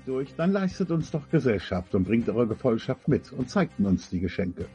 [0.00, 4.10] Geht durch, dann leistet uns doch Gesellschaft und bringt eure Gefolgschaft mit und zeigt uns
[4.10, 4.66] die Geschenke.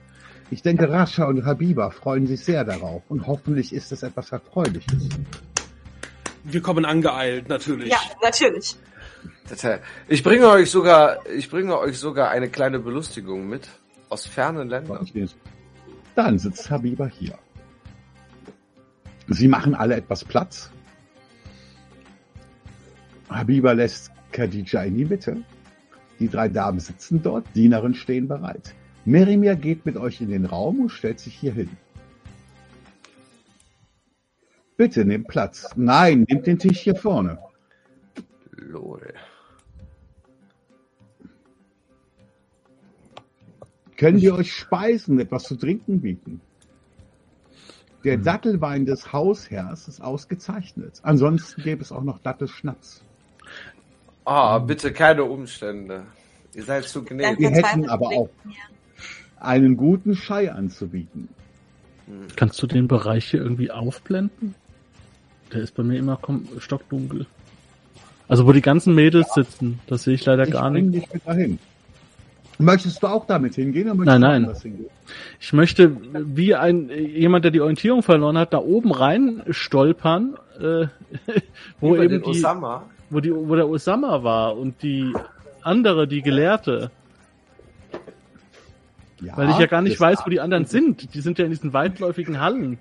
[0.52, 5.10] Ich denke, Rascha und Habiba freuen sich sehr darauf und hoffentlich ist es etwas Erfreuliches.
[6.44, 7.90] Wir kommen angeeilt, natürlich.
[7.90, 8.76] Ja, natürlich.
[10.08, 13.68] Ich bringe euch sogar, ich bringe euch sogar eine kleine Belustigung mit
[14.10, 15.10] aus fernen Ländern.
[16.14, 17.38] Dann sitzt Habiba hier.
[19.28, 20.70] Sie machen alle etwas Platz.
[23.30, 25.38] Habiba lässt Khadija in die Mitte.
[26.20, 28.76] Die drei Damen sitzen dort, Dienerin stehen bereit.
[29.06, 31.70] Merimir geht mit euch in den Raum und stellt sich hier hin.
[34.78, 35.70] Bitte nehmt Platz.
[35.76, 37.40] Nein, nehmt den Tisch hier vorne.
[38.52, 39.14] Lol.
[43.96, 46.42] Können wir euch Speisen, etwas zu trinken bieten?
[48.04, 51.00] Der Dattelwein des Hausherrs ist ausgezeichnet.
[51.04, 53.06] Ansonsten gäbe es auch noch Dattelschnaps.
[54.26, 56.04] Ah, bitte keine Umstände.
[56.56, 57.40] Ihr seid zu gnädig.
[57.40, 58.30] Wir hätten aber auch
[59.40, 61.30] einen guten Schei anzubieten.
[62.36, 64.56] Kannst du den Bereich hier irgendwie aufblenden?
[65.54, 66.20] Der ist bei mir immer
[66.60, 67.28] stockdunkel.
[68.28, 71.06] Also wo die ganzen Mädels sitzen, das sehe ich leider Ich gar bring nicht.
[71.06, 71.60] dich mit dahin.
[72.58, 73.92] Möchtest du auch damit hingehen?
[73.92, 74.56] Oder Nein, nein.
[75.40, 75.96] Ich möchte
[76.36, 80.88] wie ein jemand, der die Orientierung verloren hat, da oben rein stolpern, äh,
[81.82, 82.86] wo Über eben die, Osama.
[83.10, 85.14] Wo die, wo der Osama war und die
[85.62, 86.92] andere, die Gelehrte,
[89.22, 91.14] Ja, weil ich ja gar nicht weiß, wo die anderen sind.
[91.14, 92.78] Die sind ja in diesen weitläufigen Hallen.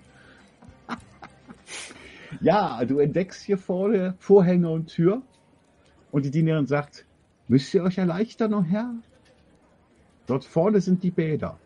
[2.40, 5.22] Ja, du entdeckst hier vorne Vorhänge und Tür
[6.10, 7.06] und die Dienerin sagt,
[7.48, 8.92] müsst ihr euch erleichtern, oh Herr?
[10.26, 11.58] Dort vorne sind die Bäder.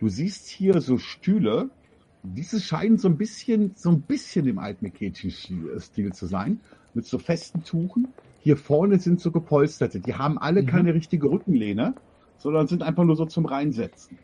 [0.00, 1.70] Du siehst hier so Stühle.
[2.22, 6.60] Diese scheinen so ein bisschen, so ein bisschen im altmeketischen Stil zu sein,
[6.94, 8.12] mit so festen Tuchen.
[8.40, 10.00] Hier vorne sind so gepolsterte.
[10.00, 10.66] Die haben alle Mhm.
[10.66, 11.94] keine richtige Rückenlehne,
[12.38, 14.18] sondern sind einfach nur so zum Reinsetzen.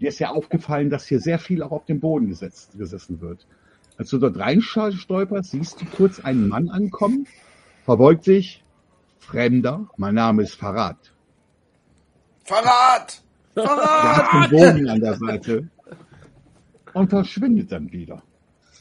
[0.00, 3.46] Dir ist ja aufgefallen, dass hier sehr viel auch auf dem Boden gesetzt, gesessen wird.
[3.96, 7.26] Als du dort reinstolperst, siehst du kurz einen Mann ankommen,
[7.84, 8.64] verbeugt sich,
[9.18, 11.14] Fremder, mein Name ist Farad.
[12.44, 13.22] Verrat!
[13.56, 14.32] Der Verrat!
[14.32, 15.68] hat den Bogen an der Seite
[16.94, 18.22] und verschwindet dann wieder.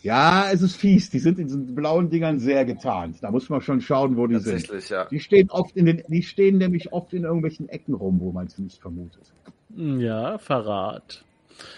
[0.02, 1.10] Ja, es ist fies.
[1.10, 3.18] Die sind in diesen blauen Dingern sehr getarnt.
[3.22, 4.54] Da muss man schon schauen, wo die sind.
[4.68, 5.06] Tatsächlich, ja.
[5.06, 8.48] Die stehen oft in den, die stehen nämlich oft in irgendwelchen Ecken rum, wo man
[8.50, 9.32] sie nicht vermutet.
[9.76, 11.24] Ja, Verrat.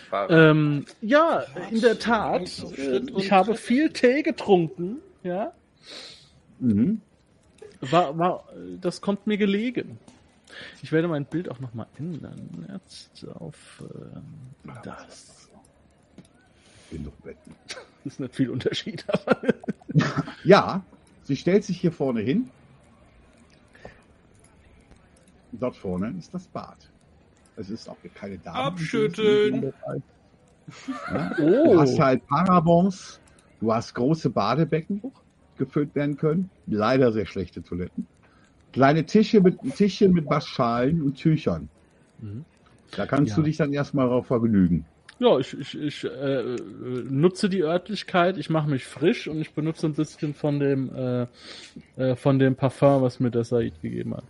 [0.10, 0.32] Verrat.
[0.32, 2.64] Ähm, ja, in der Tat.
[2.78, 4.98] Äh, ich habe viel Tee getrunken.
[5.24, 5.54] Ja,
[6.60, 7.02] Mhm.
[7.82, 8.44] war, war,
[8.82, 10.00] das kommt mir gelegen.
[10.82, 12.66] Ich werde mein Bild auch nochmal ändern.
[12.72, 14.24] Jetzt auf ähm,
[14.84, 15.45] das.
[16.98, 17.54] Genug Betten.
[18.06, 19.38] Ist nicht viel Unterschied, aber
[20.44, 20.84] Ja,
[21.24, 22.50] Sie stellt sich hier vorne hin.
[25.54, 26.78] Dort vorne ist das Bad.
[27.56, 28.58] Es ist auch keine Dame.
[28.60, 29.64] Abschütteln.
[29.64, 29.96] Ja?
[31.40, 31.74] Oh.
[31.74, 33.20] Du hast halt Parabons,
[33.60, 35.00] du hast große Badebecken,
[35.60, 36.50] gefüllt werden können.
[36.66, 38.08] Leider sehr schlechte Toiletten.
[38.74, 41.70] Kleine Tische mit, Tischchen mit Waschschalen und Tüchern.
[42.20, 42.46] Mhm.
[42.96, 43.36] Da kannst Ja.
[43.36, 44.86] du dich dann erstmal darauf vergnügen.
[45.18, 46.58] Ja, ich, ich, ich äh, äh,
[47.10, 51.28] nutze die Örtlichkeit, ich mache mich frisch und ich benutze ein bisschen von dem äh,
[51.96, 54.26] äh, von dem Parfum, was mir der Said gegeben hat.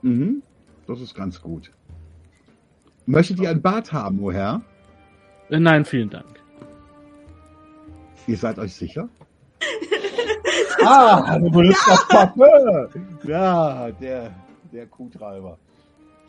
[0.00, 0.42] Mhm.
[0.86, 1.70] Das ist ganz gut.
[3.04, 4.62] Möchtet ihr ein Bad haben, o Herr?
[5.50, 6.40] Äh, nein, vielen Dank.
[8.26, 9.10] Ihr seid euch sicher?
[10.84, 12.88] ah, du benutzt das Parfum.
[13.24, 14.34] Ja, der,
[14.72, 15.58] der Kuhtreiber.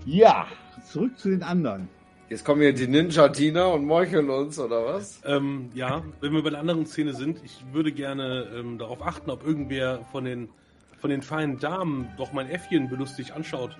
[0.06, 0.46] Ja,
[0.84, 1.88] zurück zu den anderen.
[2.30, 5.22] Jetzt kommen hier die Ninja-Diener und meucheln uns, oder was?
[5.25, 9.30] Ähm, ja, wenn wir bei der anderen Szene sind, ich würde gerne ähm, darauf achten,
[9.30, 10.50] ob irgendwer von den,
[10.98, 13.77] von den feinen Damen doch mein Äffchen belustigt anschaut.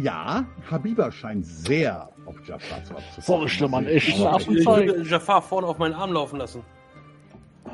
[0.00, 3.22] Ja, Habiba scheint sehr auf Jafar zu abzufahren.
[3.22, 4.56] Forschle man Ich zeigen.
[4.56, 6.62] würde Jafar vorne auf meinen Arm laufen lassen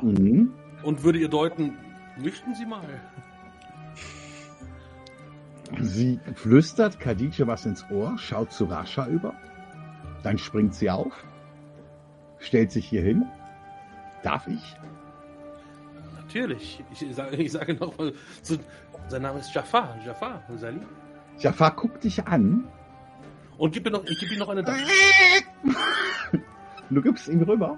[0.01, 0.51] Mhm.
[0.83, 1.73] und würde ihr deuten,
[2.17, 2.81] möchten Sie mal?
[5.77, 9.33] Sie flüstert Khadija was ins Ohr, schaut zu Rascha über.
[10.23, 11.13] Dann springt sie auf,
[12.39, 13.25] stellt sich hier hin.
[14.23, 14.75] Darf ich?
[16.15, 16.83] Natürlich.
[16.91, 18.57] Ich sage, ich sage noch mal, so,
[19.07, 19.97] sein Name ist Jafar.
[20.05, 20.85] Jafar, Salim.
[21.37, 22.67] Jafar guckt dich an.
[23.57, 24.83] Und gib mir noch, ich gebe ihm noch eine Dattel.
[26.91, 27.77] Du gibst ihm rüber.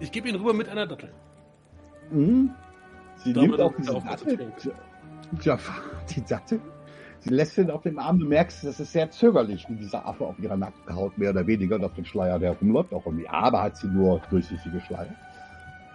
[0.00, 1.12] Ich gebe ihn rüber mit einer Dattel.
[2.10, 2.50] Mhm.
[3.16, 4.52] Sie Damit nimmt auch diese Dattel.
[5.40, 5.76] Jafar,
[6.10, 6.60] die Dattel.
[7.20, 8.18] Sie lässt ihn auf dem Arm.
[8.18, 11.46] Du merkst, das ist sehr zögerlich, wie dieser Affe auf ihrer nackten Haut mehr oder
[11.46, 12.92] weniger und auf den Schleier, der rumläuft.
[12.92, 15.14] Auch um die Arme hat sie nur durchsichtige Schleier.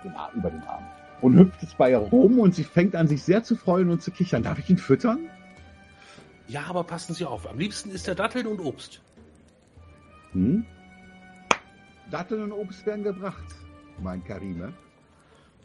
[0.04, 0.84] Den Arm, über den Arm.
[1.22, 4.02] Und hüpft jetzt bei ihr rum und sie fängt an, sich sehr zu freuen und
[4.02, 4.44] zu kichern.
[4.44, 5.30] Darf ich ihn füttern?
[6.48, 7.50] Ja, aber passen Sie auf.
[7.50, 9.02] Am liebsten ist der Datteln und Obst.
[10.34, 10.66] Hm?
[12.12, 13.56] Datteln und Obst werden gebracht,
[14.02, 14.74] meint Karime.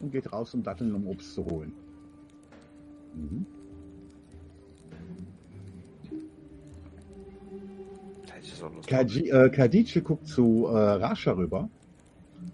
[0.00, 1.72] Und geht raus, um Datteln und Obst zu holen.
[3.14, 3.46] Mhm.
[8.66, 8.88] Lust.
[8.88, 11.68] Kaji, äh, Kadice guckt zu äh, Rascha rüber.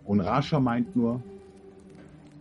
[0.05, 1.23] Und Rascha meint nur,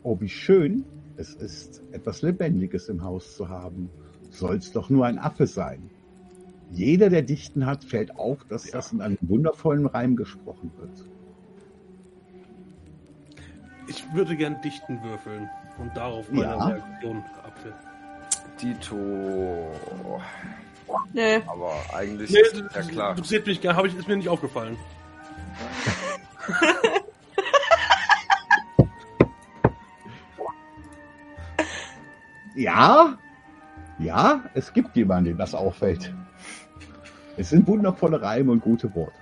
[0.03, 0.85] oh, wie schön
[1.17, 3.89] es ist, etwas Lebendiges im Haus zu haben.
[4.29, 5.89] Soll's doch nur ein Affe sein.
[6.71, 11.07] Jeder, der Dichten hat, fällt auf, dass das in einem wundervollen Reim gesprochen wird.
[13.87, 16.65] Ich würde gern dichten würfeln und darauf meine Ja.
[16.65, 17.75] Reaktion abfällt.
[18.61, 19.71] Dito.
[21.13, 21.41] Nee.
[21.47, 23.11] Aber eigentlich Nee, ist ja klar.
[23.11, 24.77] interessiert mich gar, habe ich, ist mir nicht aufgefallen.
[32.55, 33.17] Ja,
[33.99, 36.13] ja, es gibt jemanden, dem das auffällt.
[37.35, 39.17] Es sind wundervolle Reime und gute Worte.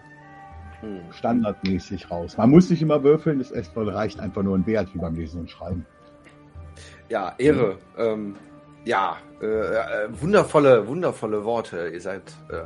[0.82, 1.00] Hm.
[1.12, 2.38] Standardmäßig raus.
[2.38, 5.42] Man muss nicht immer würfeln, es es reicht einfach nur ein Wert wie beim Lesen
[5.42, 5.86] und Schreiben.
[7.10, 7.78] Ja, Ehre.
[7.98, 8.36] Ähm,
[8.86, 11.90] ja, äh, äh, wundervolle, wundervolle Worte.
[11.90, 12.64] Ihr seid äh,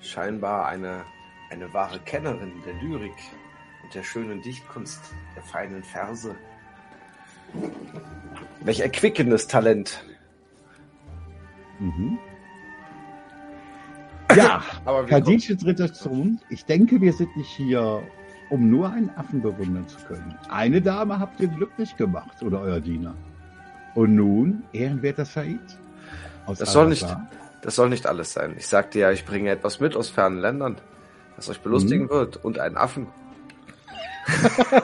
[0.00, 1.04] scheinbar eine,
[1.50, 3.12] eine wahre Kennerin der Lyrik
[3.84, 5.00] und der schönen Dichtkunst,
[5.36, 6.34] der feinen Verse.
[8.60, 10.04] Welch erquickendes Talent.
[11.78, 12.18] Mhm.
[14.36, 15.04] Ja, Aber
[15.80, 16.38] euch zu.
[16.50, 18.02] Ich denke, wir sind nicht hier,
[18.50, 20.38] um nur einen Affen bewundern zu können.
[20.50, 23.14] Eine Dame habt ihr glücklich gemacht, oder euer Diener.
[23.98, 25.58] Und nun, ehrenwerter Said?
[26.46, 27.26] Aus Das soll Al-Azhar.
[27.62, 28.54] das soll nicht alles sein.
[28.56, 30.76] Ich sagte ja, ich bringe etwas mit aus fernen Ländern,
[31.34, 32.10] das euch belustigen Mhm.
[32.10, 32.36] wird.
[32.44, 33.08] Und einen Affen.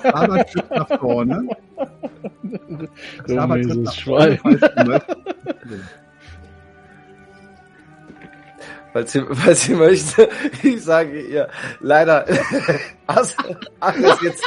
[0.03, 1.47] Aber tritt nach vorne.
[3.27, 4.41] Du Aber tritt nach vorne, Schwein.
[4.43, 5.17] möchtest.
[8.93, 10.29] Falls sie, falls sie möchte,
[10.65, 11.49] ich sage ihr,
[11.81, 12.25] leider,
[13.07, 13.25] Ach,
[13.81, 14.43] ach, das jetzt,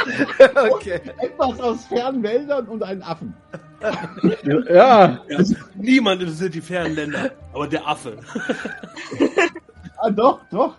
[0.71, 0.99] okay.
[1.21, 3.33] Etwas aus fernen Wäldern und einen Affen.
[4.43, 5.43] Ja, Ja,
[5.75, 8.17] niemand interessiert die fernen Länder, aber der Affe.
[9.99, 10.75] Ah, doch, doch.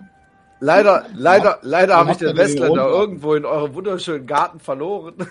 [0.61, 5.14] Leider, leider, leider habe ich den Westländer irgendwo in eurem wunderschönen Garten verloren.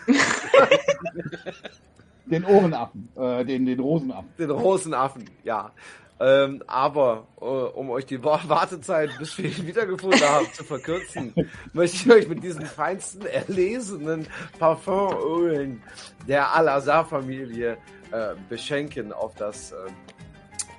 [2.26, 4.28] Den Ohrenaffen, äh, den, den Rosenaffen.
[4.38, 5.72] Den Rosenaffen, ja.
[6.20, 11.34] Ähm, aber äh, um euch die Wa- Wartezeit, bis wir ihn wiedergefunden haben, zu verkürzen,
[11.74, 14.26] möchte ich euch mit diesen feinsten erlesenen
[14.58, 15.84] Parfumölen
[16.28, 17.78] der Al-Azhar-Familie
[18.12, 19.76] äh, beschenken, auf das äh,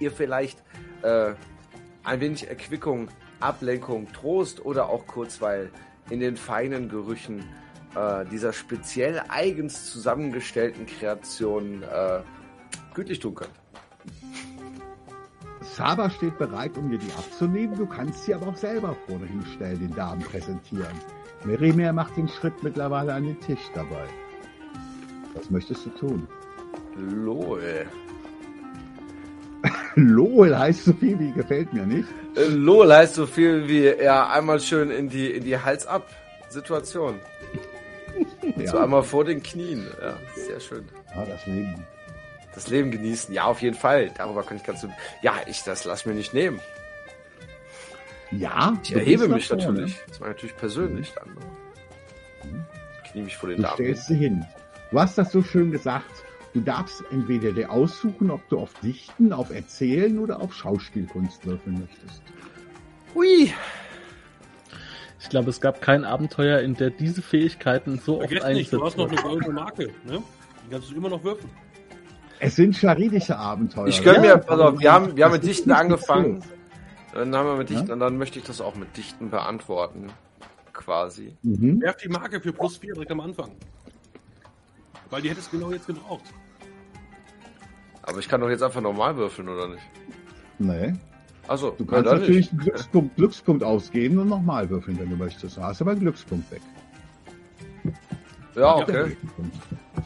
[0.00, 0.58] ihr vielleicht
[1.02, 1.34] äh,
[2.02, 5.70] ein wenig Erquickung, Ablenkung, Trost oder auch Kurzweil
[6.10, 7.44] in den feinen Gerüchen
[7.94, 12.20] äh, dieser speziell eigens zusammengestellten Kreation äh,
[12.94, 13.52] gütlich tun könnt.
[15.78, 17.78] Saba steht bereit, um dir die abzunehmen.
[17.78, 21.00] Du kannst sie aber auch selber vorne hinstellen, den Damen präsentieren.
[21.44, 24.08] Merimer macht den Schritt mittlerweile an den Tisch dabei.
[25.34, 26.26] Was möchtest du tun?
[26.96, 27.86] Lol.
[29.94, 32.08] LOL heißt so viel wie gefällt mir nicht.
[32.34, 36.08] Äh, LOL heißt so viel wie ja einmal schön in die in die Hals ab
[36.48, 37.20] Situation.
[38.56, 38.72] Ja.
[38.72, 39.86] So einmal vor den Knien.
[40.02, 40.84] Ja, sehr schön.
[41.14, 41.86] Ah, das Leben.
[42.64, 43.32] Das Leben genießen.
[43.34, 44.10] Ja, auf jeden Fall.
[44.16, 44.88] Darüber kann ich ganz so.
[45.22, 46.60] Ja, ich das lass mir nicht nehmen.
[48.30, 49.72] Ja, Ich erhebe mich da vorne.
[49.80, 49.98] natürlich.
[50.08, 51.34] Das war natürlich persönlich dann.
[52.52, 52.66] Ne?
[53.04, 53.74] Ich knie mich vor den Du Damen.
[53.74, 54.44] stellst sie hin.
[54.90, 56.10] Du hast das so schön gesagt.
[56.54, 61.80] Du darfst entweder dir aussuchen, ob du auf Dichten, auf Erzählen oder auf Schauspielkunst würfeln
[61.80, 62.22] möchtest.
[63.14, 63.52] Hui.
[65.20, 68.76] Ich glaube, es gab kein Abenteuer, in der diese Fähigkeiten so oft Vergiss nicht, du
[68.82, 69.90] eingesetzt hast noch eine goldene Marke.
[70.04, 70.22] Ne?
[70.66, 71.50] Die kannst du immer noch würfeln.
[72.40, 73.86] Es sind charidische Abenteuer.
[73.86, 76.42] Ich gönn Ja, mir, pass auf, wir haben, wir haben mit Dichten angefangen.
[77.14, 77.94] Dann haben wir mit Dichten Ja?
[77.94, 80.08] und dann möchte ich das auch mit Dichten beantworten.
[80.72, 81.36] Quasi.
[81.42, 81.80] Mhm.
[81.80, 83.50] Werf die Marke für plus 4 direkt am Anfang.
[85.10, 86.24] Weil die hättest du genau jetzt gebraucht.
[88.02, 89.82] Aber ich kann doch jetzt einfach normal würfeln, oder nicht?
[90.58, 90.94] Nee.
[91.48, 95.56] Achso, Du kannst dann natürlich einen Glückspunkt, Glückspunkt ausgeben und nochmal würfeln, wenn du möchtest.
[95.56, 96.60] Du hast aber einen Glückspunkt weg.
[98.58, 99.16] Ja, okay.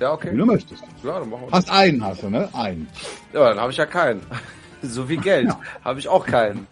[0.01, 0.37] Ja, Wie okay.
[0.37, 0.83] du möchtest.
[1.03, 1.59] Ja, dann machen wir das.
[1.61, 2.49] Hast einen, hast du, ne?
[2.53, 2.89] Einen.
[3.33, 4.21] Ja, dann habe ich ja keinen.
[4.85, 5.49] So viel Geld
[5.85, 6.67] habe ich auch keinen.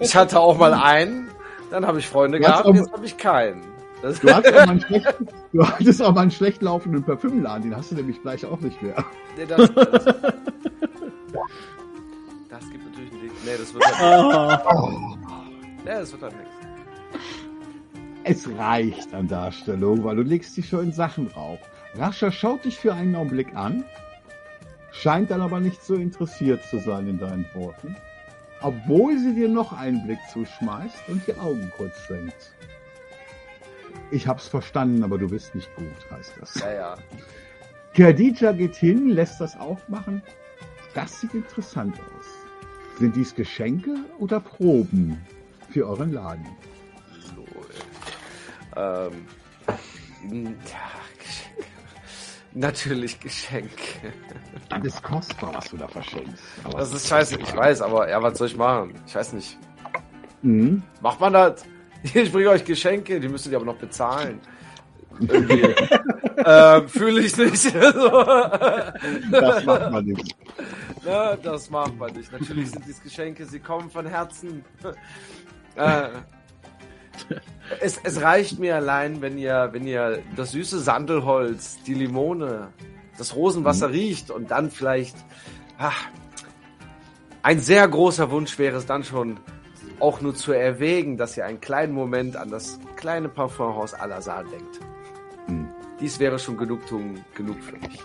[0.00, 1.28] Ich hatte auch mal einen,
[1.70, 3.62] dann habe ich Freunde Du gehabt, auch- jetzt habe ich keinen.
[4.02, 5.14] Das, Du hattest auch mal einen schlecht,
[5.52, 8.82] du hattest auch mal einen schlecht laufenden Parfümladen, den hast du nämlich gleich auch nicht
[8.82, 9.04] mehr.
[9.36, 10.04] nee, das, das,
[12.48, 13.30] das gibt natürlich ein Ding.
[13.44, 14.02] Nee, das wird halt,
[14.66, 15.44] Ah,
[15.84, 16.51] nee, das wird halt nichts.
[18.24, 21.58] Es reicht an Darstellung, weil du legst dich schon in Sachen drauf.
[21.94, 23.84] Rascha schaut dich für einen Augenblick an,
[24.92, 27.96] scheint dann aber nicht so interessiert zu sein in deinen Worten,
[28.60, 32.54] obwohl sie dir noch einen Blick zuschmeißt und die Augen kurz senkt.
[34.12, 36.54] Ich hab's verstanden, aber du bist nicht gut, heißt das.
[36.60, 36.94] Ja, ja.
[37.94, 40.22] Khadija geht hin, lässt das aufmachen.
[40.94, 42.26] Das sieht interessant aus.
[42.98, 45.18] Sind dies Geschenke oder Proben
[45.70, 46.46] für euren Laden?
[48.76, 49.26] Ähm,
[50.24, 51.68] ja, Geschenke.
[52.54, 54.12] Natürlich Geschenke.
[54.68, 56.42] Das ist kostbar, was du da verschenkst.
[56.64, 58.94] Aber Das ist scheiße, ich weiß, aber ja, was soll ich machen?
[59.06, 59.58] Ich weiß nicht.
[60.42, 60.82] Mhm.
[61.00, 61.64] Macht man das?
[62.14, 64.40] Ich bringe euch Geschenke, die müsst ihr aber noch bezahlen.
[65.20, 65.62] Irgendwie.
[66.44, 67.72] ähm, Fühle ich nicht.
[69.30, 70.36] Das macht man nicht.
[71.04, 72.30] Ne, das macht man nicht.
[72.30, 74.64] Natürlich sind dies Geschenke, sie kommen von Herzen.
[75.74, 76.08] äh,
[77.80, 82.68] es, es reicht mir allein, wenn ihr, wenn ihr das süße Sandelholz, die Limone,
[83.18, 85.16] das Rosenwasser riecht und dann vielleicht
[85.78, 86.08] ach,
[87.42, 89.38] ein sehr großer Wunsch wäre es dann schon
[89.98, 94.80] auch nur zu erwägen, dass ihr einen kleinen Moment an das kleine Parfumhaus Al-Azhar denkt.
[95.46, 95.68] Hm.
[96.00, 98.00] Dies wäre schon Genugtuung genug für mich.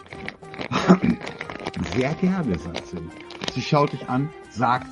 [1.95, 2.97] Sehr gerne, sagt sie.
[3.53, 4.89] Sie schaut dich an, sagt,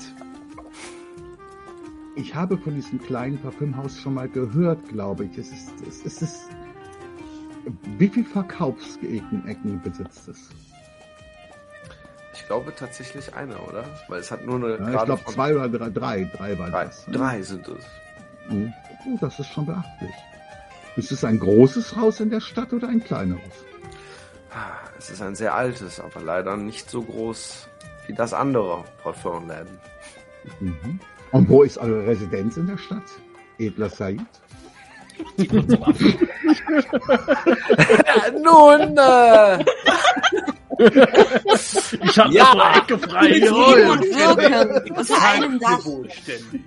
[2.16, 5.38] ich habe von diesem kleinen Parfümhaus schon mal gehört, glaube ich.
[5.38, 6.50] Es ist, es ist, es ist
[7.98, 10.50] wie viel Verkaufsecken Ecken besitzt es?
[12.34, 13.84] Ich glaube tatsächlich eine, oder?
[14.08, 16.86] Weil es hat nur eine Ja, ich glaube zwei oder drei, drei, drei waren drei,
[16.86, 17.08] das.
[17.08, 17.14] ne?
[17.18, 17.84] drei sind es.
[18.50, 18.72] Mhm.
[19.08, 20.14] Oh, das ist schon beachtlich.
[20.96, 23.42] Ist es ein großes Haus in der Stadt oder ein kleineres?
[24.52, 27.68] Ah, Es ist ein sehr altes, aber leider nicht so groß
[28.08, 29.78] wie das andere Parfumläden.
[30.60, 31.00] Mhm.
[31.36, 33.04] Und wo ist eure Residenz in der Stadt?
[33.58, 34.22] Edler Said?
[38.42, 39.60] Nun, äh,
[42.04, 42.52] ich habe Ja.
[42.54, 43.50] eine Ecke frei.
[44.96, 45.60] Unter einem.
[45.60, 46.62] Wohlständig.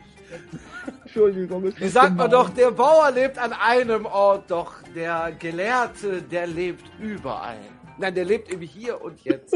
[1.03, 1.73] Entschuldigung.
[1.75, 2.47] wie sagt man gemein.
[2.47, 7.57] doch, der Bauer lebt an einem Ort, doch der Gelehrte, der lebt überall.
[8.01, 9.51] Nein, der lebt eben hier und jetzt.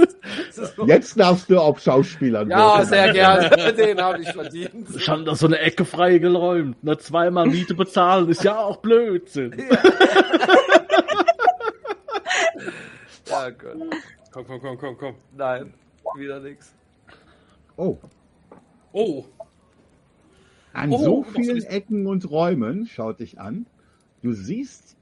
[0.52, 2.88] So- Jetzt darfst du auf Schauspielern Ja, wirken.
[2.88, 3.72] sehr gerne.
[3.76, 4.88] Den habe ich verdient.
[5.00, 6.82] Schon da so eine Ecke frei geräumt.
[6.82, 9.54] Nur zweimal Miete bezahlen ist ja auch Blödsinn.
[13.28, 13.76] Ja, Gott.
[14.32, 15.14] Komm, komm, komm, komm, komm.
[15.37, 15.75] Nein,
[16.16, 16.75] wieder nix.
[17.76, 17.96] Oh,
[18.94, 19.25] Oh,
[20.75, 23.64] an Oh, so vielen Ecken und Räumen, schaut dich an,
[24.22, 24.96] du siehst,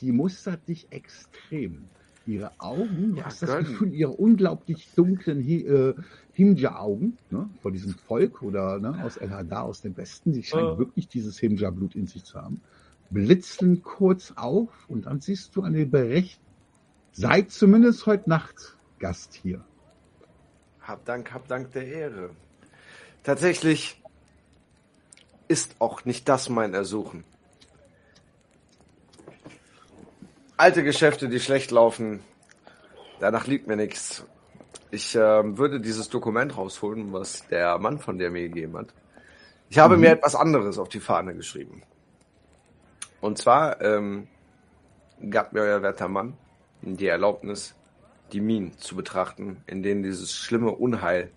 [0.00, 1.84] die mustert dich extrem.
[2.26, 3.58] Ihre Augen, du Ja, hast das.
[3.58, 5.94] Gefühl, ihre unglaublich dunklen äh,
[6.32, 10.74] Himja-Augen, ne, von diesem Volk oder ne, aus El Hadar, aus dem Westen, die scheinen
[10.74, 10.78] Äh.
[10.78, 12.60] wirklich dieses Himja-Blut in sich zu haben,
[13.10, 16.40] blitzen kurz auf und dann siehst du eine Bericht,
[17.12, 19.64] seid zumindest heute Nacht Gast hier.
[20.80, 22.30] Hab Dank, hab Dank der Ehre.
[23.22, 24.00] Tatsächlich
[25.48, 27.24] ist auch nicht das mein Ersuchen.
[30.58, 32.20] Alte Geschäfte, die schlecht laufen,
[33.20, 34.24] danach liegt mir nichts.
[34.90, 38.94] Ich ähm, würde dieses Dokument rausholen, was der Mann von der mir gegeben hat.
[39.68, 41.82] Ich habe mir etwas anderes auf die Fahne geschrieben.
[43.20, 44.28] Und zwar ähm,
[45.28, 46.38] gab mir euer werter Mann
[46.80, 47.74] die Erlaubnis,
[48.32, 51.30] die Minen zu betrachten, in denen dieses schlimme Unheil,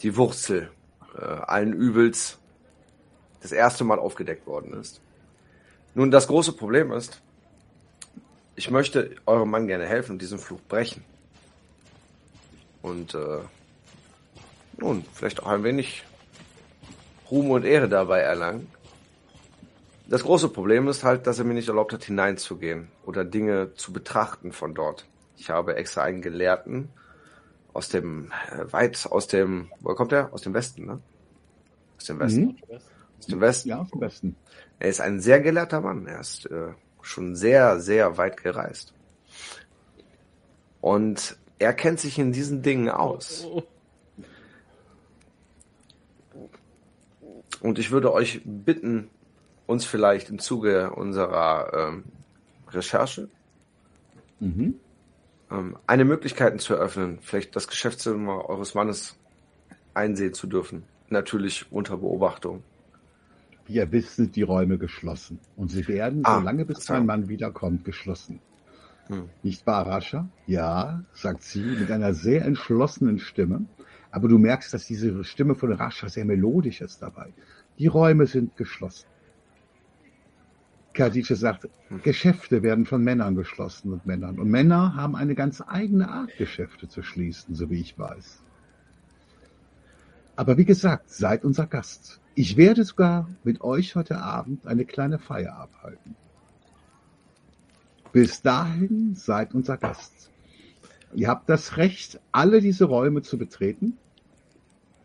[0.00, 0.70] die Wurzel
[1.18, 2.38] äh, allen Übels,
[3.42, 5.02] das erste Mal aufgedeckt worden ist.
[5.94, 7.20] Nun, das große Problem ist,
[8.56, 11.04] ich möchte eurem Mann gerne helfen und diesen Fluch brechen.
[12.82, 13.38] Und äh,
[14.78, 16.04] nun, vielleicht auch ein wenig
[17.30, 18.68] Ruhm und Ehre dabei erlangen.
[20.08, 23.92] Das große Problem ist halt, dass er mir nicht erlaubt hat, hineinzugehen oder Dinge zu
[23.92, 25.06] betrachten von dort.
[25.38, 26.90] Ich habe extra einen Gelehrten
[27.72, 30.32] aus dem, äh, weit aus dem, wo kommt er?
[30.32, 31.00] Aus dem Westen, ne?
[31.96, 32.42] Aus dem Westen.
[32.42, 32.78] Mhm.
[33.18, 33.68] Aus dem Westen.
[33.70, 34.36] Ja, am besten.
[34.78, 36.06] Er ist ein sehr gelehrter Mann.
[36.06, 38.94] Er ist äh, schon sehr, sehr weit gereist.
[40.80, 43.46] Und er kennt sich in diesen Dingen aus.
[47.60, 49.08] Und ich würde euch bitten,
[49.66, 52.04] uns vielleicht im Zuge unserer ähm,
[52.68, 53.28] Recherche
[54.42, 54.74] Mhm.
[55.52, 59.16] ähm, eine Möglichkeit zu eröffnen, vielleicht das Geschäftszimmer eures Mannes
[59.94, 60.82] einsehen zu dürfen.
[61.10, 62.64] Natürlich unter Beobachtung.
[63.66, 65.38] Wie ihr wisst, sind die Räume geschlossen.
[65.56, 66.92] Und sie werden, Ah, solange bis so.
[66.92, 68.40] mein Mann wiederkommt, geschlossen.
[69.08, 69.28] Hm.
[69.42, 70.28] Nicht wahr, Rascha?
[70.46, 73.64] Ja, sagt sie mit einer sehr entschlossenen Stimme.
[74.10, 77.32] Aber du merkst, dass diese Stimme von Rascha sehr melodisch ist dabei.
[77.78, 79.06] Die Räume sind geschlossen.
[80.92, 81.68] Khadija sagt,
[82.02, 84.38] Geschäfte werden von Männern geschlossen und Männern.
[84.38, 88.42] Und Männer haben eine ganz eigene Art, Geschäfte zu schließen, so wie ich weiß.
[90.36, 92.20] Aber wie gesagt, seid unser Gast.
[92.34, 96.16] Ich werde sogar mit euch heute Abend eine kleine Feier abhalten.
[98.12, 100.30] Bis dahin seid unser Gast.
[101.14, 103.98] Ihr habt das Recht, alle diese Räume zu betreten,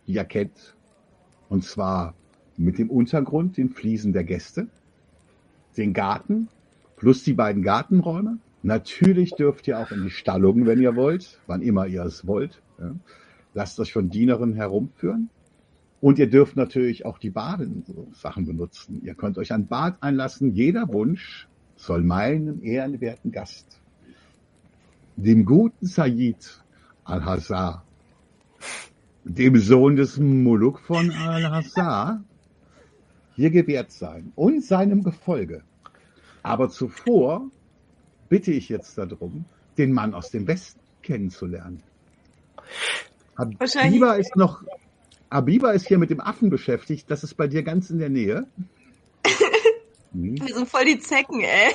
[0.05, 0.75] die ihr kennt.
[1.49, 2.13] Und zwar
[2.55, 4.67] mit dem Untergrund, den Fliesen der Gäste,
[5.75, 6.47] den Garten,
[6.95, 8.39] plus die beiden Gartenräume.
[8.63, 12.61] Natürlich dürft ihr auch in die Stallungen, wenn ihr wollt, wann immer ihr es wollt.
[12.79, 12.95] Ja.
[13.57, 15.31] Lasst euch von Dienerinnen herumführen.
[15.99, 19.01] Und ihr dürft natürlich auch die Badesachen benutzen.
[19.03, 20.53] Ihr könnt euch ein Bad einlassen.
[20.53, 23.81] Jeder Wunsch soll meinem ehrenwerten Gast,
[25.15, 26.63] dem guten Said
[27.03, 27.83] al-Hazar,
[29.23, 32.23] dem Sohn des Muluk von al-Hazar,
[33.35, 35.63] hier gewährt sein und seinem Gefolge.
[36.43, 37.49] Aber zuvor
[38.29, 39.45] bitte ich jetzt darum,
[39.79, 41.81] den Mann aus dem Westen kennenzulernen.
[43.37, 44.63] Wahrscheinlich- Habiba ist noch,
[45.31, 47.09] Habiba ist hier mit dem Affen beschäftigt.
[47.11, 48.47] Das ist bei dir ganz in der Nähe.
[50.13, 51.73] Wir sind voll die Zecken, ey.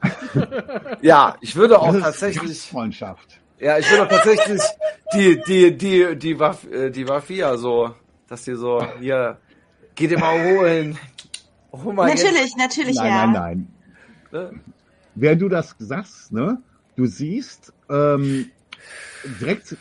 [1.02, 3.40] Ja, ich würde auch Das ist tatsächlich, Freundschaft.
[3.58, 4.60] ja, ich würde auch tatsächlich
[5.14, 7.94] die, die, die, die, Waf, äh, die Wafia so,
[8.28, 9.38] dass die so, hier,
[9.94, 10.98] geh dir mal holen.
[11.72, 13.26] Hol mal Natürlich, natürlich, Nein, ja.
[13.26, 13.68] nein, nein.
[14.22, 14.60] Jetzt, ne?
[15.14, 16.62] Während du das sagst, ne,
[16.96, 18.50] du siehst ähm,
[19.40, 19.76] direkt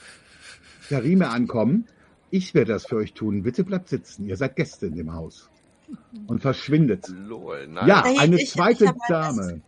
[0.89, 1.85] Karime ankommen.
[2.29, 3.43] Ich werde das für euch tun.
[3.43, 4.25] Bitte bleibt sitzen.
[4.27, 5.49] Ihr seid Gäste in dem Haus.
[6.27, 7.07] Und verschwindet.
[7.07, 7.87] Lol, nein.
[7.87, 9.61] Ja, Ich- eine ich- ich zweite mein Dame.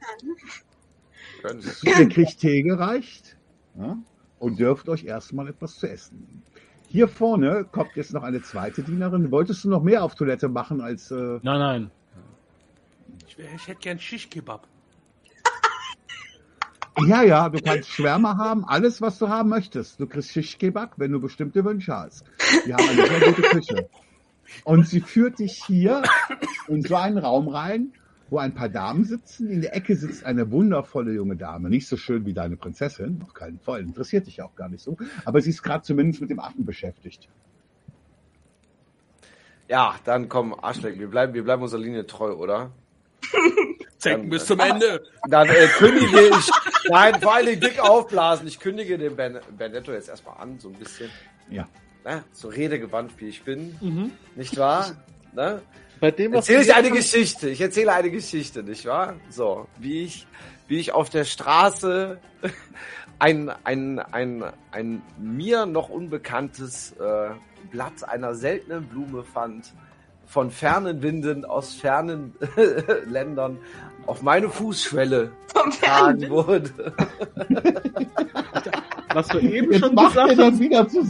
[1.83, 3.37] Ihr kriegt Tee gereicht
[3.77, 3.97] ja,
[4.39, 6.43] und dürft euch erstmal etwas zu essen.
[6.89, 9.31] Hier vorne kommt jetzt noch eine zweite Dienerin.
[9.31, 11.11] Wolltest du noch mehr auf Toilette machen als...
[11.11, 11.91] Äh, Nein, nein.
[13.27, 14.67] Ich, wär- ich hätte gern Shish-Kebab.
[17.07, 19.99] Ja, ja, du kannst Schwärme haben, alles, was du haben möchtest.
[19.99, 22.23] Du kriegst Shish-Kebab, wenn du bestimmte Wünsche hast.
[22.65, 23.89] Die haben eine sehr gute Küche.
[24.63, 26.03] Und sie führt dich hier
[26.67, 27.93] in so einen Raum rein,
[28.29, 29.49] wo ein paar Damen sitzen.
[29.49, 31.69] In der Ecke sitzt eine wundervolle junge Dame.
[31.69, 33.81] Nicht so schön wie deine Prinzessin, auf keinen Fall.
[33.81, 34.97] Interessiert dich auch gar nicht so.
[35.25, 37.27] Aber sie ist gerade zumindest mit dem Affen beschäftigt.
[39.67, 42.71] Ja, dann komm, Arschleck, wir bleiben, wir bleiben unserer Linie treu, oder?
[43.99, 45.03] Zecken bis zum Ende.
[45.29, 46.49] Dann äh, kündige ich,
[46.89, 48.47] nein, vor allen Dingen dick aufblasen.
[48.47, 51.09] Ich kündige den ben, Benetto jetzt erstmal an, so ein bisschen,
[51.49, 51.67] Ja.
[52.05, 54.11] ne, so redegewandt wie ich bin, Mhm.
[54.35, 54.95] nicht wahr?
[55.33, 55.61] Ne?
[55.99, 57.49] Bei dem, was Erzähle ich eine Geschichte.
[57.49, 59.15] Ich erzähle eine Geschichte, nicht wahr?
[59.29, 60.25] So, wie ich,
[60.69, 62.17] wie ich auf der Straße
[63.19, 67.31] ein, ein, ein, ein mir noch unbekanntes äh,
[67.69, 69.73] Blatt einer seltenen Blume fand,
[70.29, 72.35] von fernen Winden aus fernen
[73.09, 73.57] Ländern
[74.05, 76.69] auf meine Fußschwelle Vom getragen wurde.
[79.13, 80.59] Was du eben Jetzt schon macht er gesagt das hast.
[80.59, 81.03] wieder zu,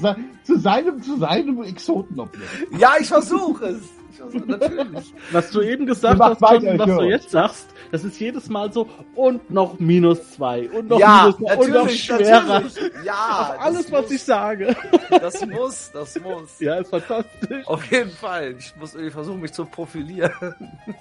[0.43, 2.67] zu seinem, zu seinem Exotenobjekt.
[2.79, 3.82] Ja, ich versuche es.
[4.12, 5.13] Ich versuch, natürlich.
[5.34, 8.88] Was du eben gesagt hast, weiter, was du jetzt sagst, das ist jedes Mal so
[9.15, 12.60] und noch minus zwei und noch Ja, minus zwei und noch natürlich, schwerer.
[12.62, 12.93] natürlich.
[13.04, 13.13] Ja,
[13.56, 14.75] Auf alles, das was muss, ich sage.
[15.10, 16.60] Das muss, das muss.
[16.60, 17.65] Ja, ist fantastisch.
[17.67, 18.56] Auf jeden Fall.
[18.58, 20.32] Ich muss irgendwie versuchen, mich zu profilieren.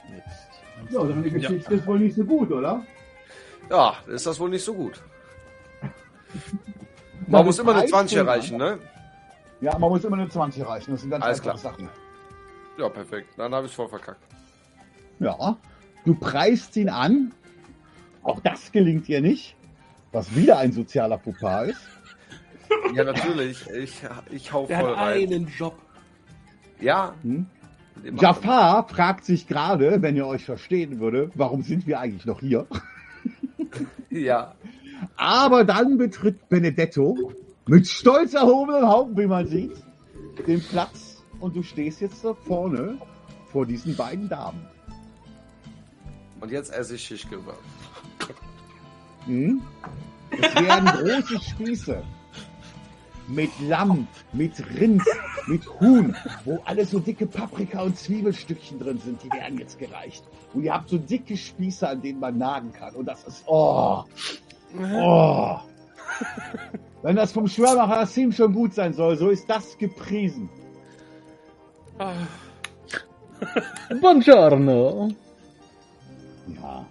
[0.90, 2.86] Ja, Geschichte ist wohl nicht so gut, oder?
[3.68, 5.02] Ja, ist das wohl nicht so gut.
[7.26, 8.78] Man muss immer eine 13 20 erreichen, ne?
[9.60, 10.92] Ja, man muss immer eine 20 erreichen.
[10.92, 11.88] Das sind ganz Alles einfache Sachen.
[12.78, 13.30] Ja, perfekt.
[13.36, 14.22] Dann habe ich voll verkackt.
[15.18, 15.56] Ja,
[16.08, 17.32] du preist ihn an.
[18.22, 19.54] Auch das gelingt dir nicht.
[20.10, 21.80] Was wieder ein sozialer Fauxpas ist.
[22.94, 23.66] Ja, natürlich.
[23.70, 25.32] Ich, ich hau Der voll hat rein.
[25.32, 25.78] einen Job.
[26.80, 27.14] Ja.
[27.22, 27.46] Hm?
[28.18, 32.66] Jafar fragt sich gerade, wenn ihr euch verstehen würde, warum sind wir eigentlich noch hier?
[32.70, 32.80] er.
[34.10, 34.54] Ja.
[35.16, 37.32] Aber dann betritt Benedetto
[37.66, 39.76] mit stolz erhobenem Haupt, wie man sieht,
[40.46, 42.98] den Platz und du stehst jetzt da vorne
[43.52, 44.66] vor diesen beiden Damen.
[46.40, 47.58] Und jetzt esse ich Schischkebab.
[49.26, 49.62] Hm?
[50.30, 52.02] Es werden große Spieße
[53.28, 55.02] mit Lamm, mit Rind,
[55.46, 60.24] mit Huhn, wo alle so dicke Paprika und Zwiebelstückchen drin sind, die werden jetzt gereicht.
[60.54, 62.94] Und ihr habt so dicke Spieße, an denen man nagen kann.
[62.94, 64.04] Und das ist, oh,
[64.80, 65.56] oh.
[67.02, 70.48] Wenn das vom Schwörmacher Hassim schon gut sein soll, so ist das gepriesen.
[74.00, 75.10] Buongiorno.
[76.56, 76.86] Ja,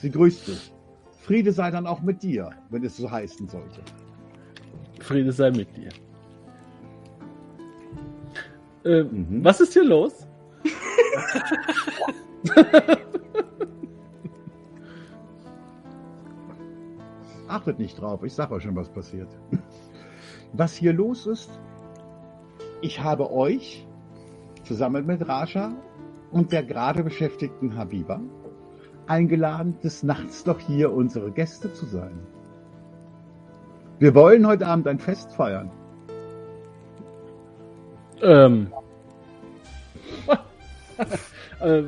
[0.00, 0.72] sie grüßt dich.
[1.20, 3.80] Friede sei dann auch mit dir, wenn es so heißen sollte.
[5.00, 5.90] Friede sei mit dir.
[8.84, 9.44] Äh, Mhm.
[9.44, 10.26] Was ist hier los?
[17.48, 19.28] Achtet nicht drauf, ich sag euch schon, was passiert.
[20.52, 21.50] Was hier los ist,
[22.80, 23.86] ich habe euch
[24.64, 25.72] zusammen mit Raja
[26.30, 28.20] und der gerade beschäftigten Habiba
[29.06, 32.18] eingeladen, des Nachts doch hier unsere Gäste zu sein.
[33.98, 35.70] Wir wollen heute Abend ein Fest feiern.
[38.22, 38.72] Ähm.
[41.60, 41.82] äh,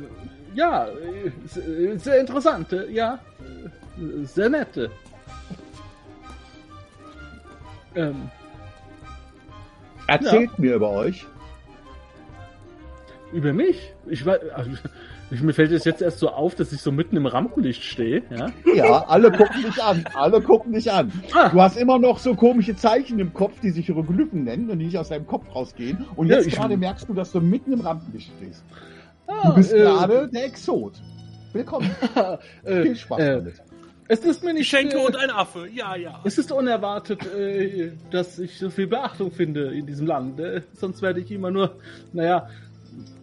[0.53, 3.19] ja, äh, se- sehr interessant, äh, ja.
[3.97, 4.77] äh, Sehr nett.
[4.77, 4.89] äh.
[7.95, 8.29] Ähm,
[10.07, 11.25] Erzählt mir über euch.
[13.31, 13.93] über mich?
[14.07, 14.71] Ich weiß, also,
[15.31, 18.23] ich, mir fällt es jetzt erst so auf, dass ich so mitten im Rampenlicht stehe,
[18.29, 18.51] ja.
[18.75, 20.05] Ja, alle gucken dich an.
[20.13, 21.11] Alle gucken dich an.
[21.33, 21.49] Ah.
[21.49, 24.85] Du hast immer noch so komische Zeichen im Kopf, die sich Hieroglyphen nennen und die
[24.85, 26.05] nicht aus deinem Kopf rausgehen.
[26.15, 28.63] Und Ja, jetzt gerade merkst du, dass du mitten im Rampenlicht stehst.
[29.27, 30.93] Ah, Du bist äh, gerade der Exot.
[31.53, 31.89] Willkommen.
[32.63, 33.61] äh, Viel Spaß äh, damit.
[34.07, 35.67] Es ist mir nicht Schenke äh, und ein Affe.
[35.73, 36.19] Ja, ja.
[36.23, 40.39] Es ist unerwartet, äh, dass ich so viel Beachtung finde in diesem Land.
[40.39, 41.77] Äh, sonst werde ich immer nur,
[42.11, 42.49] naja,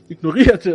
[0.08, 0.68] ignoriert.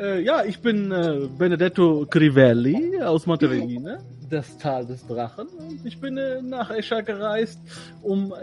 [0.00, 5.46] Äh, ja, ich bin äh, Benedetto Crivelli aus Monterine, das Tal des Drachen.
[5.48, 7.60] Und ich bin äh, nach Escher gereist,
[8.02, 8.36] um äh,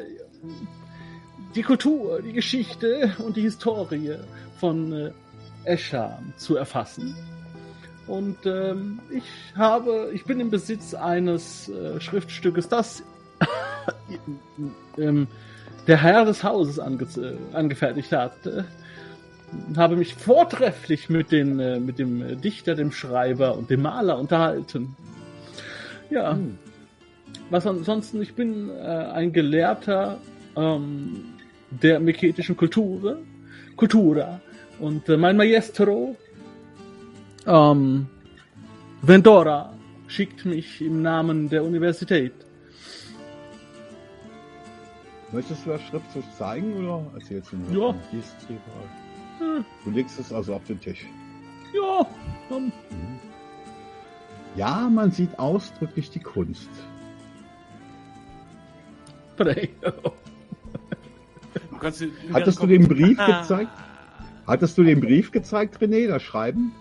[1.55, 4.15] die Kultur, die Geschichte und die Historie
[4.59, 5.11] von äh,
[5.63, 7.15] Escher zu erfassen.
[8.05, 9.23] Und ähm, ich
[9.55, 13.03] habe, ich bin im Besitz eines äh, Schriftstückes, das
[14.97, 15.27] ähm,
[15.87, 18.33] der Herr des Hauses ange äh, angefertigt hat.
[19.75, 24.19] Habe mich vortrefflich mit, den, äh, mit dem äh, Dichter, dem Schreiber und dem Maler
[24.19, 24.95] unterhalten.
[26.09, 26.57] Ja, Hm.
[27.49, 30.19] was ansonsten, ich bin äh, ein Gelehrter
[30.55, 31.33] ähm,
[31.69, 33.19] der meketischen Kultur,
[33.75, 34.41] Kultura.
[34.79, 36.15] Und äh, mein Maestro,
[37.45, 38.07] ähm,
[39.01, 39.73] Vendora,
[40.07, 42.33] schickt mich im Namen der Universität.
[45.31, 47.89] Möchtest du das Schriftstück zeigen oder erzählst du nur?
[47.89, 47.95] Ja.
[49.39, 51.05] Hm, Du legst es also auf den Tisch.
[51.73, 52.05] ja,
[52.51, 52.71] ähm,
[54.55, 56.69] Ja, man sieht ausdrücklich die Kunst.
[59.37, 59.45] Du
[62.33, 63.71] Hattest du den Brief gezeigt?
[64.47, 66.71] Hattest du den Brief gezeigt, René, das Schreiben?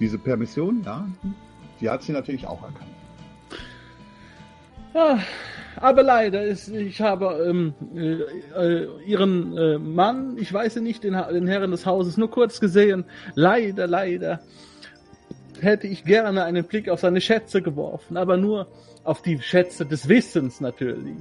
[0.00, 1.06] Diese Permission, ja?
[1.80, 2.90] Die hat sie natürlich auch erkannt.
[4.94, 5.18] Ah,
[5.76, 11.12] aber leider, ist, ich habe ähm, äh, äh, ihren äh, Mann, ich weiß nicht, den,
[11.32, 13.04] den Herren des Hauses, nur kurz gesehen.
[13.34, 14.40] Leider, leider
[15.60, 18.68] hätte ich gerne einen Blick auf seine Schätze geworfen, aber nur
[19.04, 21.16] auf die Schätze des Wissens natürlich.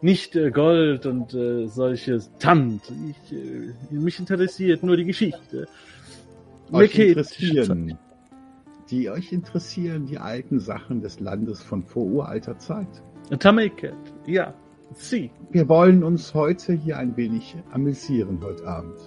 [0.00, 2.82] Nicht äh, Gold und äh, solches Tand.
[3.10, 5.68] Ich, äh, mich interessiert nur die Geschichte.
[6.70, 7.98] Euch interessieren,
[8.90, 13.02] die euch interessieren die alten Sachen des Landes von vor uralter Zeit.
[13.38, 13.94] Tameket,
[14.26, 14.54] ja.
[14.94, 15.30] Sie.
[15.50, 18.98] Wir wollen uns heute hier ein wenig amüsieren heute Abend.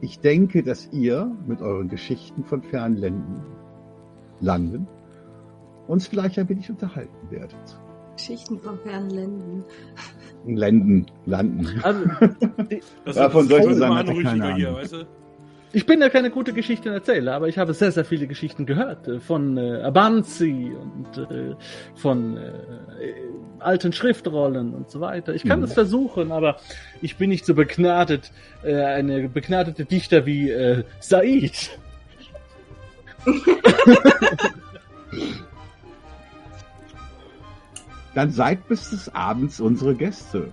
[0.00, 3.44] Ich denke, dass ihr mit euren Geschichten von fernen Ländern
[4.40, 4.86] landen
[5.86, 7.78] uns vielleicht ein wenig unterhalten werdet.
[8.16, 9.64] Geschichten von fernen Ländern.
[10.46, 11.80] Landen, landen.
[11.82, 12.04] Also,
[13.04, 14.80] Das Davon ist soll ich voll nur sagen, keine hier, Ahnung.
[14.80, 15.06] weißt du?
[15.72, 19.08] Ich bin ja keine gute Geschichtenerzähler, aber ich habe sehr, sehr viele Geschichten gehört.
[19.08, 21.54] äh, Von äh, Abanzi und äh,
[21.94, 23.14] von äh, äh,
[23.58, 25.34] alten Schriftrollen und so weiter.
[25.34, 25.64] Ich kann Mhm.
[25.66, 26.56] es versuchen, aber
[27.00, 28.32] ich bin nicht so begnadet,
[28.62, 31.70] äh, eine begnadete Dichter wie äh, Said.
[38.14, 40.50] Dann seid bis des Abends unsere Gäste,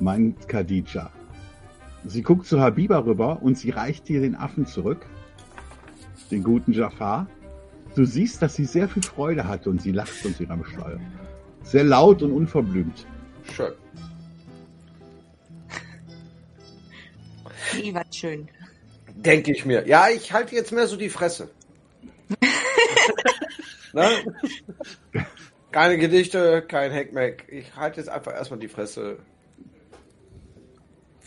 [0.00, 1.10] meint Khadija.
[2.04, 5.06] Sie guckt zu Habiba rüber und sie reicht dir den Affen zurück,
[6.30, 7.26] den guten Jafar.
[7.94, 11.00] Du siehst, dass sie sehr viel Freude hatte und sie lacht unter ihrem Stall.
[11.62, 13.06] Sehr laut und unverblümt.
[13.52, 13.72] Schön.
[17.82, 18.48] Die war schön.
[19.14, 19.86] Denke ich mir.
[19.86, 21.50] Ja, ich halte jetzt mehr so die Fresse.
[23.92, 24.08] ne?
[25.70, 27.44] Keine Gedichte, kein Hackmack.
[27.48, 29.18] Ich halte jetzt einfach erstmal die Fresse.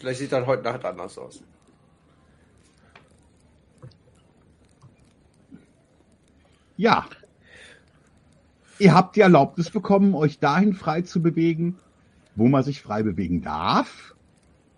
[0.04, 1.42] Vielleicht sieht das heute Nacht anders aus.
[6.76, 7.08] Ja.
[8.80, 11.80] Ihr habt die Erlaubnis bekommen, euch dahin frei zu bewegen,
[12.36, 14.14] wo man sich frei bewegen darf.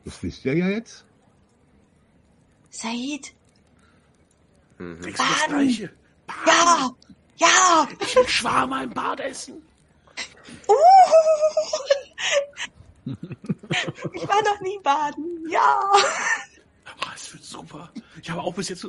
[0.03, 1.05] Das wisst ihr ja jetzt.
[2.69, 3.33] Said?
[4.77, 5.47] Das Baden.
[5.47, 5.89] Gleiche?
[6.45, 6.91] Ja!
[7.37, 7.87] Ja!
[7.99, 9.55] Ich will Schwarmer im Bad essen.
[10.67, 10.73] Uh.
[14.13, 15.43] Ich war noch nie baden.
[15.49, 15.79] Ja!
[16.85, 17.91] Ah, es wird super.
[18.21, 18.87] Ich habe auch bis jetzt...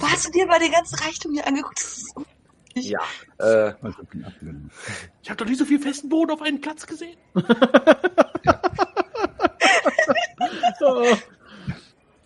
[0.00, 1.84] Hast du dir mal den ganzen Reichtum hier angeguckt?
[2.74, 3.00] Ja.
[3.38, 3.74] Äh.
[5.22, 7.18] Ich habe doch nie so viel festen Boden auf einen Platz gesehen.
[10.82, 11.04] Oh.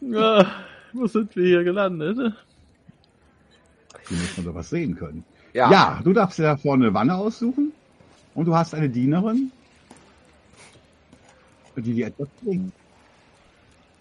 [0.01, 0.47] Ja,
[0.93, 2.35] wo sind wir hier gelandet?
[4.09, 5.25] Hier muss man doch was sehen können.
[5.55, 5.71] ja.
[5.71, 7.73] Ja, du darfst dir da vorne eine Wanne aussuchen
[8.35, 9.51] und du hast eine Dienerin,
[11.83, 12.73] die dir etwas bringt.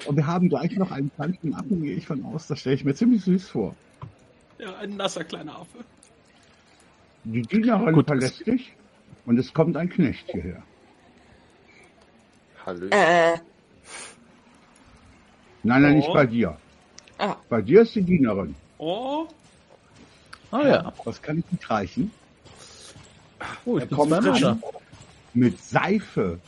[0.06, 2.48] Und wir haben gleich noch einen kleinen Affen, gehe ich von aus.
[2.48, 3.76] Das stelle ich mir ziemlich süß vor.
[4.60, 5.80] Ja, ein nasser kleiner Affe.
[7.24, 8.08] Die Dienerin Gut.
[8.08, 8.74] verlässt dich
[9.26, 10.62] und es kommt ein Knecht hierher.
[12.66, 12.88] Hallo.
[12.90, 13.38] Äh,
[15.66, 15.96] Nein, nein, Oh.
[15.98, 16.58] nicht bei dir.
[17.20, 18.54] ah, Bei dir ist die Dienerin.
[18.78, 19.28] Oh,
[20.52, 20.94] Ah ja.
[21.06, 22.12] Was kann ich nicht reichen?
[23.66, 24.62] Oh, ich Er kommt
[25.34, 26.40] mit Seife,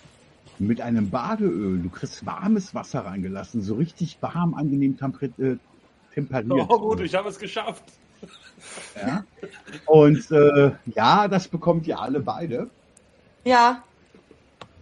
[0.60, 1.80] mit einem Badeöl.
[1.80, 4.98] Du kriegst warmes Wasser reingelassen, so richtig warm, angenehm
[5.40, 5.56] äh,
[6.14, 6.66] temperiert.
[6.70, 7.84] oh gut, ich habe es geschafft.
[8.96, 9.24] Ja?
[9.86, 12.70] Und äh, ja, das bekommt ihr alle beide.
[13.44, 13.84] ja.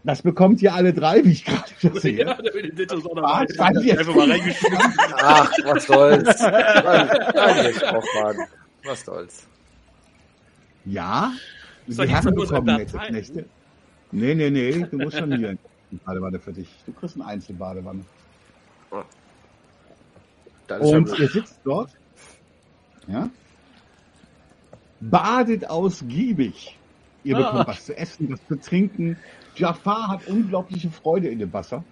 [0.06, 2.26] Das bekommt ihr alle drei, wie ich gerade wieder sehe.
[2.26, 4.78] Ja, der Benedetto ist auch Ah, das weiß ich jetzt Einfach mal reingeschmissen.
[5.14, 6.28] Ach, was soll's.
[8.84, 9.48] Was soll's.
[10.84, 11.32] Ja,
[11.88, 12.86] nur so bekommen.
[12.86, 13.46] Knechte.
[14.14, 15.58] Nee, nee, nee, du musst schon hier eine
[16.06, 16.70] Badewanne für dich.
[16.86, 18.02] Du kriegst eine Einzelbadewanne.
[20.70, 21.20] Ja Und gut.
[21.20, 21.90] ihr sitzt dort,
[23.08, 23.30] ja,
[25.02, 26.78] badet ausgiebig.
[27.24, 27.40] Ihr Ah.
[27.52, 29.18] bekommt was zu essen, was zu trinken.
[29.56, 31.84] Jafar hat unglaubliche Freude in dem Wasser.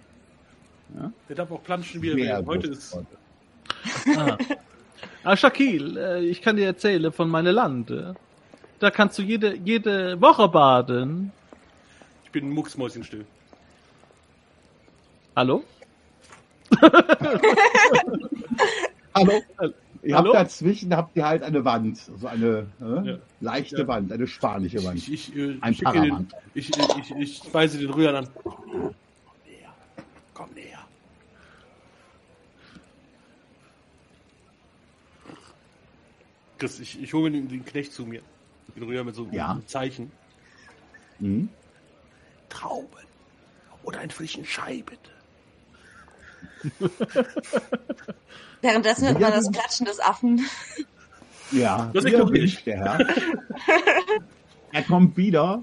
[1.28, 2.46] Der darf auch planschen, wie er will.
[2.46, 2.98] Heute ist.
[4.16, 4.36] Ah.
[5.24, 7.92] ah, Shakil, äh, ich kann dir erzählen von meinem Land.
[8.78, 11.32] Da kannst du jede, jede Woche baden.
[12.32, 13.26] Ich bin mucksmäuschenstill.
[15.36, 15.62] Hallo?
[19.14, 19.42] Hallo?
[20.02, 20.34] Ihr Hallo?
[20.34, 23.18] habt dazwischen habt ihr halt eine Wand, so eine äh, Ja.
[23.40, 23.86] leichte Ja.
[23.86, 24.96] Wand, eine spanische Wand.
[24.96, 26.32] Ich, ich, äh, Ein Paramount.
[26.54, 27.10] ich, ich, ich,
[27.44, 28.28] ich weise den Rührer an.
[28.42, 28.64] Komm
[29.44, 29.74] näher.
[30.32, 30.78] Komm näher.
[36.58, 38.22] Chris, ich, ich hole mir den, den Knecht zu mir.
[38.74, 39.50] Den Rührer mit so Ja.
[39.50, 40.10] einem Zeichen.
[41.18, 41.50] Mhm.
[42.52, 42.88] Trauben.
[43.82, 45.10] Oder einen frischen Schei, bitte.
[48.60, 50.40] Währenddessen hört man das Klatschen des Affen.
[51.50, 52.64] Ja, Das hier ignoriere wünscht ich.
[52.64, 52.98] der Herr.
[54.72, 55.62] er kommt wieder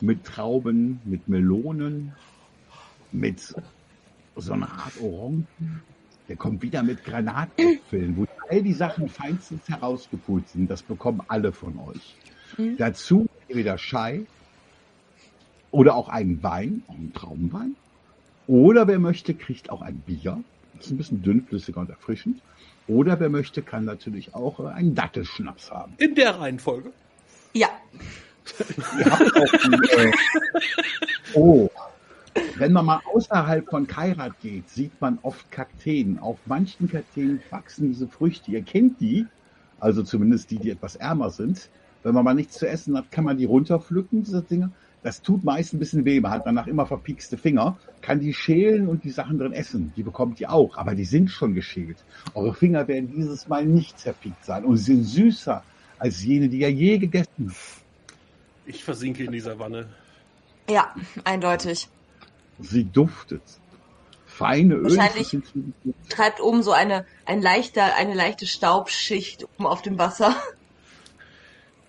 [0.00, 2.14] mit Trauben, mit Melonen,
[3.12, 3.54] mit
[4.36, 5.46] so einer Art Orangen.
[6.28, 10.70] Der kommt wieder mit Granatäpfeln, wo all die Sachen feinstens herausgepult sind.
[10.70, 12.16] Das bekommen alle von euch.
[12.56, 12.76] Mhm.
[12.76, 14.22] Dazu entweder Schei
[15.76, 17.76] oder auch einen Wein, auch einen Traubenwein.
[18.46, 20.42] Oder wer möchte, kriegt auch ein Bier.
[20.74, 22.40] Das ist ein bisschen dünnflüssiger und erfrischend.
[22.88, 25.92] Oder wer möchte, kann natürlich auch äh, einen Dattelschnaps haben.
[25.98, 26.92] In der Reihenfolge.
[27.52, 27.68] Ja.
[28.98, 30.12] Ihr habt auch die, äh,
[31.34, 31.68] oh,
[32.56, 36.18] Wenn man mal außerhalb von Kairat geht, sieht man oft Kakteen.
[36.18, 38.50] Auf manchen Kakteen wachsen diese Früchte.
[38.50, 39.26] Ihr kennt die,
[39.78, 41.68] also zumindest die, die etwas ärmer sind.
[42.02, 44.70] Wenn man mal nichts zu essen hat, kann man die runterpflücken, diese Dinge.
[45.06, 46.18] Das tut meist ein bisschen weh.
[46.18, 49.92] Man hat danach immer verpiekste Finger, kann die schälen und die Sachen drin essen.
[49.96, 51.98] Die bekommt ihr auch, aber die sind schon geschält.
[52.34, 55.62] Eure Finger werden dieses Mal nicht zerpiekt sein und sie sind süßer
[56.00, 57.84] als jene, die ihr je gegessen habt.
[58.66, 59.86] Ich versinke in dieser Wanne.
[60.68, 60.92] Ja,
[61.22, 61.88] eindeutig.
[62.58, 63.42] Sie duftet.
[64.26, 64.96] Feine Öle.
[64.96, 65.38] Wahrscheinlich-
[66.08, 70.34] Treibt oben so eine, ein leichter, eine leichte Staubschicht oben auf dem Wasser.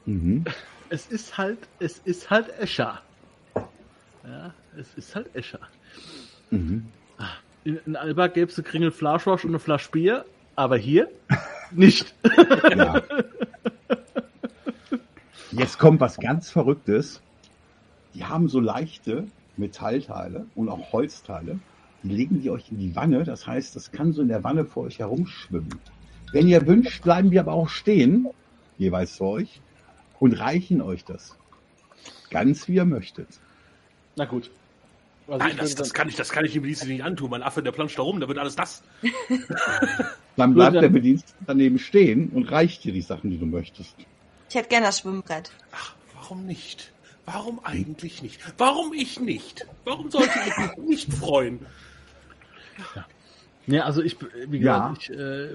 [0.06, 0.46] Mhm.
[0.90, 3.02] Es ist halt, es ist halt Escher.
[4.28, 5.60] Ja, es ist halt Escher.
[6.52, 6.88] Mhm.
[7.64, 11.10] In, in Alba gäbe es eine Kringel Flaschwasch und eine Flasche Bier, aber hier
[11.72, 12.14] nicht.
[12.76, 13.02] Ja.
[15.52, 17.22] Jetzt kommt was ganz Verrücktes.
[18.14, 21.60] Die haben so leichte Metallteile und auch Holzteile.
[22.04, 23.24] Die legen die euch in die Wanne.
[23.24, 25.80] Das heißt, das kann so in der Wanne vor euch herumschwimmen.
[26.34, 28.28] Wenn ihr wünscht, bleiben die aber auch stehen,
[28.78, 29.62] jeweils für euch,
[30.20, 31.38] und reichen euch das.
[32.30, 33.28] Ganz wie ihr möchtet.
[34.18, 34.50] Na gut.
[35.28, 37.30] Also Nein, ich das, das kann ich, das kann ich dem Bediensteten nicht antun.
[37.30, 38.82] Mein Affe, der planscht da rum, da wird alles nass.
[40.38, 43.96] Dann bleibt dann- der Bedienstete daneben stehen und reicht dir die Sachen, die du möchtest.
[44.50, 45.52] Ich hätte gerne das Schwimmbrett.
[45.72, 46.92] Ach, warum nicht?
[47.26, 48.40] Warum eigentlich nicht?
[48.58, 49.66] Warum ich nicht?
[49.84, 51.66] Warum sollte ich mich nicht freuen?
[52.96, 53.06] Ja,
[53.82, 54.90] also ich, wie Ja.
[54.90, 55.48] gesagt, ich, äh,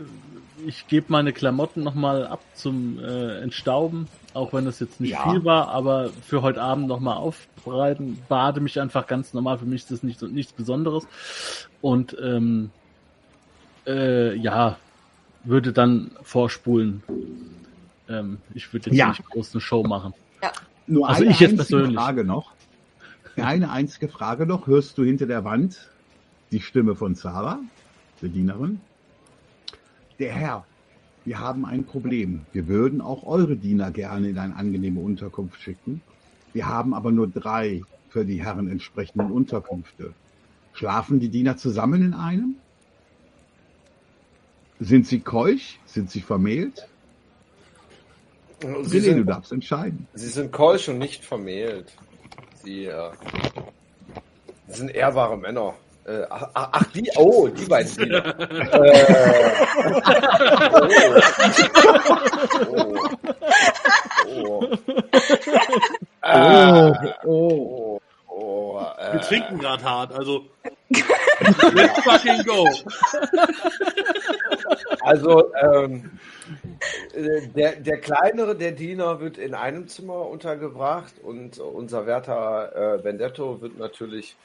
[0.66, 5.31] ich gebe meine Klamotten nochmal ab zum äh, Entstauben, auch wenn das jetzt nicht Ja.
[5.31, 9.83] viel war, aber für heute Abend nochmal aufbereiten, bade mich einfach ganz normal, für mich
[9.83, 11.07] ist das nicht, so- nichts Besonderes
[11.81, 12.70] und ähm,
[13.87, 14.77] äh, ja,
[15.44, 17.03] würde dann vorspulen.
[18.09, 19.09] Ähm, ich würde jetzt Ja.
[19.09, 20.12] nicht groß eine Show machen.
[20.87, 21.96] Nur Also eine ich jetzt einzige persönlich.
[21.96, 22.53] Frage noch.
[23.37, 24.66] Eine einzige Frage noch.
[24.66, 25.88] Hörst du hinter der Wand
[26.51, 27.61] die Stimme von Zara,
[28.22, 28.80] der Dienerin?
[30.18, 30.64] Der Herr,
[31.24, 32.46] wir haben ein Problem.
[32.52, 36.00] Wir würden auch eure Diener gerne in eine angenehme Unterkunft schicken.
[36.52, 40.12] Wir haben aber nur drei für die Herren entsprechenden Unterkünfte.
[40.74, 42.56] Schlafen die Diener zusammen in einem?
[44.80, 45.78] Sind sie keusch?
[45.87, 46.88] Sind sie vermählt?
[48.61, 50.06] Sie René, du sind, darfst entscheiden.
[50.14, 51.92] sie sind keusch und nicht vermählt.
[52.62, 53.11] Sie, äh,
[54.68, 55.74] sie sind ehrbare Männer.
[56.04, 58.40] Äh, ach, die, oh, die beiden Diener.
[58.40, 59.02] äh,
[62.68, 63.08] oh,
[64.26, 64.68] oh, oh.
[66.22, 66.92] Äh,
[67.24, 67.28] oh.
[67.28, 70.46] oh, oh, äh, Wir trinken gerade hart, also
[71.72, 72.68] let's fucking go.
[75.00, 76.10] Also, ähm,
[77.12, 83.04] äh, der, der kleinere der Diener wird in einem Zimmer untergebracht und unser Wärter äh,
[83.04, 84.36] Vendetto wird natürlich,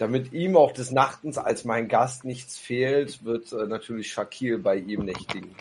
[0.00, 4.76] damit ihm auch des Nachtens als mein Gast nichts fehlt, wird äh, natürlich Shakil bei
[4.76, 5.54] ihm nächtigen.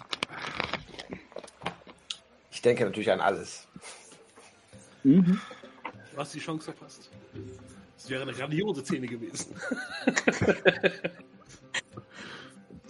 [2.50, 3.68] Ich denke natürlich an alles.
[5.04, 5.42] Mhm.
[6.14, 7.10] Du hast die Chance verpasst.
[7.98, 9.54] Das wäre eine grandiose Szene gewesen.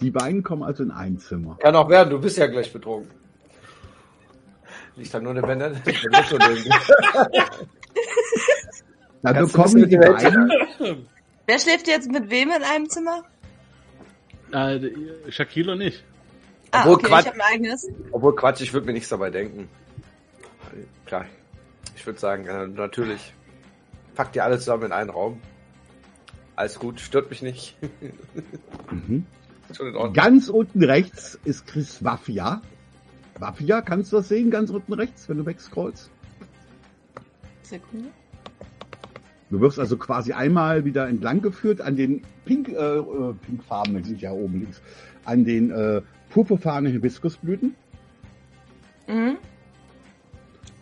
[0.00, 1.58] Die beiden kommen also in ein Zimmer.
[1.58, 3.10] Kann auch werden, du bist ja gleich betrunken.
[4.96, 5.60] Liegt da nur eine drin.
[9.22, 11.06] Dann Kannst du bekommen ein die beiden,
[11.50, 13.24] Wer schläft jetzt mit wem in einem Zimmer?
[14.52, 14.88] Äh,
[15.32, 16.04] Shaquille und ich.
[16.70, 17.88] Ah, Obwohl okay, Quatsch- ich habe ein eigenes.
[18.12, 19.68] Obwohl Quatsch, ich würde mir nichts dabei denken.
[21.06, 21.26] Klar.
[21.96, 23.34] Ich würde sagen, äh, natürlich.
[24.14, 25.40] Packt ihr alle zusammen in einen Raum.
[26.54, 27.76] Alles gut, stört mich nicht.
[28.92, 29.26] Mhm.
[29.76, 30.12] Schon in Ordnung.
[30.14, 32.62] Ganz unten rechts ist Chris Waffia.
[33.40, 34.52] Waffia, kannst du das sehen?
[34.52, 36.10] Ganz unten rechts, wenn du wegscrollst.
[37.62, 38.10] Sekunde.
[39.50, 44.10] Du wirst also quasi einmal wieder entlang geführt an den pink, äh, äh, pinkfarbenen, die
[44.10, 44.80] sind ja oben links,
[45.24, 47.74] an den äh, purpurfarbenen Hibiskusblüten.
[49.08, 49.38] Mhm.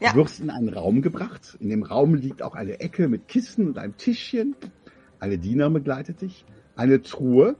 [0.00, 0.12] Ja.
[0.12, 1.56] Du wirst in einen Raum gebracht.
[1.60, 4.54] In dem Raum liegt auch eine Ecke mit Kissen und einem Tischchen.
[5.18, 6.44] Eine Diener begleitet dich.
[6.76, 7.56] Eine Truhe.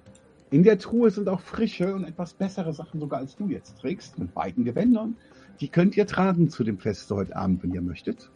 [0.51, 4.19] In der Truhe sind auch frische und etwas bessere Sachen sogar als du jetzt trägst.
[4.19, 5.17] Mit weiten Gewändern.
[5.61, 8.31] Die könnt ihr tragen zu dem Fest heute Abend, wenn ihr möchtet.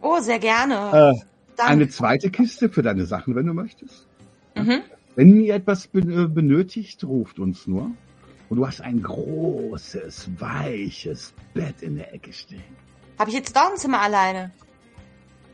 [0.00, 1.14] Oh, sehr gerne.
[1.14, 1.24] Äh,
[1.60, 1.72] Danke.
[1.72, 4.06] eine zweite Kiste für deine Sachen, wenn du möchtest.
[4.56, 4.80] Mhm.
[5.16, 7.90] Wenn ihr etwas äh, benötigt, ruft uns nur.
[8.48, 12.62] Und du hast ein großes, weiches Bett in der Ecke stehen.
[13.18, 14.50] Habe ich jetzt doch ein Zimmer alleine?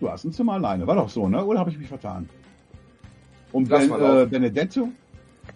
[0.01, 0.87] Du hast ein Zimmer alleine.
[0.87, 1.45] War doch so, ne?
[1.45, 2.29] Oder habe ich mich vertan?
[3.53, 4.27] Und ben, äh.
[4.27, 4.89] Benedetto?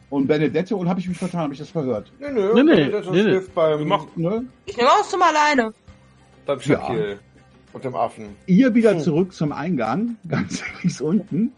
[0.09, 1.42] Und Benedetto, und habe ich mich vertan?
[1.42, 2.12] Habe ich das verhört?
[2.18, 3.40] Nö, nö, Nee, nee, das nee, nee.
[3.55, 4.44] beim, machen- Ne?
[4.66, 5.72] Ich nehme auch das Zimmer alleine.
[6.46, 7.20] beim Shakil
[7.73, 8.25] und dem Affen.
[8.47, 9.01] Ihr wieder Hm.
[9.01, 11.53] zurück zum Eingang, ganz links unten.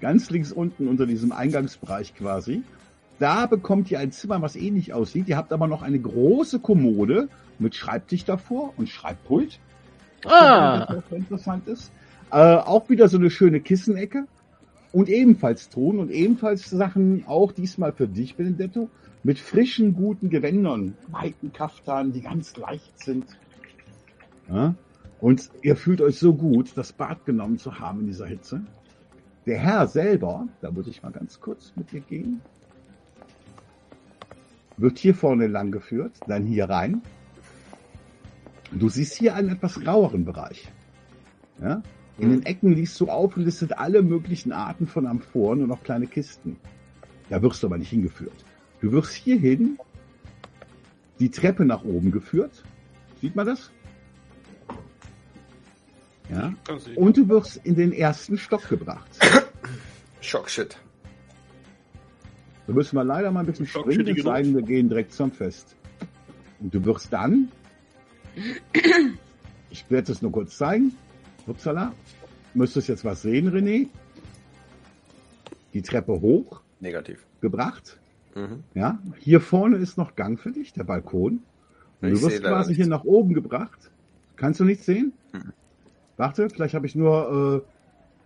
[0.00, 2.62] ganz links unten unter diesem Eingangsbereich quasi.
[3.20, 5.28] Da bekommt ihr ein Zimmer, was ähnlich aussieht.
[5.28, 7.28] Ihr habt aber noch eine große Kommode
[7.60, 9.60] mit Schreibtisch davor und Schreibpult.
[10.24, 11.92] Ah, was auch interessant ist.
[12.32, 14.24] Äh, auch wieder so eine schöne Kissenecke
[14.90, 18.88] und ebenfalls Truhen und ebenfalls Sachen, auch diesmal für dich, Benedetto,
[19.22, 23.26] mit frischen, guten Gewändern, weiten Kaftan, die ganz leicht sind.
[24.50, 24.74] Ja?
[25.22, 28.60] Und ihr fühlt euch so gut, das Bad genommen zu haben in dieser Hitze.
[29.46, 32.40] Der Herr selber, da würde ich mal ganz kurz mit dir gehen,
[34.76, 37.02] wird hier vorne lang geführt, dann hier rein.
[38.72, 40.72] Du siehst hier einen etwas raueren Bereich.
[41.60, 41.84] Ja?
[42.18, 46.56] In den Ecken liest du aufgelistet alle möglichen Arten von Amphoren und auch kleine Kisten.
[47.28, 48.44] Da wirst du aber nicht hingeführt.
[48.80, 49.78] Du wirst hierhin
[51.20, 52.64] die Treppe nach oben geführt.
[53.20, 53.70] Sieht man das?
[56.32, 56.54] Ja.
[56.64, 59.08] Du Und du wirst in den ersten Stock gebracht.
[60.20, 60.76] Schockshit.
[62.66, 65.76] Da müssen wir leider mal ein bisschen springen, es sei wir gehen direkt zum Fest.
[66.60, 67.48] Und du wirst dann,
[69.70, 70.92] ich werde es nur kurz zeigen,
[71.46, 71.92] upsala,
[72.54, 73.88] müsstest jetzt was sehen, René,
[75.74, 77.26] die Treppe hoch Negativ.
[77.40, 77.98] gebracht.
[78.34, 78.62] Mhm.
[78.74, 81.42] Ja, hier vorne ist noch Gang für dich, der Balkon.
[82.00, 83.90] Und Ich du wirst quasi hier nach oben gebracht.
[84.36, 85.12] Kannst du nichts sehen?
[86.16, 87.64] Warte, vielleicht habe ich nur,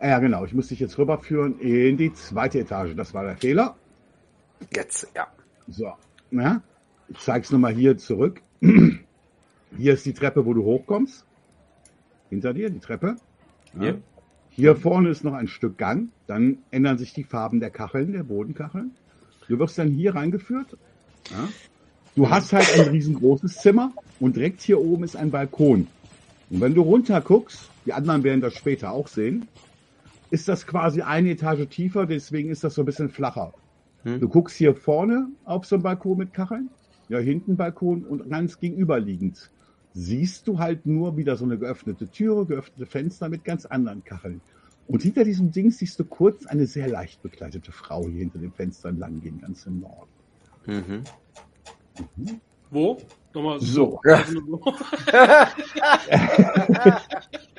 [0.01, 2.95] äh, ah ja genau, ich muss dich jetzt rüberführen in die zweite Etage.
[2.97, 3.76] Das war der Fehler.
[4.74, 5.26] Jetzt, ja.
[5.68, 5.93] So,
[6.30, 6.62] ja,
[7.09, 8.41] ich zeig's nochmal hier zurück.
[9.76, 11.26] Hier ist die Treppe, wo du hochkommst.
[12.30, 13.16] Hinter dir, die Treppe.
[13.74, 13.80] Ja.
[13.80, 14.03] Hier.
[14.51, 16.09] Hier vorne ist noch ein Stück Gang.
[16.26, 18.93] Dann ändern sich die Farben der Kacheln, der Bodenkacheln.
[19.49, 20.78] Du wirst dann hier reingeführt.
[21.30, 21.49] Ja.
[22.14, 25.89] Du hast halt ein riesengroßes Zimmer und direkt hier oben ist ein Balkon.
[26.49, 29.49] Und wenn du runter guckst, die anderen werden das später auch sehen,
[30.30, 33.55] ist das quasi eine Etage tiefer, deswegen ist das so ein bisschen flacher.
[34.03, 34.20] Hm.
[34.20, 36.68] Du guckst hier vorne auf so einen Balkon mit Kacheln,
[37.09, 39.51] ja, hinten Balkon und ganz gegenüberliegend
[39.95, 44.43] siehst du halt nur wieder so eine geöffnete Türe, geöffnete Fenster mit ganz anderen Kacheln.
[44.89, 48.53] Und hinter diesem Ding siehst du kurz eine sehr leicht bekleidete Frau hier hinter dem
[48.53, 50.11] Fenster entlang gehen, ganz im Norden.
[50.66, 51.03] Mhm.
[52.70, 52.99] Wo?
[53.32, 54.01] Nochmal So.
[54.05, 54.61] so.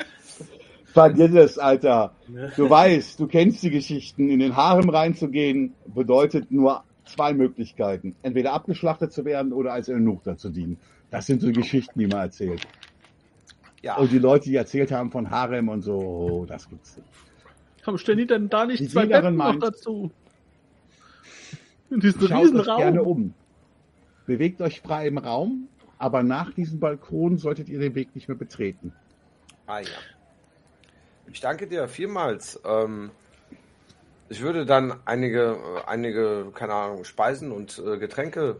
[0.98, 2.14] Vergiss es, Alter.
[2.28, 2.48] Ja.
[2.56, 4.30] Du weißt, du kennst die Geschichten.
[4.30, 8.16] In den Harem reinzugehen bedeutet nur zwei Möglichkeiten.
[8.24, 10.78] Entweder abgeschlachtet zu werden oder als Eunuch zu dienen.
[11.12, 12.62] Das sind so Geschichten, die man erzählt.
[13.84, 13.98] Ja.
[13.98, 17.08] Und die Leute, die erzählt haben von Harem und so, oh, das gibt's nicht.
[17.86, 20.12] Warum stellen die denn da nicht Die zwei Betten noch meint- dazu?
[21.90, 23.08] In diesem Schaut euch gerne Riesenraum.
[23.08, 23.34] um.
[24.26, 25.70] Bewegt euch frei im Raum,
[26.00, 28.92] aber nach diesem Balkon solltet ihr den Weg nicht mehr betreten.
[29.68, 29.88] Ah ja.
[31.32, 32.60] Ich danke dir vielmals.
[32.66, 33.12] Ähm,
[34.30, 38.60] ich würde dann einige, äh, einige, keine Ahnung, Speisen und äh, Getränke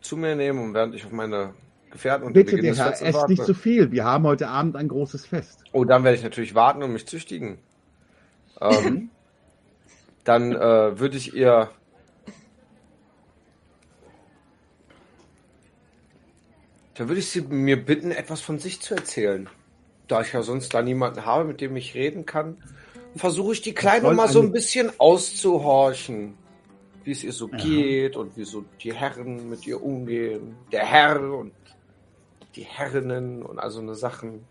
[0.00, 1.54] zu mir nehmen und während ich auf meine
[1.90, 3.90] Gefährten und Bitte, der Herr, esst nicht zu viel.
[3.90, 5.64] Wir haben heute Abend ein großes Fest.
[5.72, 7.58] Oh, dann werde ich natürlich warten und mich züchtigen.
[8.60, 9.10] Ähm,
[10.24, 11.70] dann äh, würde ich ihr.
[16.94, 19.48] Dann würde ich sie mir bitten, etwas von sich zu erzählen.
[20.08, 22.56] Da ich ja sonst da niemanden habe, mit dem ich reden kann,
[23.16, 26.34] versuche ich die Kleine mal so ein bisschen auszuhorchen.
[27.04, 30.56] Wie es ihr so geht und wie so die Herren mit ihr umgehen.
[30.72, 31.52] Der Herr und
[32.56, 34.44] die Herrinnen und all so eine Sachen.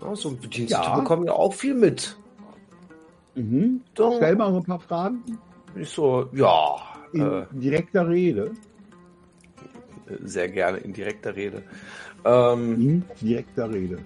[0.00, 0.98] Ja, so Bedienstete Ja.
[0.98, 2.16] bekommen ja auch viel mit.
[3.34, 3.82] Mhm.
[3.94, 4.16] Doch.
[4.16, 5.22] Stell mal so ein paar Fragen
[5.74, 6.76] Ich so, ja,
[7.12, 8.52] in äh, direkter Rede.
[10.24, 11.62] Sehr gerne in direkter Rede.
[12.24, 13.98] Ähm, In direkter Rede.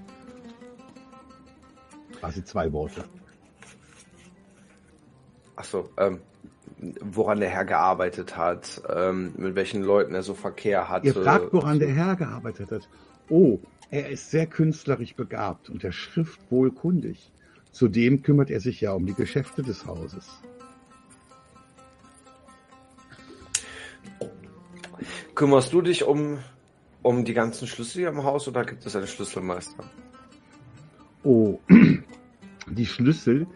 [2.18, 3.04] Quasi zwei Worte.
[5.54, 6.20] Achso, ähm,
[7.00, 11.06] woran der Herr gearbeitet hat, ähm, mit welchen Leuten er so Verkehr hatte.
[11.06, 12.88] Ihr fragt, woran der Herr gearbeitet hat.
[13.28, 13.58] Oh,
[13.90, 17.30] er ist sehr künstlerisch begabt und der Schrift wohlkundig.
[17.72, 20.40] Zudem kümmert er sich ja um die Geschäfte des Hauses.
[25.36, 26.38] Kümmerst du dich um,
[27.02, 29.84] um die ganzen Schlüssel hier im Haus oder gibt es einen Schlüsselmeister?
[31.24, 31.58] Oh,
[32.66, 33.46] die Schlüssel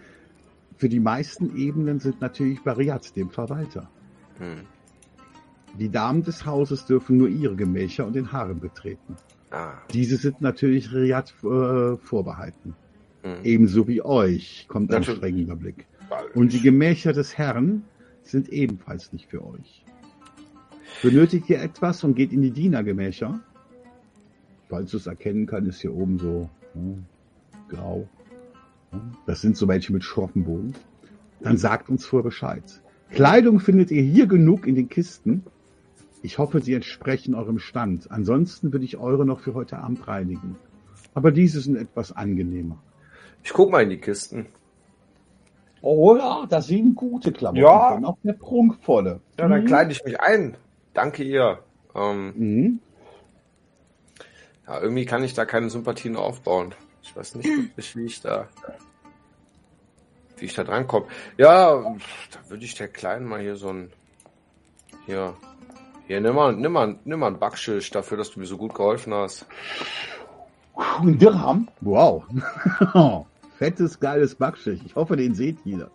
[0.76, 3.90] für die meisten Ebenen sind natürlich bei Riad, dem Verwalter.
[4.38, 4.66] Hm.
[5.78, 9.16] Die Damen des Hauses dürfen nur ihre Gemächer und den Harem betreten.
[9.50, 12.74] Ah, Diese sind natürlich Riad äh, vorbehalten.
[13.22, 13.36] hm.
[13.42, 15.86] Ebenso wie euch, kommt ein strenger Blick.
[16.34, 17.84] Und die Gemächer des Herrn
[18.22, 19.86] sind ebenfalls nicht für euch.
[21.02, 23.40] Benötigt ihr etwas und geht in die Dienergemächer?
[24.68, 27.04] Falls du es erkennen kann, ist hier oben so hm,
[27.68, 28.06] grau.
[29.26, 30.74] Das sind so welche mit schroffen Boden.
[31.40, 32.62] Dann sagt uns vor Bescheid.
[33.10, 35.44] Kleidung findet ihr hier genug in den Kisten.
[36.22, 38.10] Ich hoffe, sie entsprechen eurem Stand.
[38.10, 40.56] Ansonsten würde ich eure noch für heute Abend reinigen.
[41.14, 42.78] Aber diese sind etwas angenehmer.
[43.42, 44.46] Ich guck mal in die Kisten.
[45.80, 47.62] Oh ja, das sind gute Klamotten.
[47.62, 47.94] Ja.
[47.94, 49.20] drin, Auch der prunkvolle.
[49.38, 49.66] Ja, dann Mhm.
[49.66, 50.56] kleide ich mich ein.
[50.94, 51.62] Danke ihr.
[51.94, 52.80] Ähm, Mhm.
[54.66, 56.74] ja, irgendwie kann ich da keine Sympathien aufbauen.
[57.02, 58.48] Ich weiß nicht wirklich, wie ich da,
[60.38, 61.06] wie ich da drankomme.
[61.36, 61.74] Ja,
[62.30, 63.92] da würde ich der Kleinen mal hier so ein,
[65.06, 65.34] hier,
[66.06, 68.74] hier, nimm mal, nimm mal, nimm mal ein Backschild dafür, dass du mir so gut
[68.74, 69.46] geholfen hast.
[70.76, 71.68] Ein Dirham?
[71.80, 72.24] Wow.
[73.58, 74.84] Fettes, geiles Backschicht.
[74.86, 75.90] Ich hoffe, den seht jeder.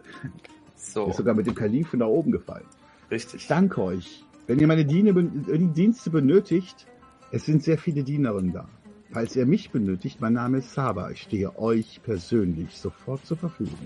[0.75, 2.65] So, Ist sogar mit dem Kalifen da oben gefallen.
[3.05, 3.47] Ich richtig.
[3.47, 4.23] danke euch.
[4.47, 6.87] Wenn ihr meine Diene, äh, die Dienste benötigt,
[7.31, 8.67] es sind sehr viele Dienerinnen da.
[9.11, 11.09] Falls ihr mich benötigt, mein Name ist Saba.
[11.09, 13.77] Ich stehe euch persönlich sofort zur Verfügung.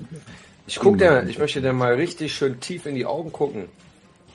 [0.65, 3.65] Ich guck dir, ich möchte dir mal richtig schön tief in die Augen gucken.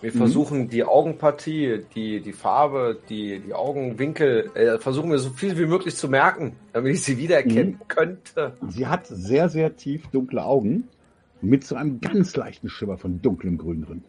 [0.00, 5.56] Wir versuchen die Augenpartie, die, die Farbe, die, die Augenwinkel, äh, versuchen wir so viel
[5.58, 8.52] wie möglich zu merken, damit ich sie wiedererkennen könnte.
[8.68, 10.88] Sie hat sehr, sehr tief dunkle Augen
[11.40, 14.04] mit so einem ganz leichten Schimmer von dunklem Grün drin.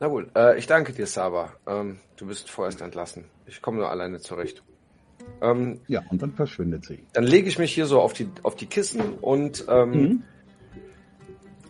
[0.00, 1.52] Na gut, äh, ich danke dir, Saba.
[1.66, 3.24] Ähm, du bist vorerst entlassen.
[3.46, 4.62] Ich komme nur alleine zurecht.
[5.42, 7.04] Ähm, Ja, und dann verschwindet sie.
[7.12, 10.22] dann lege ich mich hier so auf die, auf die Kissen und, ähm, Mhm.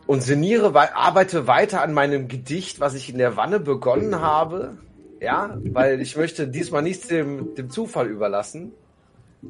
[0.07, 4.79] und sinniere, arbeite weiter an meinem Gedicht, was ich in der Wanne begonnen habe.
[5.21, 8.73] Ja, weil ich möchte diesmal nichts dem, dem Zufall überlassen.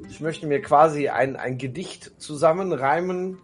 [0.09, 3.39] Ich möchte mir quasi ein, ein Gedicht zusammenreimen,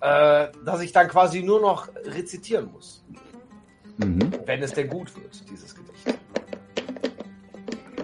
[0.00, 3.04] äh, das ich dann quasi nur noch rezitieren muss.
[3.98, 4.32] Mhm.
[4.46, 6.18] Wenn es denn gut wird, dieses Gedicht.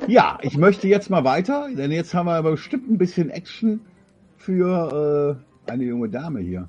[0.07, 3.81] Ja, ich möchte jetzt mal weiter, denn jetzt haben wir aber bestimmt ein bisschen Action
[4.37, 6.69] für äh, eine junge Dame hier.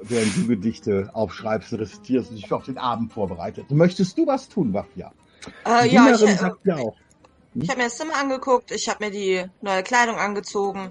[0.00, 3.70] Während du Gedichte aufschreibst, rezitierst und dich auf den Abend vorbereitet.
[3.70, 5.10] Möchtest du was tun, Wafja?
[5.64, 6.96] Äh, Die ja, ich, äh, ja auch.
[7.54, 10.90] ich habe mir das Zimmer angeguckt, ich habe mir die neue Kleidung angezogen.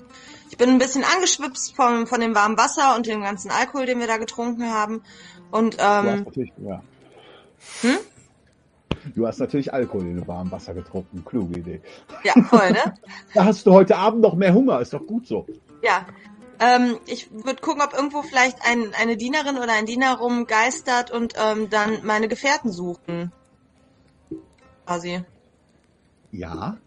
[0.49, 3.99] Ich bin ein bisschen angeschwipst von, von dem warmen Wasser und dem ganzen Alkohol, den
[3.99, 5.01] wir da getrunken haben.
[5.51, 6.81] Und Du hast ähm, natürlich, ja.
[7.81, 7.97] Hm?
[9.15, 11.23] Du hast natürlich Alkohol in dem warmen Wasser getrunken.
[11.25, 11.81] Kluge Idee.
[12.23, 12.93] ja, voll, ne?
[13.33, 14.79] Da hast du heute Abend noch mehr Hunger.
[14.81, 15.45] Ist doch gut so.
[15.81, 16.05] Ja.
[16.59, 21.33] Ähm, ich würde gucken, ob irgendwo vielleicht ein, eine Dienerin oder ein Diener rumgeistert und
[21.37, 23.31] ähm, dann meine Gefährten suchen.
[24.85, 25.23] Quasi.
[26.31, 26.77] Ja,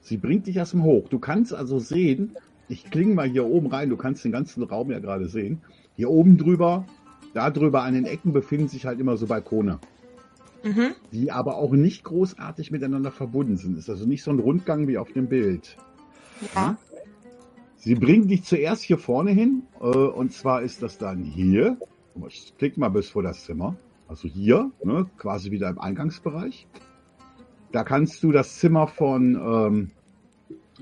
[0.00, 1.08] sie bringt dich erstmal hoch.
[1.08, 2.36] Du kannst also sehen,
[2.72, 5.60] ich klinge mal hier oben rein, du kannst den ganzen Raum ja gerade sehen.
[5.94, 6.86] Hier oben drüber,
[7.34, 9.78] da drüber an den Ecken befinden sich halt immer so Balkone,
[10.64, 10.94] Mhm.
[11.12, 13.76] die aber auch nicht großartig miteinander verbunden sind.
[13.76, 15.76] Ist also nicht so ein Rundgang wie auf dem Bild.
[16.54, 16.78] Ja.
[17.76, 21.76] Sie bringen dich zuerst hier vorne hin, äh, und zwar ist das dann hier.
[22.28, 23.76] Ich klick mal bis vor das Zimmer.
[24.08, 26.66] Also hier, ne, quasi wieder im Eingangsbereich.
[27.70, 29.90] Da kannst du das Zimmer von ähm,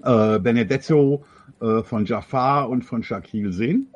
[0.02, 1.24] äh, Benedetto,
[1.60, 3.88] äh, von Jafar und von Shakil sehen.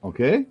[0.00, 0.46] Okay.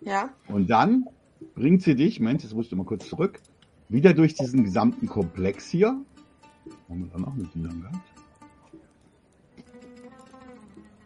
[0.00, 0.30] Ja.
[0.48, 1.06] Und dann
[1.54, 3.40] bringt sie dich, Moment, jetzt musst du mal kurz zurück,
[3.88, 5.88] wieder durch diesen gesamten Komplex hier.
[6.88, 8.14] Haben wir da noch eine Dienerin gehabt?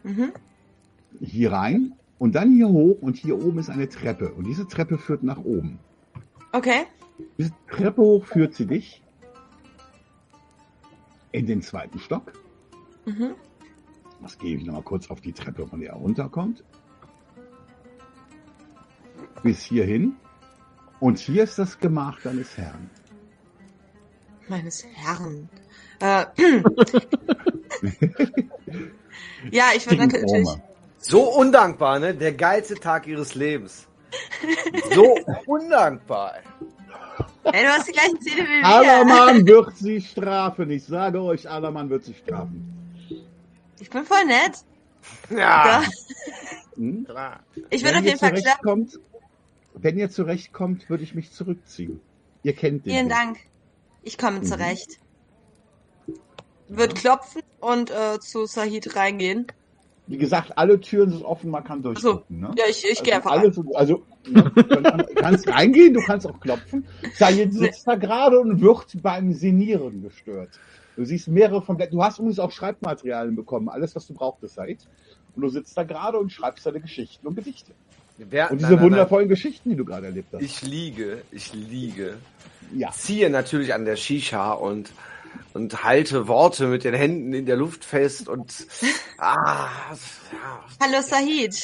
[0.04, 0.32] Mhm.
[1.20, 4.96] hier rein und dann hier hoch und hier oben ist eine Treppe und diese Treppe
[4.96, 5.78] führt nach oben.
[6.52, 6.86] Okay.
[7.36, 9.02] Diese Treppe hoch führt sie dich
[11.32, 12.32] in den zweiten Stock.
[13.04, 13.34] Mhm.
[14.20, 16.64] Das gehe ich nochmal kurz auf die Treppe, von der er runterkommt.
[19.42, 20.16] Bis hierhin.
[21.00, 22.90] Und hier ist das Gemach deines Herrn.
[24.48, 25.48] Meines Herrn.
[26.00, 26.24] Äh,
[29.50, 30.48] ja, ich würde natürlich.
[30.98, 32.14] So undankbar, ne?
[32.14, 33.86] Der geilste Tag ihres Lebens.
[34.94, 35.16] So
[35.46, 36.34] undankbar.
[37.44, 38.66] Ey, du hast die gleichen Zähne wie wir.
[38.66, 40.70] Allermann wird sie strafen.
[40.70, 42.77] Ich sage euch, Allermann wird sie strafen.
[43.80, 44.64] Ich bin voll nett.
[45.30, 45.82] Ja,
[46.76, 47.04] Hm?
[47.04, 47.40] klar.
[47.70, 48.42] Ich würde Wenn auf ihr jeden Fall klar.
[48.42, 49.00] zurechtkommt,
[49.74, 52.00] wenn ihr zurechtkommt, würde ich mich zurückziehen.
[52.42, 52.92] Ihr kennt den.
[52.92, 53.14] Vielen Weg.
[53.16, 53.38] Dank.
[54.02, 54.44] Ich komme Mhm.
[54.44, 54.98] zurecht.
[56.68, 59.46] Wird klopfen und äh, zu Sahid reingehen.
[60.06, 62.40] Wie gesagt, alle Türen sind offen, man kann So, durchgucken.
[62.40, 62.54] Ne?
[62.56, 63.40] ja, ich, ich gehe Also einfach rein.
[63.40, 66.86] alles, also ja, du kannst- reingehen, du kannst auch klopfen.
[67.14, 70.50] Sayed sitzt da gerade und wird beim Senieren gestört.
[70.98, 74.80] Du siehst mehrere von du hast übrigens auch Schreibmaterialien bekommen, alles was du brauchtest, Sayed.
[75.36, 77.70] Und du sitzt da gerade und schreibst deine Geschichten und Gedichte.
[78.16, 80.42] Wer, Und nein, diese nein, wundervollen Geschichten, die du gerade erlebt nein.
[80.42, 80.50] hast.
[80.50, 82.16] Ich liege, ich liege.
[82.74, 82.90] Ja.
[82.90, 84.90] Ziehe natürlich an der Shisha und
[85.54, 88.66] und halte Worte mit den Händen in der Luft fest und
[89.18, 89.68] ah,
[90.32, 90.64] ja.
[90.80, 91.54] Hallo Sahid.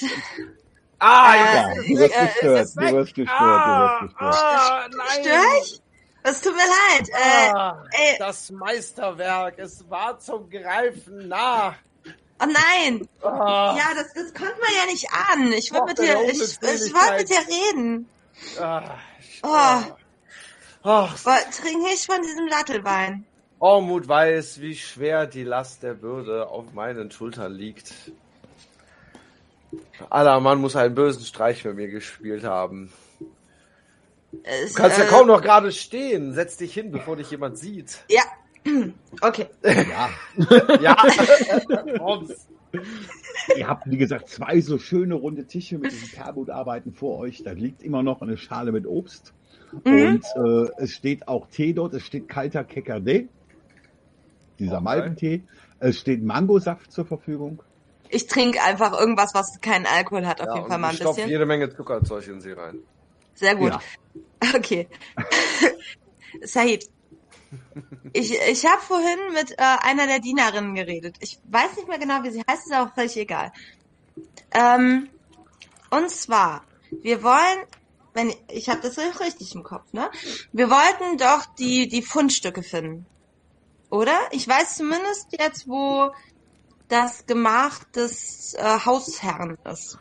[1.00, 4.34] ah, Äh, jetzt- Du wirst äh, gestört, du wirst gestört, du wirst gestört.
[4.36, 5.24] ah, nein.
[5.24, 5.80] Stör ich?
[6.26, 7.08] Es tut mir leid.
[7.10, 8.18] Äh, ey.
[8.18, 11.74] das Meisterwerk, es war zum Greifen nah.
[12.40, 13.06] oh nein.
[13.22, 15.52] Ah, Ja, das, das konnte man ja nicht ahnen.
[15.52, 18.08] Ich wollte mit dir, ich, ich wollte mit dir reden.
[18.60, 18.94] ah,
[19.42, 19.92] Oh.
[20.86, 23.26] Ach, Woll- Trink nicht von diesem Dattelwein.
[23.58, 27.92] Ormut weiß, wie schwer die Last der Bürde auf meinen Schultern liegt.
[30.10, 32.92] Aller Mann muss einen bösen Streich mit mir gespielt haben.
[34.42, 36.32] Es, Du kannst ja äh, kaum noch gerade stehen.
[36.32, 38.04] Setz dich hin, bevor dich jemand sieht.
[38.08, 38.22] Ja.
[39.20, 39.46] Okay.
[39.62, 40.08] Ja,
[40.80, 40.96] Ja,
[43.56, 47.42] ihr habt, wie gesagt, zwei so schöne runde Tische mit diesen Perlmutarbeiten vor euch.
[47.44, 49.32] Da liegt immer noch eine Schale mit Obst.
[49.84, 50.22] Mhm.
[50.24, 51.94] Und äh, es steht auch Tee dort.
[51.94, 53.28] Es steht kalter Kekerde,
[54.58, 54.84] dieser Okay.
[54.84, 55.42] Malbentee.
[55.78, 57.62] Es steht Mangosaft zur Verfügung.
[58.08, 61.08] Ich trinke einfach irgendwas, was keinen Alkohol hat, auf Ja, jeden Fall mal ich ein
[61.08, 61.28] bisschen.
[61.28, 62.78] jede Menge Zuckerzeug in sie rein.
[63.34, 63.72] Sehr gut.
[63.72, 63.80] Ja.
[64.54, 64.88] Okay.
[66.42, 66.88] Said,
[68.12, 71.16] ich, ich habe vorhin mit äh, einer der Dienerinnen geredet.
[71.20, 73.52] Ich weiß nicht mehr genau, wie sie heißt, ist auch völlig egal.
[74.52, 75.08] Ähm,
[75.90, 76.64] und zwar,
[77.02, 77.58] wir wollen,
[78.12, 80.10] wenn ich habe das richtig im Kopf, ne?
[80.52, 83.06] Wir wollten doch die die Fundstücke finden,
[83.90, 84.16] oder?
[84.30, 86.12] Ich weiß zumindest jetzt, wo
[86.88, 89.98] das Gemach des äh, Hausherrn ist.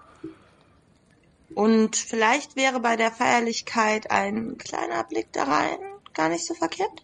[1.55, 5.77] Und vielleicht wäre bei der Feierlichkeit ein kleiner Blick da rein
[6.13, 7.03] gar nicht so verkehrt.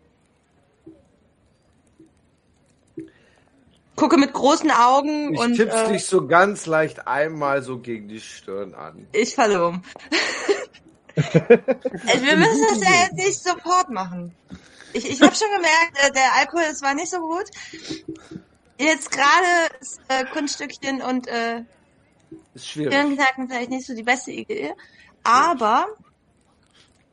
[3.95, 8.07] Gucke mit großen Augen Ich und tipp's äh, dich so ganz leicht einmal so gegen
[8.07, 9.07] die Stirn an.
[9.11, 9.83] ich falle um.
[11.15, 11.21] Äh,
[12.21, 14.33] Wir müssen das ja jetzt nicht sofort machen.
[14.93, 17.45] Ich, ich habe schon gemerkt, äh, der Alkohol, es war nicht so gut.
[18.77, 21.63] Jetzt gerade ist äh, Kunststückchen und äh,
[22.53, 22.93] Ist schwierig.
[22.93, 24.73] Hirnknacken vielleicht nicht so die beste Idee.
[25.23, 25.88] Aber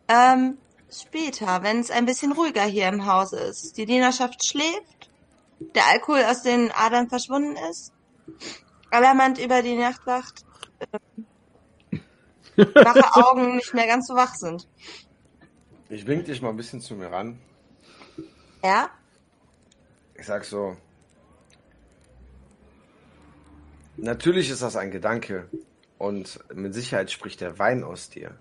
[0.08, 0.58] ähm,
[0.90, 5.10] später, wenn es ein bisschen ruhiger hier im Haus ist, die Dienerschaft schläft,
[5.58, 7.92] der Alkohol aus den Adern verschwunden ist,
[8.90, 10.44] Allermand über die Nacht wacht,
[10.78, 11.98] äh,
[12.74, 14.68] wache Augen nicht mehr ganz so wach sind.
[15.88, 17.38] Ich wink dich mal ein bisschen zu mir ran.
[18.62, 18.90] Ja?
[20.14, 20.76] Ich sag so.
[23.96, 25.48] Natürlich ist das ein Gedanke
[25.98, 28.32] und mit Sicherheit spricht der Wein aus dir.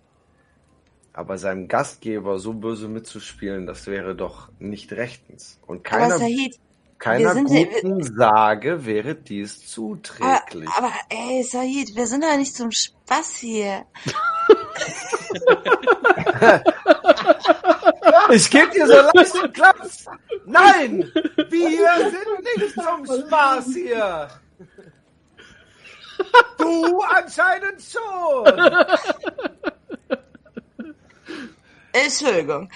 [1.14, 5.60] Aber seinem Gastgeber so böse mitzuspielen, das wäre doch nicht rechtens.
[5.66, 6.60] Und Aber keiner, Sahid,
[6.98, 10.70] keiner sind ja- guten Sage wäre dies aber, zuträglich.
[10.78, 13.86] aber ey, Sahid, wir sind doch nicht zum Spaß hier.
[18.32, 20.06] Ich geb dir so leicht einen Klaps.
[20.46, 21.12] Nein,
[21.50, 24.28] wir sind nicht zum Spaß hier.
[26.58, 28.46] Du anscheinend schon.
[31.94, 32.70] Entschuldigung.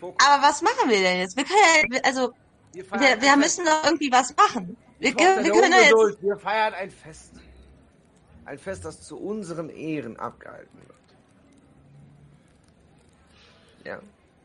[0.00, 1.36] Aber was machen wir denn jetzt?
[1.36, 2.32] Wir können ja, also,
[2.72, 4.76] wir, wir müssen doch irgendwie was machen.
[4.98, 7.32] Wir, können- wir können jetzt, wir feiern ein Fest.
[8.44, 10.96] Ein Fest, das zu unseren Ehren abgehalten wird.
[13.84, 13.98] Ja.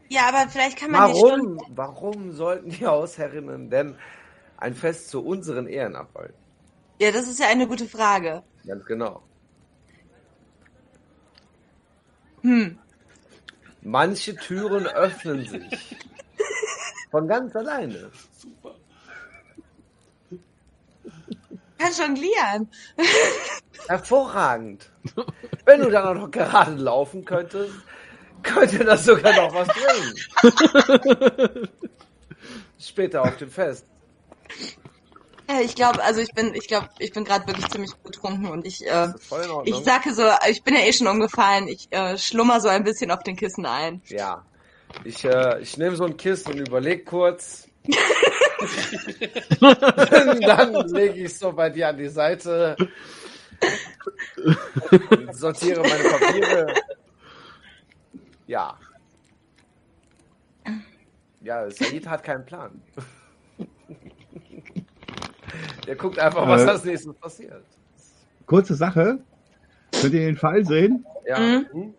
[0.10, 3.96] ja, aber vielleicht kann man die Stunden, Warum, warum sollten die Hausherrinnen denn
[4.58, 6.36] ein Fest zu unseren Ehren abhalten?
[7.02, 8.44] Ja, das ist ja eine gute Frage.
[8.64, 9.24] Ganz genau.
[12.42, 12.78] Hm.
[13.82, 15.98] Manche Türen öffnen sich.
[17.10, 18.12] Von ganz alleine.
[21.80, 22.70] Kann jonglieren.
[23.88, 24.92] Hervorragend.
[25.66, 27.74] Wenn du dann auch noch gerade laufen könntest,
[28.44, 31.68] könnte das sogar noch was bringen.
[32.80, 33.88] Später auf dem Fest.
[35.64, 38.86] Ich glaube, also ich bin, ich glaube, ich bin gerade wirklich ziemlich betrunken und ich,
[38.88, 39.08] äh,
[39.66, 41.68] ich sage so, ich bin ja eh schon umgefallen.
[41.68, 44.02] Ich äh, schlummer so ein bisschen auf den Kissen ein.
[44.08, 44.46] Ja.
[45.04, 47.68] Ich, äh, ich nehme so ein Kissen und überleg kurz.
[49.60, 52.76] Dann lege ich so bei dir an die Seite.
[55.10, 56.74] Und sortiere meine Papiere.
[58.48, 58.78] Ja.
[61.42, 62.82] Ja, Said hat keinen Plan.
[65.92, 66.70] Der guckt einfach, was Äh.
[66.70, 67.66] als nächstes passiert.
[68.46, 69.20] Kurze Sache.
[69.92, 71.06] Könnt ihr den Fall sehen?
[71.28, 71.38] Ja.
[71.38, 71.66] Mhm.
[71.74, 71.94] Hm?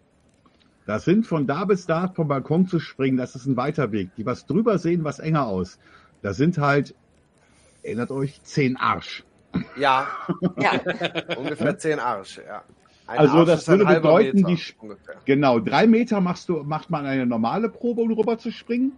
[0.86, 4.08] Das sind von da bis da vom Balkon zu springen, das ist ein weiter Weg.
[4.16, 5.78] Die was drüber sehen, was enger aus.
[6.22, 6.94] Das sind halt,
[7.82, 9.24] erinnert euch, zehn Arsch.
[9.76, 10.06] Ja,
[10.56, 10.70] Ja.
[11.36, 12.62] ungefähr 10 Arsch, ja.
[13.06, 15.16] Ein Also Arsch das würde bedeuten, Meter, die ungefähr.
[15.26, 18.92] Genau, drei Meter machst du, macht man eine normale Probe, um rüber zu springen.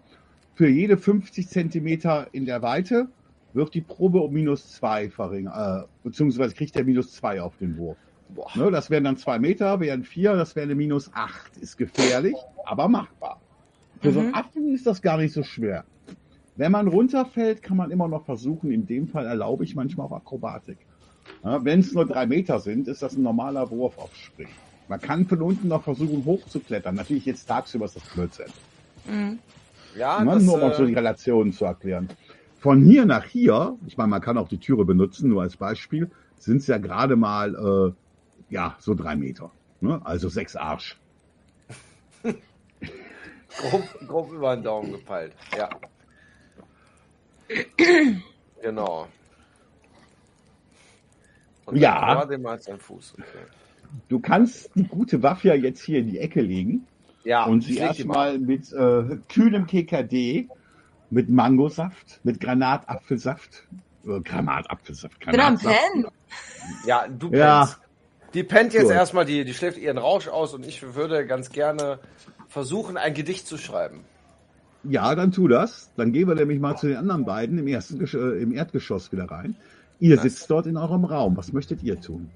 [0.54, 3.08] für jede 50 Zentimeter in der Weite
[3.54, 7.76] wird die Probe um minus zwei verringert, äh, beziehungsweise kriegt er minus zwei auf den
[7.76, 7.96] Wurf.
[8.28, 8.50] Boah.
[8.54, 11.56] Ne, das wären dann zwei Meter, wären vier, das wäre eine minus acht.
[11.58, 12.34] Ist gefährlich,
[12.66, 13.40] aber machbar.
[14.00, 14.34] Für so einen Mhm.
[14.34, 15.84] Affen ist das gar nicht so schwer.
[16.56, 18.70] Wenn man runterfällt, kann man immer noch versuchen.
[18.70, 20.78] In dem Fall erlaube ich manchmal auch Akrobatik.
[21.42, 24.54] Ja, Wenn es nur drei Meter sind, ist das ein normaler Wurf auf Springen.
[24.88, 26.94] Man kann von unten noch versuchen hochzuklettern.
[26.94, 28.52] Natürlich jetzt tagsüber ist das Blödsinn.
[29.06, 29.38] Mhm.
[29.96, 32.08] Ja, Ne, das, nur um so die äh, Relationen zu erklären.
[32.64, 36.10] Von hier nach hier, ich meine, man kann auch die Türe benutzen, nur als Beispiel,
[36.38, 37.92] sind es ja gerade mal äh,
[38.54, 39.50] ja so drei Meter.
[39.82, 40.00] Ne?
[40.02, 40.98] Also sechs Arsch.
[42.22, 45.34] grob, grob über den Daumen gepeilt.
[45.54, 45.68] Ja.
[48.62, 49.08] genau.
[51.66, 52.26] Und Ja.
[52.78, 53.16] Fuß.
[53.18, 53.26] Okay.
[54.08, 56.86] Du kannst die gute Waffe ja jetzt hier in die Ecke legen
[57.24, 60.48] Ja, und sie erstmal mit äh, kühlem KKD,
[61.14, 63.66] mit Mangosaft, mit Granatapfelsaft,
[64.06, 65.74] äh, Granatapfelsaft, Granatsaft.
[65.92, 66.06] Pennen.
[66.86, 67.38] Ja, du pennst.
[67.38, 67.76] Ja.
[68.34, 68.92] Die pennt jetzt Gut.
[68.92, 72.00] erstmal, die, die schläft ihren Rausch aus und ich würde ganz gerne
[72.48, 74.00] versuchen, ein Gedicht zu schreiben.
[74.82, 75.90] Ja, dann tu das.
[75.96, 79.12] Dann gehen wir nämlich mal zu den anderen beiden im ersten Gesch äh, im Erdgeschoss
[79.12, 79.54] wieder rein.
[80.00, 81.36] Ihr sitzt dort in eurem Raum.
[81.36, 82.28] Was möchtet ihr tun?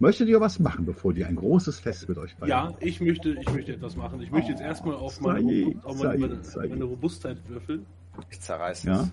[0.00, 2.48] Möchtet ihr was machen, bevor die ein großes Fest mit euch feiern?
[2.48, 4.20] Ja, ich möchte, ich möchte etwas machen.
[4.20, 7.86] Ich möchte jetzt erstmal auf meine, Said, auf meine, meine, Said, meine Robustheit würfeln.
[8.30, 9.02] Ich zerreiß Ja.
[9.02, 9.10] es.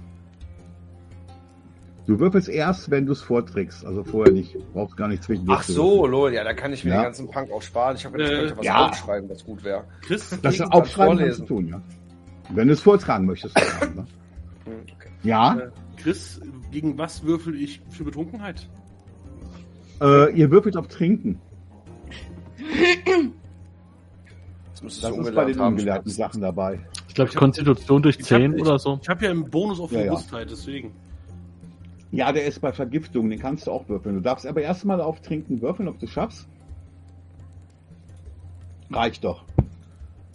[2.08, 3.86] Du würfelst erst, wenn du es vorträgst.
[3.86, 4.58] Also vorher nicht.
[4.74, 6.98] Brauchst gar nicht zwischen Ach so, lol, ja, da kann ich mir Ja.
[7.02, 7.96] den ganzen Punk auch sparen.
[7.96, 8.88] Ich habe jetzt Äh, könnte was ja.
[8.90, 9.84] aufschreiben, was gut wäre.
[10.02, 11.48] Chris, Das aufschreiben kannst du vorlesen.
[11.48, 11.82] tun, ja.
[12.50, 13.58] Wenn du es vortragen möchtest.
[13.58, 14.06] vortragen, ne?
[14.66, 15.10] Hm, okay.
[15.24, 18.68] Ja, äh, Chris, gegen was würfel ich für Betrunkenheit?
[20.02, 21.40] Äh, ihr würfelt auf Trinken.
[24.82, 26.80] Das Das ist bei den ungelernten Sachen dabei.
[27.08, 29.00] Ich glaube, Konstitution durch Ich 10 hab- ich, oder so.
[29.02, 30.12] Ich habe ja einen Bonus auf Ja, ja.
[30.12, 30.92] Robustheit, deswegen.
[32.12, 34.16] Ja, der ist bei Vergiftung, den kannst du auch würfeln.
[34.16, 36.48] Du darfst aber erstmal auf Trinken würfeln, ob du schaffst.
[38.92, 39.46] Reicht doch.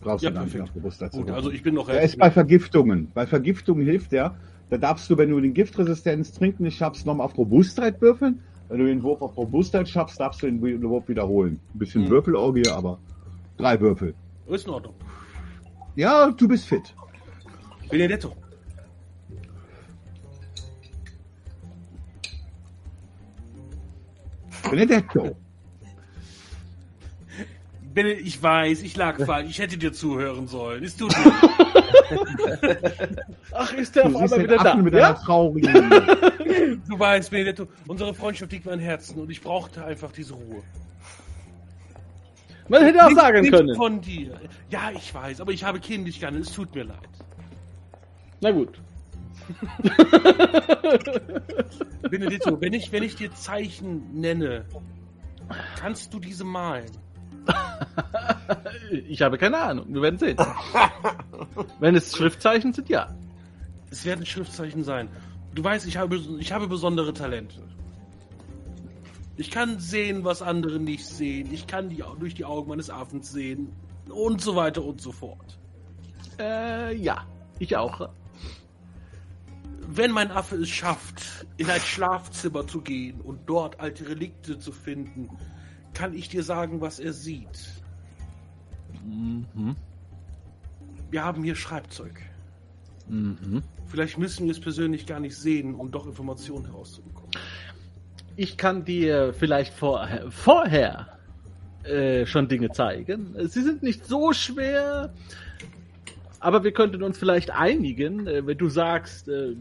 [0.00, 1.10] Brauchst Ja, du gar nicht perfekt.
[1.12, 3.10] zu Gut, also ich bin noch Der ist bei Vergiftungen.
[3.12, 4.36] Bei Vergiftungen hilft der.
[4.70, 8.40] Da darfst du, wenn du den Giftresistenz Trinken nicht schaffst, nochmal auf Robustheit würfeln.
[8.68, 11.60] Wenn du den Wurf auf Robustheit schaffst, darfst du den Wurf wiederholen.
[11.74, 12.10] Ein bisschen Hm.
[12.10, 12.98] Würfelorgie, aber
[13.56, 14.14] drei Würfel.
[14.48, 14.94] Ist in Ordnung.
[15.94, 16.94] Ja, du bist fit.
[17.90, 18.32] Benedetto.
[24.70, 25.36] Benedetto.
[27.94, 29.48] Bene, ich weiß, ich lag falsch.
[29.50, 30.84] Ich hätte dir zuhören sollen.
[30.84, 31.32] Es tut mir.
[33.52, 34.70] Ach, ist der Du auf einmal wieder da?
[34.72, 35.08] Affen mit Ja?
[35.10, 35.92] einer traurigen.
[36.88, 40.62] Du weißt, Benedetto, unsere Freundschaft liegt mir am Herzen und ich brauchte einfach diese Ruhe.
[42.68, 43.74] Man hätte auch Nicht- sagen nicht können.
[43.76, 44.40] von dir.
[44.70, 46.38] Ja, ich weiß, aber ich habe kindisch gerne.
[46.38, 46.96] Es tut mir leid.
[48.40, 48.80] Na gut.
[52.10, 54.64] Benedetto, wenn ich, wenn ich dir Zeichen nenne,
[55.78, 56.90] kannst du diese malen?
[59.08, 59.86] Ich habe keine Ahnung.
[59.88, 60.36] Wir werden sehen.
[61.80, 63.08] Wenn es Schriftzeichen sind, ja.
[63.90, 65.08] Es werden Schriftzeichen sein.
[65.56, 67.62] Du weißt, ich habe, ich habe besondere Talente.
[69.38, 71.50] Ich kann sehen, was andere nicht sehen.
[71.50, 73.72] Ich kann die, durch die Augen meines Affens sehen.
[74.10, 75.58] Und so weiter und so fort.
[76.38, 77.24] Äh, ja.
[77.58, 78.10] Ich auch.
[79.88, 84.72] Wenn mein Affe es schafft, in ein Schlafzimmer zu gehen und dort alte Relikte zu
[84.72, 85.30] finden,
[85.94, 87.70] kann ich dir sagen, was er sieht.
[89.06, 89.74] Mhm.
[91.10, 92.20] Wir haben hier Schreibzeug.
[93.08, 93.62] Mhm.
[93.88, 97.30] Vielleicht müssen wir es persönlich gar nicht sehen, um doch Informationen herauszubekommen.
[98.36, 101.18] Ich kann dir vielleicht vor, vorher
[101.84, 103.34] äh, schon Dinge zeigen.
[103.48, 105.12] Sie sind nicht so schwer,
[106.40, 109.54] aber wir könnten uns vielleicht einigen, äh, wenn du sagst, äh,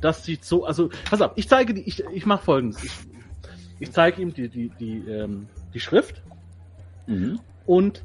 [0.00, 0.64] das sieht so.
[0.64, 2.84] Also, pass auf, ich zeige die, ich, ich mache folgendes.
[2.84, 2.92] Ich,
[3.80, 6.22] ich zeige ihm die, die, die, ähm, die Schrift
[7.06, 7.40] Mhm.
[7.66, 8.02] und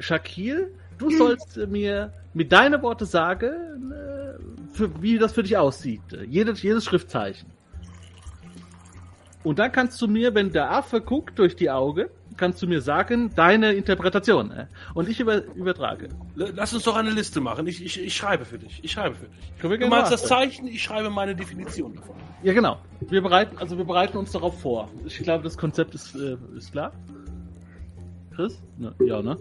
[0.00, 5.56] Shakil, du sollst äh, mir mit deinen Worte sagen, äh, für, wie das für dich
[5.56, 6.02] aussieht.
[6.28, 7.50] Jedes, jedes Schriftzeichen.
[9.44, 12.06] Und dann kannst du mir, wenn der Affe guckt durch die Augen,
[12.36, 14.50] kannst du mir sagen, deine Interpretation.
[14.50, 14.66] äh.
[14.94, 16.08] Und ich über, übertrage.
[16.34, 17.66] Lass uns doch eine Liste machen.
[17.66, 18.80] Ich, ich, ich schreibe für dich.
[18.82, 19.80] Ich schreibe für dich.
[19.80, 20.26] Du malst das.
[20.26, 22.16] Zeichen, ich schreibe meine Definition davon.
[22.42, 22.78] Ja, genau.
[23.00, 24.90] Wir bereiten, also wir bereiten uns darauf vor.
[25.04, 26.92] Ich glaube, das Konzept ist, äh, ist klar.
[28.34, 28.60] Chris?
[28.78, 29.36] Ne, ja, ne?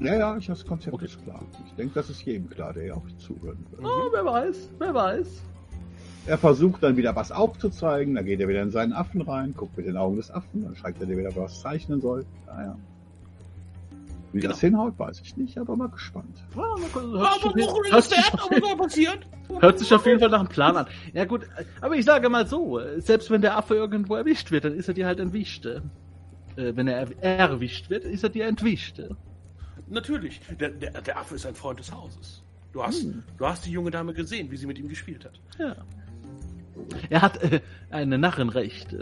[0.00, 1.04] Ja, ja, ich, das Konzept Okay.
[1.04, 1.42] ist klar.
[1.66, 3.84] Ich denke, das ist jedem klar, der ja auch zuhören will.
[3.86, 5.42] Oh, wer weiß, wer weiß.
[6.26, 9.76] Er versucht dann wieder was aufzuzeigen, dann geht er wieder in seinen Affen rein, guckt
[9.76, 12.24] mit den Augen des Affen, dann zeigt er dir wieder, was zeichnen soll.
[12.46, 12.78] Ja, ja.
[14.32, 14.52] Wie Genau.
[14.52, 16.42] das hinhaut, weiß ich nicht, aber mal gespannt.
[16.56, 20.86] Ja, hört sich Aber auf jeden- hört sich auf Fall nach einem Plan an.
[21.12, 21.42] Ja gut,
[21.82, 24.94] aber ich sage mal so, selbst wenn der Affe irgendwo erwischt wird, dann ist er
[24.94, 25.66] dir halt entwischt.
[25.66, 25.80] Äh,
[26.56, 29.02] wenn er er- erwischt wird, ist er dir entwischt.
[29.88, 30.40] Natürlich.
[30.60, 32.42] Der, der, der Affe ist ein Freund des Hauses.
[32.72, 33.06] Du hast,
[33.36, 35.40] du hast die junge Dame gesehen, wie sie mit ihm gespielt hat.
[35.58, 35.76] Ja.
[37.10, 37.60] Er hat äh,
[37.90, 38.96] eine Narrenrecht.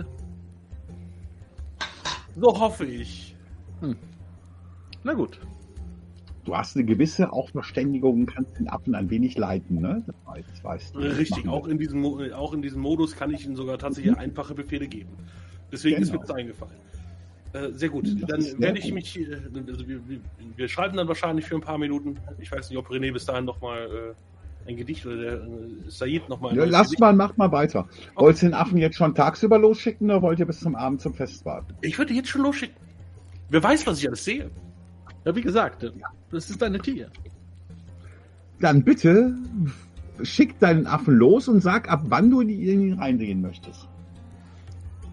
[2.36, 3.36] So hoffe ich.
[5.04, 5.40] Na gut.
[6.44, 10.02] Du hast eine gewisse auch Verständigung, kannst den Affen ein wenig leiten, ne?
[10.06, 10.98] Das weiß, das weißt du.
[11.00, 14.54] Richtig, auch in, diesem, äh, auch in diesem Modus kann ich Ihnen sogar tatsächlich einfache
[14.54, 15.10] Befehle geben.
[15.70, 16.26] Deswegen ist mir Genau.
[16.26, 16.74] das eingefallen.
[17.52, 19.34] Äh, sehr gut, dann sehr werde ich mich, äh,
[19.68, 20.00] also wir,
[20.56, 22.16] wir, schreiben dann wahrscheinlich für ein paar Minuten.
[22.38, 24.14] Ich weiß nicht, ob René bis dahin nochmal
[24.66, 25.48] äh, ein Gedicht oder der äh,
[25.88, 27.00] Said nochmal ein Ja, neues lass Gedicht.
[27.00, 27.88] mal, mach mal weiter.
[28.14, 31.12] Wollt ihr den Affen jetzt schon tagsüber losschicken oder wollt ihr bis zum Abend zum
[31.12, 31.74] Fest warten?
[31.80, 32.76] Ich würde jetzt schon losschicken.
[33.48, 34.48] Wer weiß, was ich alles sehe.
[35.24, 35.90] Ja, wie gesagt, äh,
[36.30, 37.10] das ist deine Tier.
[38.60, 39.34] Dann bitte
[40.22, 43.88] schick deinen Affen los und sag, ab wann du in ihn reingehen möchtest.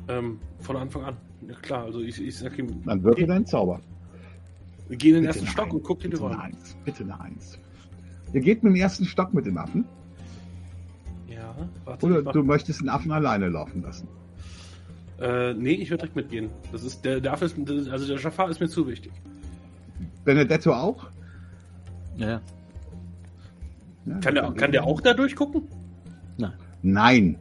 [0.07, 1.17] Ähm, von Anfang an.
[1.47, 3.79] Ja, klar, also ich, ich sag ihm, Dann wirke geh, dein Zauber.
[4.89, 6.39] geh in den Bitte ersten Stock Eins, und guck in die bitte eine.
[6.41, 7.59] Eins, bitte eine Eins.
[8.33, 9.85] Ihr geht mit dem ersten Stock mit dem Affen
[11.29, 12.05] Ja, warte.
[12.05, 14.07] oder du möchtest den Affen alleine laufen lassen.
[15.19, 16.49] Äh, nee, ich würde direkt mitgehen.
[16.71, 17.57] Das ist, der, der Affe ist,
[17.89, 19.11] also der Jafar ist mir zu wichtig.
[20.25, 21.09] Benedetto auch?
[22.17, 22.41] Ja, ja.
[24.19, 25.63] Kann der, kann der auch da durchgucken?
[26.83, 27.37] Nein.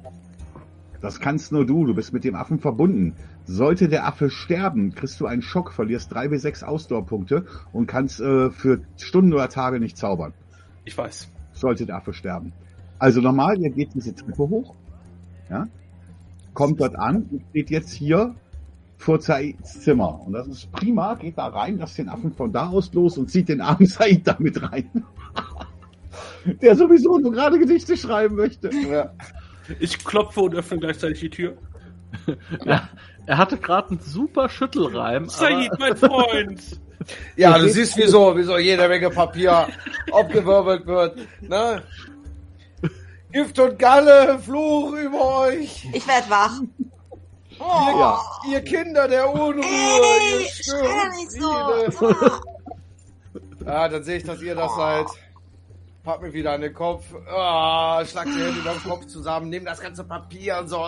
[1.07, 1.87] Das kannst nur du.
[1.87, 3.15] Du bist mit dem Affen verbunden.
[3.45, 8.19] Sollte der Affe sterben, kriegst du einen Schock, verlierst drei bis sechs Ausdauerpunkte und kannst
[8.19, 10.33] äh, für Stunden oder Tage nicht zaubern.
[10.85, 11.29] Ich weiß.
[11.53, 12.53] Sollte der Affe sterben.
[12.99, 14.75] Also normal, ihr geht diese Treppe hoch,
[15.49, 15.69] ja,
[16.55, 18.35] kommt dort an und steht jetzt hier
[18.97, 20.27] vor Saids Zimmer.
[20.27, 23.31] Und das ist prima, geht da rein, lasst den Affen von da aus los und
[23.31, 25.05] zieht den armen Said damit rein.
[26.63, 28.71] Der sowieso nur gerade Gedichte schreiben möchte.
[28.91, 29.13] Ja.
[29.81, 31.57] Ich klopfe und öffne gleichzeitig die Tür.
[32.65, 32.89] Er,
[33.27, 35.29] er hatte gerade einen super Schüttelreim.
[35.29, 36.63] Said, aber, mein Freund!
[37.37, 39.69] Ja, du siehst, wieso, wieso jede Menge Papier
[40.11, 41.19] abgewirbelt wird.
[41.43, 41.83] Ne?
[43.31, 45.87] Gift und Galle, Fluch über euch.
[45.93, 46.59] Ich werd wach.
[47.51, 48.19] Ihr, Ja.
[48.51, 50.47] ihr Kinder der Unruhe, Ey, ihr
[51.19, 51.33] nicht
[51.93, 52.15] so.
[53.65, 55.07] Ja, dann sehe ich, dass ihr das seid.
[56.07, 57.05] Pack mir wieder an den Kopf.
[57.29, 59.49] Ah, schlag die Hände über den Kopf zusammen.
[59.51, 60.79] Nimm das ganze Papier und so.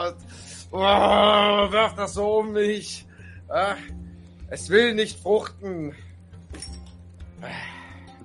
[0.76, 3.04] Ah, werf das so um mich.
[3.48, 3.74] Ah,
[4.48, 5.92] es will nicht fruchten.
[7.42, 7.46] Ah,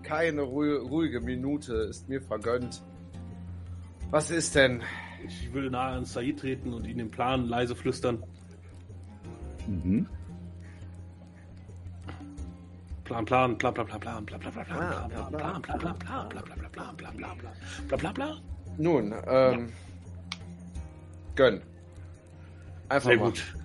[0.03, 2.83] Keine ruhige, Minute ist mir vergönnt.
[4.11, 4.83] Was ist denn?
[5.25, 8.21] Ich würde nahe an Said treten und ihm den Plan leise flüstern.
[9.67, 10.07] Mhm.
[13.03, 15.61] Plan, Plan, Plan, Plan, Plan, Plan, Plan, Plan, Plan, Plan, Ah, Plan, Plan, Plan, Plan,
[15.61, 16.62] Plan, Plan, Plan, Plan, Plan, Plan, Plan, Plan, Plan, Plan, Plan.
[18.77, 19.69] Nun, ähm,
[21.35, 21.61] gönn.
[22.89, 23.25] Einfach Sehr mal.
[23.29, 23.55] gut.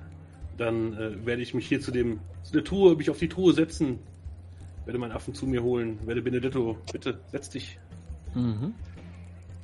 [0.57, 3.53] Dann äh, werde ich mich hier zu dem, zu der Truhe, mich auf die Truhe
[3.53, 3.99] setzen,
[4.85, 7.79] werde meinen Affen zu mir holen, werde Benedetto, bitte, setz dich.
[8.35, 8.75] Mhm.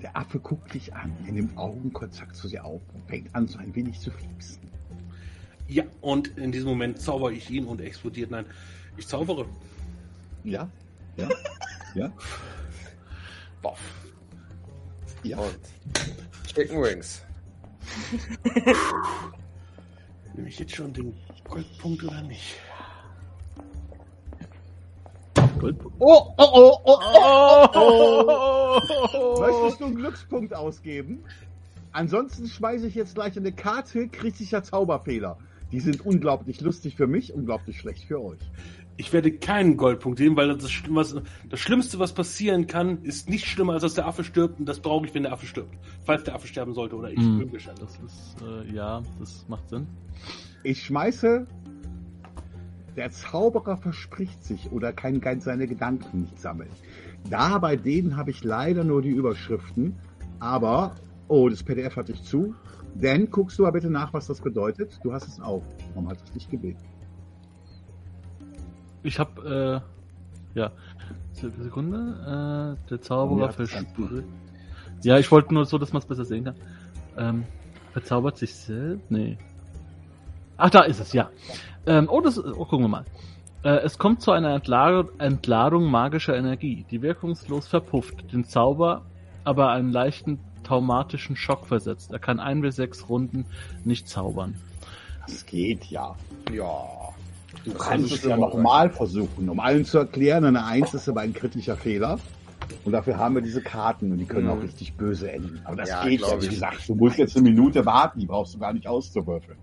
[0.00, 3.58] Der Affe guckt dich an, er nimmt Augenkontakt zu dir auf und fängt an, so
[3.58, 4.68] ein wenig zu fliepsen.
[5.66, 8.30] Ja, und in diesem Moment zaubere ich ihn und er explodiert.
[8.30, 8.44] Nein,
[8.96, 9.46] ich zaubere.
[10.44, 10.68] Ja?
[11.16, 11.28] Ja?
[11.94, 12.12] Ja?
[13.64, 13.80] Boff.
[15.22, 15.38] Ja.
[15.38, 15.58] Und
[16.46, 17.22] Chicken Wings.
[20.34, 21.16] Nehme ich jetzt schon den
[21.48, 22.56] Goldpunkt oder nicht?
[25.58, 25.96] Goldpunkt.
[25.98, 28.80] Oh, oh, oh, oh, oh, Oh,
[29.14, 29.40] oh.
[29.40, 31.24] Möchtest du einen Glückspunkt ausgeben?
[31.92, 35.38] Ansonsten schmeiße ich jetzt gleich eine Karte kritischer Zauberfehler.
[35.72, 38.40] Die sind unglaublich lustig für mich, unglaublich schlecht für euch.
[38.96, 41.16] Ich werde keinen Goldpunkt nehmen, weil das, was,
[41.48, 44.60] das Schlimmste, was passieren kann, ist nicht schlimmer, als dass der Affe stirbt.
[44.60, 45.74] Und das brauche ich, wenn der Affe stirbt.
[46.04, 47.18] Falls der Affe sterben sollte oder ich.
[47.18, 47.50] Mhm.
[47.52, 49.86] Das ist, äh, ja, das macht Sinn.
[50.62, 51.46] Ich schmeiße.
[52.96, 56.70] Der Zauberer verspricht sich oder kann kann seine Gedanken nicht sammeln.
[57.28, 59.96] Da bei denen habe ich leider nur die Überschriften.
[60.38, 60.94] Aber,
[61.26, 62.54] oh, das PDF hatte ich zu.
[62.94, 65.00] Denn guckst du mal bitte nach, was das bedeutet.
[65.02, 65.64] Du hast es auf.
[65.94, 66.84] Warum hat es dich gebeten?
[69.04, 69.82] Ich habe,
[70.54, 70.72] äh, ja,
[71.32, 74.24] Se- Sekunde, äh, der Zauberer Ja, verspricht.
[75.02, 76.54] Ja, ich wollte nur so, dass man es besser sehen kann.
[77.16, 77.44] Ähm,
[77.92, 79.10] verzaubert sich selbst?
[79.10, 79.36] Nee.
[80.56, 81.28] Ach, da ist es, ja.
[81.86, 83.04] Ähm, oh, das, oh, gucken wir mal.
[83.62, 89.02] Äh, es kommt zu einer Entladung, Entladung magischer Energie, die wirkungslos verpufft, den Zauber
[89.44, 92.12] aber einen leichten traumatischen Schock versetzt.
[92.12, 93.44] Er kann ein bis sechs Runden
[93.84, 94.54] nicht zaubern.
[95.26, 96.14] Das geht ja.
[96.50, 97.03] Ja.
[97.64, 101.22] Du Das kannst es ja nochmal versuchen, um allen zu erklären, eine Eins ist aber
[101.22, 102.18] ein kritischer Fehler.
[102.84, 104.52] Und dafür haben wir diese Karten und die können Mhm.
[104.52, 105.60] auch richtig böse enden.
[105.64, 106.50] Aber das Ja, geht ja, wie ich.
[106.50, 106.88] gesagt.
[106.88, 109.58] Du musst jetzt eine Minute warten, die brauchst du gar nicht auszuwürfeln.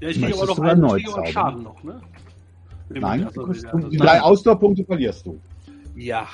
[0.00, 1.26] Ja, ich kriege aber noch einen aber zaubern?
[1.26, 2.00] Schaden noch, ne?
[2.90, 5.40] Nein, Achso, du kriegst, ja, die drei Ausdauerpunkte verlierst du.
[5.96, 6.26] Ja.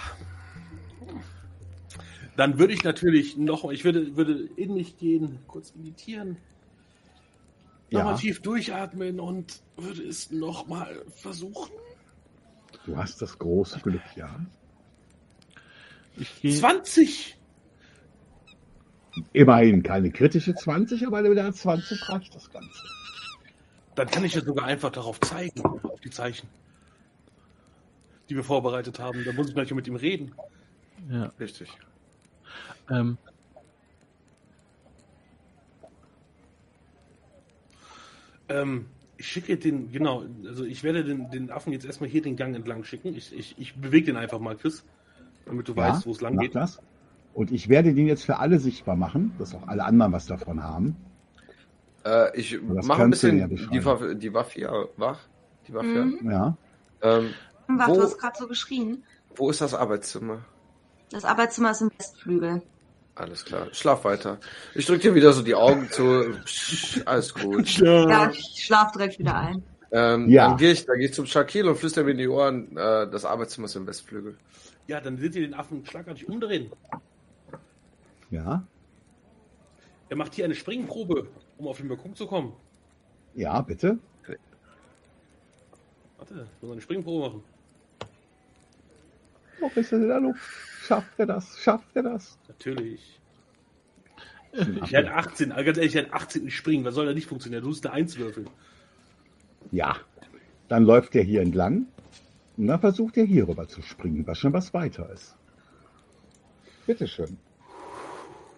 [2.36, 6.36] Dann würde ich natürlich noch, ich würde, würde in mich gehen, kurz meditieren,
[7.94, 11.72] nochmal Ja, tief durchatmen und würde es nochmal versuchen.
[12.86, 14.38] du hast das große Glück, ja.
[16.16, 16.54] Ich gehe.
[16.54, 17.36] 20!
[19.32, 22.82] Immerhin keine kritische 20, aber mit einer 20 reicht das Ganze.
[23.94, 26.48] Dann kann ich ja sogar einfach darauf zeigen, auf die Zeichen,
[28.28, 29.24] die wir vorbereitet haben.
[29.24, 30.34] Da muss ich gleich mit ihm reden.
[31.08, 31.68] Ja, Richtig.
[32.90, 33.18] ähm,
[38.48, 38.86] Ähm,
[39.16, 42.54] ich schicke den, genau, also ich werde den, den Affen jetzt erstmal hier den Gang
[42.54, 43.14] entlang schicken.
[43.14, 44.84] Ich, ich, ich bewege den einfach mal, Chris,
[45.46, 46.54] damit du Ja, weißt, wo es lang geht.
[46.54, 46.80] das.
[47.32, 50.62] Und ich werde den jetzt für alle sichtbar machen, dass auch alle anderen was davon
[50.62, 50.96] haben.
[52.04, 53.84] Äh, ich mache ein bisschen ja die.
[53.84, 55.20] Waffe, die Waffe ja, wach.
[55.66, 55.88] Die Waffe.
[55.88, 56.04] ja.
[56.04, 56.30] Mhm.
[56.30, 56.56] Ja.
[57.02, 57.30] Ähm,
[57.66, 59.02] Warte, Wo- du hast gerade so geschrien.
[59.36, 60.44] wo ist das Arbeitszimmer?
[61.10, 62.62] Das Arbeitszimmer ist im Westflügel.
[63.16, 63.68] Alles klar.
[63.72, 64.38] Schlaf weiter.
[64.74, 66.34] Ich drück dir wieder so die Augen zu.
[66.44, 67.78] Psch, alles gut.
[67.78, 69.62] Ja, ich schlaf direkt wieder ein.
[69.92, 70.48] Ähm, Ja.
[70.48, 73.08] Dann gehe ich, dann geh ich zum Shakil und flüster mir in die Ohren, äh,
[73.08, 74.36] das Arbeitszimmer ist im Westflügel.
[74.88, 76.72] Ja, dann seht ihr den Affen schlagartig umdrehen.
[78.30, 78.64] Ja.
[80.08, 82.52] Er macht hier eine Springprobe, um auf den Balkon zu kommen.
[83.34, 83.98] Ja, bitte.
[86.18, 87.44] Warte, ich muss eine Springprobe machen.
[89.64, 90.42] Noch ist er in der Luft.
[90.82, 91.58] Schafft er das?
[91.58, 92.38] Schafft er das?
[92.48, 93.18] Natürlich.
[94.52, 96.84] Ich hätte 18, also ganz ehrlich, ich hätte 18 nicht springen.
[96.84, 97.62] Was soll da nicht funktionieren?
[97.62, 98.48] Du musst eine 1 würfeln.
[99.72, 99.96] Ja.
[100.68, 101.86] Dann läuft er hier entlang.
[102.56, 105.34] Und dann versucht er hier rüber zu springen, was schon was weiter ist.
[106.86, 107.38] Bitteschön.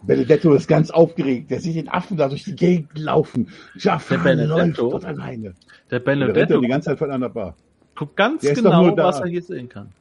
[0.02, 1.50] Benedetto ist ganz aufgeregt.
[1.52, 3.48] Der sieht den Affen da durch die Gegend laufen.
[3.74, 4.56] Benedetto?
[4.56, 5.54] läuft dort alleine.
[5.90, 7.56] der Der rennt Benedetto die ganze Zeit voneinander bar.
[7.94, 9.92] guckt ganz Der genau, was er hier sehen kann.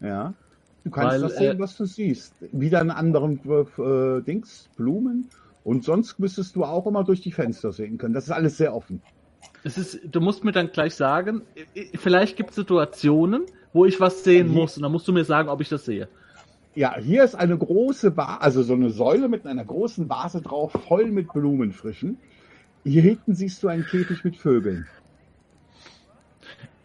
[0.00, 0.34] Ja.
[0.84, 2.34] Du kannst Weil, das sehen, äh, was du siehst.
[2.52, 5.28] Wieder einen anderen äh, Dings, Blumen.
[5.64, 8.14] Und sonst müsstest du auch immer durch die Fenster sehen können.
[8.14, 9.02] Das ist alles sehr offen.
[9.64, 11.42] Es ist, du musst mir dann gleich sagen,
[11.94, 14.76] vielleicht gibt es Situationen, wo ich was sehen muss.
[14.76, 16.08] Und dann musst du mir sagen, ob ich das sehe.
[16.76, 20.72] Ja, hier ist eine große Vase, also so eine Säule mit einer großen Vase drauf,
[20.86, 22.18] voll mit Blumenfrischen.
[22.84, 24.86] Hier hinten siehst du einen Käfig mit Vögeln.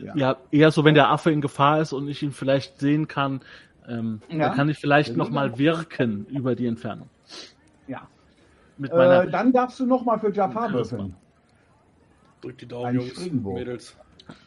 [0.02, 0.16] Ja.
[0.16, 3.42] Ja, eher so, wenn der Affe in Gefahr ist und ich ihn vielleicht sehen kann,
[3.88, 4.48] ähm, Ja.
[4.48, 7.10] dann kann ich vielleicht nochmal wirken über die Entfernung.
[7.88, 8.08] Ja.
[8.78, 11.16] Mit meiner, Äh, dann darfst du nochmal für Jafar würfeln.
[12.42, 13.32] Drückt die Daumen, Jungs.
[13.32, 13.96] Mädels.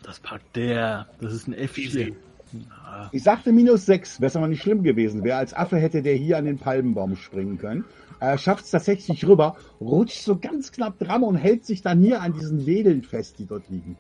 [0.03, 1.07] das packt der.
[1.21, 2.13] Das ist ein Easy.
[2.13, 2.15] F4.
[2.53, 3.09] Ja.
[3.13, 5.25] Ich sagte minus sechs, wäre aber nicht schlimm gewesen.
[5.25, 7.85] Wer als Affe hätte der hier an den Palmenbaum springen können.
[8.21, 12.23] Er schafft es tatsächlich rüber, rutscht so ganz knapp dran und hält sich dann hier
[12.23, 13.97] an diesen Wedeln fest, die dort liegen.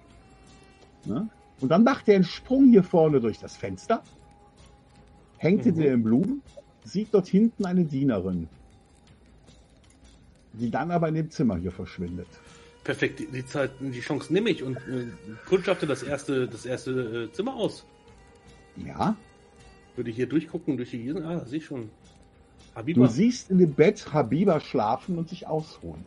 [1.04, 1.28] Ne?
[1.60, 4.02] Und dann macht er einen Sprung hier vorne durch das Fenster,
[5.38, 6.42] hängt hinter den Blumen,
[6.84, 8.48] sieht dort hinten eine Dienerin,
[10.52, 12.28] die dann aber in dem Zimmer hier verschwindet.
[12.82, 15.06] Perfekt, die, die Zeit, die Chance nehme ich und äh,
[15.46, 16.90] kundschafte das erste, das erste
[17.30, 17.86] äh, Zimmer aus.
[18.76, 19.16] Ja,
[19.96, 21.24] Würde hier durchgucken, durch die Giesen.
[21.24, 21.88] Ah, sehe ich schon.
[22.74, 23.06] Habiba.
[23.06, 26.04] Du siehst in dem Bett Habiba schlafen und sich ausruhen.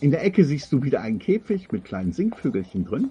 [0.00, 3.10] In der Ecke siehst du wieder einen Käfig mit kleinen Singvögelchen drin.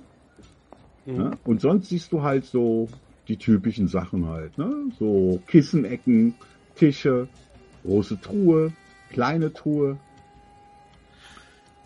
[1.08, 1.18] Mhm.
[1.18, 1.38] Ne?
[1.46, 2.88] Und sonst siehst du halt so
[3.28, 4.58] die typischen Sachen halt.
[4.58, 4.72] Ne?
[5.00, 6.36] So Kissenecken,
[6.76, 7.28] Tische,
[7.84, 8.72] große Truhe,
[9.10, 9.98] kleine Truhe.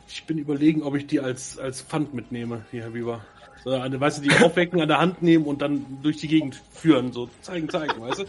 [0.08, 3.24] Ich bin überlegen, ob ich die als, als Pfand mitnehme, die Habiba.
[3.64, 6.62] So, eine, weißt du, die aufwecken, an der Hand nehmen und dann durch die Gegend
[6.74, 7.14] führen.
[7.14, 8.26] So zeigen, zeigen, weißt du?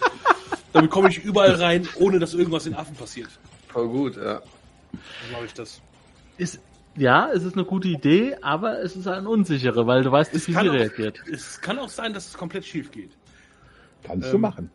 [0.75, 3.31] Damit komme ich überall rein, ohne dass irgendwas den Affen passiert.
[3.69, 4.41] Voll gut, ja.
[4.93, 5.81] Dann mache ich das.
[6.37, 6.61] Ist,
[6.97, 10.49] ja, es ist eine gute Idee, aber es ist eine unsichere, weil du weißt nicht,
[10.49, 11.23] wie sie auch- reagiert.
[11.33, 13.11] Es kann auch sein, dass es komplett schief geht.
[14.03, 14.41] Kannst du Ähm.
[14.43, 14.71] machen.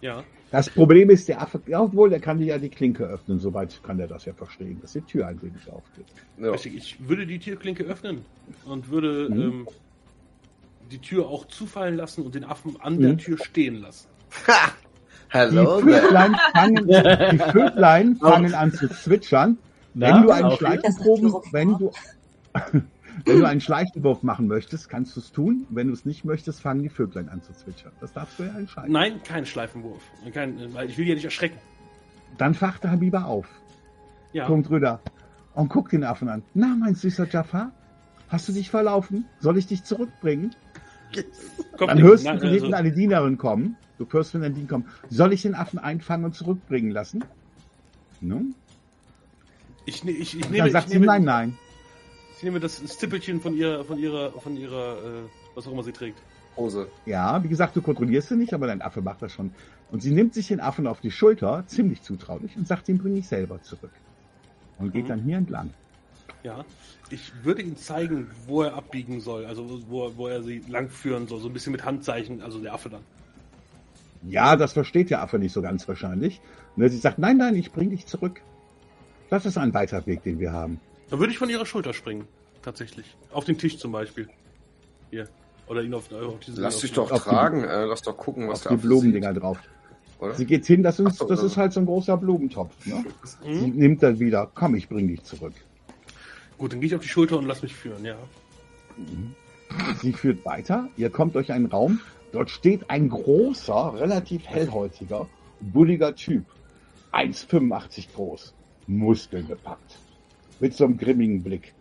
[0.00, 0.22] Ja.
[0.50, 3.40] Das Problem ist, der Affe, ja, obwohl, der kann dir ja die Klinke öffnen.
[3.40, 6.04] Soweit kann er das ja verstehen, dass die Tür ein wenig aufgeht.
[6.38, 6.54] ja.
[6.54, 8.24] Ich würde die Türklinke öffnen
[8.64, 9.40] und würde Mhm.
[9.42, 9.68] ähm,
[10.92, 13.00] die Tür auch zufallen lassen und den Affen an Mhm.
[13.02, 14.06] der Tür stehen lassen.
[14.46, 16.02] Die Hello there.
[16.02, 19.58] Vöglein fangen, die Vöglein fangen an zu zwitschern.
[19.94, 21.92] Na, wenn du einen Schleichenproben, wenn du,
[23.24, 25.66] wenn du einen Schleichenwurf machen möchtest, kannst du es tun.
[25.70, 27.92] Wenn du es nicht möchtest, fangen die Vöglein an zu zwitschern.
[28.00, 28.92] Das darfst du ja entscheiden.
[28.92, 30.02] Nein, kein Schleifenwurf.
[30.32, 31.58] Kein, weil ich will ja nicht erschrecken.
[32.38, 33.46] Dann fachte Habiba auf.
[34.32, 34.46] Ja.
[34.46, 35.00] Punkt Rüder.
[35.54, 36.42] und guckt den Affen an.
[36.54, 37.70] Na, mein süßer Jafar,
[38.28, 39.26] hast du dich verlaufen?
[39.38, 40.54] Soll ich dich zurückbringen?
[41.76, 42.06] Kommt Dann nicht.
[42.06, 43.76] hörst du von also, hinten eine Dienerin kommen.
[43.98, 44.88] Du hörst von der Dienerin kommen.
[45.08, 47.24] Soll ich den Affen einfangen und zurückbringen lassen?
[48.20, 48.56] Nun?
[49.86, 51.58] Ich, ne- ich, ich, Dann nehme, sagt ich, sie, nehme, nein, nein.
[52.36, 55.22] ich nehme das Stippelchen von ihrer, von ihrer, von ihrer, äh,
[55.54, 56.18] was auch immer sie trägt.
[56.56, 56.88] Hose.
[57.04, 59.52] Ja, wie gesagt, du kontrollierst sie nicht, aber dein Affe macht das schon.
[59.90, 63.18] Und sie nimmt sich den Affen auf die Schulter, ziemlich zutraulich, und sagt, den bringe
[63.18, 63.90] ich selber zurück.
[64.78, 65.08] Und geht Mhm.
[65.08, 65.70] dann hier entlang.
[66.44, 66.64] Ja.
[67.10, 71.40] Ich würde ihm zeigen, wo er abbiegen soll, also wo, wo er sie langführen soll,
[71.40, 73.02] so ein bisschen mit Handzeichen, also der Affe dann.
[74.26, 76.40] Ja, das versteht der Affe nicht so ganz wahrscheinlich.
[76.76, 78.40] Und sie sagt, nein, nein, ich bring dich zurück.
[79.30, 80.80] Das ist ein weiter Weg, den wir haben.
[81.10, 82.26] Dann würde ich von ihrer Schulter springen,
[82.62, 83.06] tatsächlich.
[83.32, 84.28] Auf den Tisch zum Beispiel.
[85.10, 85.28] Hier.
[85.66, 87.64] Oder ihn auf, auf diese Lass dich doch auf die- tragen.
[87.64, 89.58] äh, lass doch gucken, was Auf der die Blumendinger sieht, drauf.
[90.18, 90.34] oder?
[90.34, 92.74] Sie geht hin, das ist, so, das ist halt so ein großer Blumentopf.
[92.86, 93.04] Ne?
[93.42, 93.76] Sie Mhm.
[93.76, 95.54] nimmt dann wieder, komm, ich bring dich zurück.
[96.58, 98.16] Gut, dann gehe ich auf die Schulter und lass mich führen, ja.
[100.00, 102.00] Sie führt weiter, ihr kommt durch einen Raum,
[102.32, 105.26] dort steht ein großer, relativ hellhäutiger,
[105.60, 106.44] bulliger Typ.
[107.12, 108.54] 1,85 groß,
[108.86, 109.98] Muskeln gepackt,
[110.60, 111.74] mit so einem grimmigen Blick.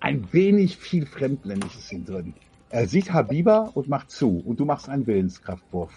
[0.00, 2.34] Ein wenig viel Fremdländisches in drin.
[2.70, 5.96] Er sieht Habiba und macht zu und du machst einen Willenskraftwurf.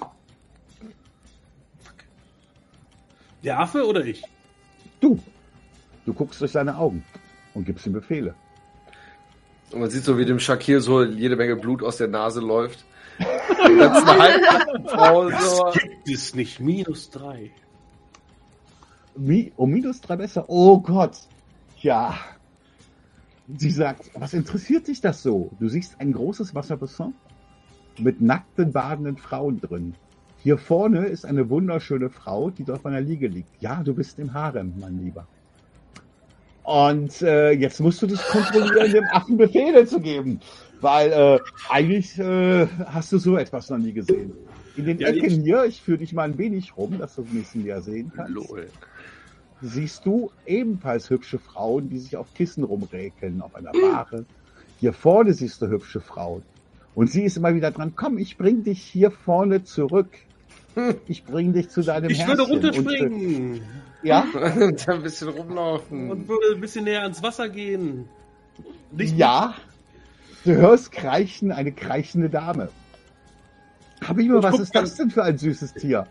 [3.43, 4.24] Der Affe oder ich?
[4.99, 5.20] Du,
[6.05, 7.03] du guckst durch seine Augen
[7.53, 8.36] und gibst ihm Befehle.
[9.72, 12.86] Und man sieht so, wie dem Shakir so jede Menge Blut aus der Nase läuft.
[13.20, 15.72] Die ganzen Halbfrau so.
[15.74, 17.51] Gibt es nicht minus drei?
[19.18, 20.45] Mi um minus drei besser.
[20.47, 21.18] Oh Gott.
[21.82, 22.15] Ja.
[23.57, 25.51] Sie sagt, was interessiert dich das so?
[25.59, 27.13] Du siehst ein großes Wasserbassin
[27.97, 29.95] mit nackten, badenden Frauen drin.
[30.43, 33.49] Hier vorne ist eine wunderschöne Frau, die dort auf einer Liege liegt.
[33.61, 35.26] Ja, du bist im Harem, mein Lieber.
[36.63, 40.41] Und äh, jetzt musst du dich kontrollieren, dem Affen Befehle zu geben.
[40.82, 41.39] Weil äh,
[41.70, 44.34] eigentlich äh, hast du so etwas noch nie gesehen.
[44.76, 47.24] In den Ja, Ecken ich- hier, ich führe dich mal ein wenig rum, dass du
[47.24, 48.68] es bisschen näher sehen kannst Lol.
[49.62, 54.26] Siehst du ebenfalls hübsche Frauen, die sich auf Kissen rumräkeln, auf einer Bahre.
[54.80, 56.43] Hier vorne siehst du hübsche Frauen.
[56.95, 60.10] Und sie ist immer wieder dran, komm, ich bring dich hier vorne zurück.
[61.08, 62.38] Ich bring dich zu deinem Ich Herrchen.
[62.38, 63.62] würde Und, runterspringen äh,
[64.03, 66.12] ja, Und ein bisschen rumlaufen.
[66.12, 68.08] und würde ein bisschen näher ans Wasser gehen.
[68.91, 69.55] Nicht ja.
[70.45, 72.70] Du hörst kreichen, eine kreichende Dame.
[74.08, 76.08] Habiba, was guck ist das denn für ein süßes Tier?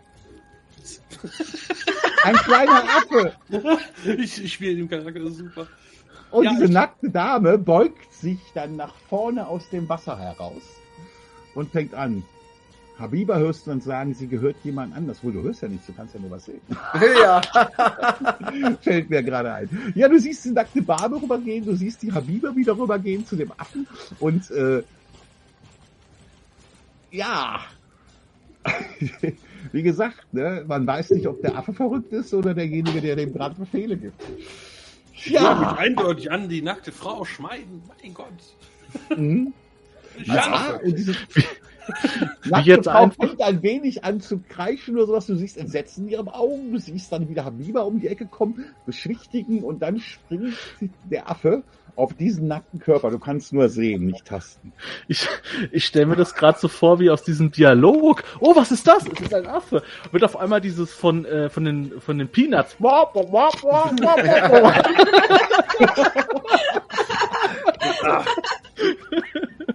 [2.27, 3.33] Ein kleiner Affe.
[4.17, 5.67] Ich, ich spiele den Charakter, das ist super.
[6.31, 10.61] Und Ja, diese ich- nackte Dame beugt sich dann nach vorne aus dem Wasser heraus
[11.55, 12.23] und fängt an.
[12.99, 15.23] Habiba hörst du dann sagen, sie gehört jemand anders.
[15.23, 16.61] Wohl, du hörst ja nichts, du kannst ja nur was sehen.
[17.21, 17.41] ja.
[18.81, 19.93] Fällt mir gerade ein.
[19.95, 23.51] Ja, du siehst die nackte Dame rübergehen, du siehst die Habiba wieder rübergehen zu dem
[23.57, 23.85] Affen
[24.19, 24.81] und äh,
[27.11, 27.59] ja.
[29.71, 33.33] Wie gesagt, ne, man weiß nicht, ob der Affe verrückt ist oder derjenige, der dem
[33.33, 34.21] gerade Befehle gibt.
[35.13, 37.81] Ich würde mich eindeutig an die nackte Frau schmeiden.
[38.01, 38.27] Mein Gott.
[39.17, 39.53] Mhm.
[40.23, 41.43] Ja, Ja, diese Wie
[42.45, 45.25] nackte Frau fängt ein wenig an zu kreischen oder sowas.
[45.27, 46.71] Du siehst Entsetzen in ihren Augen.
[46.71, 50.55] Du siehst dann wieder Habiba um die Ecke kommen, beschwichtigen und dann springt
[51.09, 51.63] der Affe
[51.97, 53.09] auf diesen nackten Körper.
[53.09, 54.71] Du kannst nur sehen, nicht tasten.
[55.07, 55.27] Ich,
[55.71, 58.23] ich stelle mir das gerade so vor wie aus diesem Dialog.
[58.39, 59.05] Oh, was ist das?
[59.07, 59.81] Es ist ein Affe.
[60.11, 62.75] Wird auf einmal dieses von, äh, von, den, von den Peanuts.
[62.79, 64.75] Wop, wop, wop, wop, wop, wop.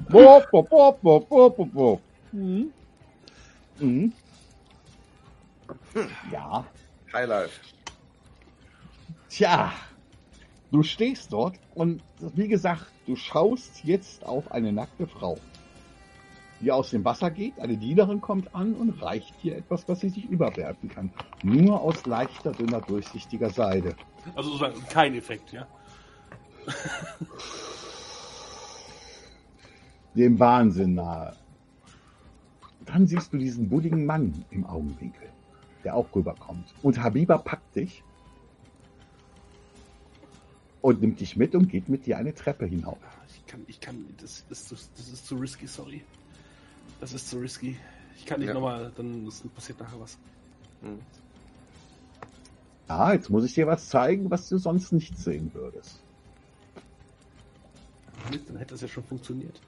[0.08, 2.00] Wop, wop, wop, wop, wop, wop,
[2.32, 2.72] Mhm.
[3.78, 4.12] Mhm.
[6.30, 6.64] Ja,
[7.12, 7.60] Highlife.
[9.28, 9.72] tja.
[10.70, 12.02] Du stehst dort und
[12.34, 15.36] wie gesagt, du schaust jetzt auf eine nackte Frau,
[16.60, 17.58] die aus dem Wasser geht.
[17.60, 21.12] Eine Dienerin kommt an und reicht dir etwas, was sie sich überwerfen kann.
[21.42, 23.94] Nur aus leichter, dünner, durchsichtiger Seide.
[24.34, 25.66] also sozusagen kein Effekt, ja.
[30.14, 31.36] Dem Wahnsinn nahe.
[32.86, 35.28] Dann siehst du diesen bulligen Mann im Augenwinkel,
[35.84, 36.74] der auch rüberkommt.
[36.82, 38.02] Und Habiba packt dich
[40.80, 42.98] und nimmt dich mit und geht mit dir eine Treppe hinauf.
[43.36, 46.02] Ich kann, ich kann, das ist, zu- das ist zu risky, sorry.
[47.00, 47.76] Das ist zu risky.
[48.16, 48.54] Ich kann nicht Ja.
[48.54, 50.18] nochmal, dann ist, passiert nachher was.
[50.82, 50.98] Hm.
[52.88, 56.00] Ah, jetzt muss ich dir was zeigen, was du sonst nicht sehen würdest.
[58.46, 59.60] Dann hätte das ja schon funktioniert.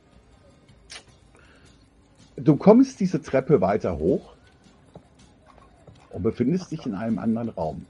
[2.36, 4.34] Du kommst diese Treppe weiter hoch
[6.10, 7.86] und befindest dich in einem anderen Raum.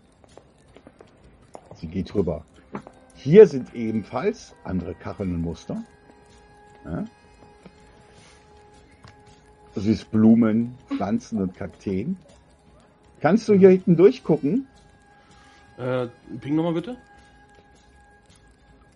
[1.77, 2.45] Sie geht rüber.
[3.17, 5.83] Hier sind ebenfalls andere Kacheln und Muster.
[6.85, 7.05] Ja.
[9.75, 12.17] Du siehst Blumen, Pflanzen und Kakteen.
[13.21, 14.67] Kannst du hier hinten durchgucken?
[15.79, 16.09] Äh,
[16.41, 16.97] ping nochmal bitte.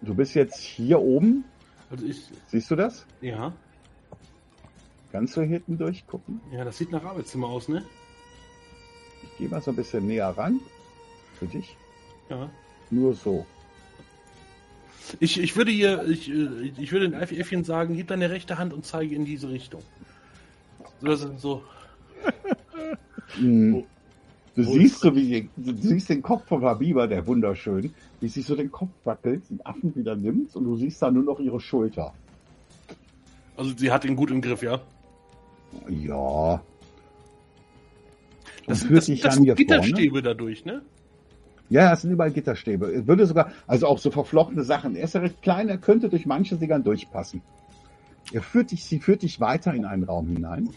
[0.02, 1.44] Du bist jetzt hier oben.
[1.90, 3.06] Also ich, Siehst du das?
[3.22, 3.52] ja,
[5.18, 6.40] Kannst du hier hinten durchgucken?
[6.52, 7.82] ja, das sieht nach Arbeitszimmer aus, ne?
[9.24, 10.60] Ich gehe mal so ein bisschen näher ran.
[11.40, 11.76] Für dich.
[12.30, 12.48] Ja.
[12.92, 13.44] Nur so.
[15.18, 18.72] Ich, ich würde hier, ich, äh, ich würde den Äffchen sagen, gib deine rechte Hand
[18.72, 19.82] und zeige in diese Richtung.
[21.00, 21.62] So, so.
[23.40, 23.80] Mm.
[24.54, 28.44] Du Wo siehst so, wie du siehst den Kopf von Habiba, der wunderschön, wie sich
[28.44, 31.60] so den Kopf wackelt, den Affen wieder nimmt und du siehst da nur noch ihre
[31.60, 32.12] Schulter.
[33.56, 34.80] Also sie hat ihn gut im Griff, ja.
[35.88, 36.52] Ja.
[36.54, 36.62] Und
[38.66, 39.80] Das, führt das, dich das an sind hier vorne.
[39.82, 40.82] Gitterstäbe dadurch, ne?
[41.70, 42.86] Ja, es sind überall Gitterstäbe.
[42.86, 44.96] Es Würde sogar, also auch so verflochtene Sachen.
[44.96, 47.42] Er ist ja recht klein, er könnte durch manche Singern durchpassen.
[48.32, 50.70] Er führt dich, sie führt dich weiter in einen Raum hinein.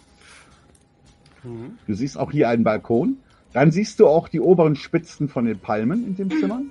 [1.43, 1.77] Mhm.
[1.87, 3.17] Du siehst auch hier einen Balkon.
[3.53, 6.61] Dann siehst du auch die oberen Spitzen von den Palmen in dem Zimmer.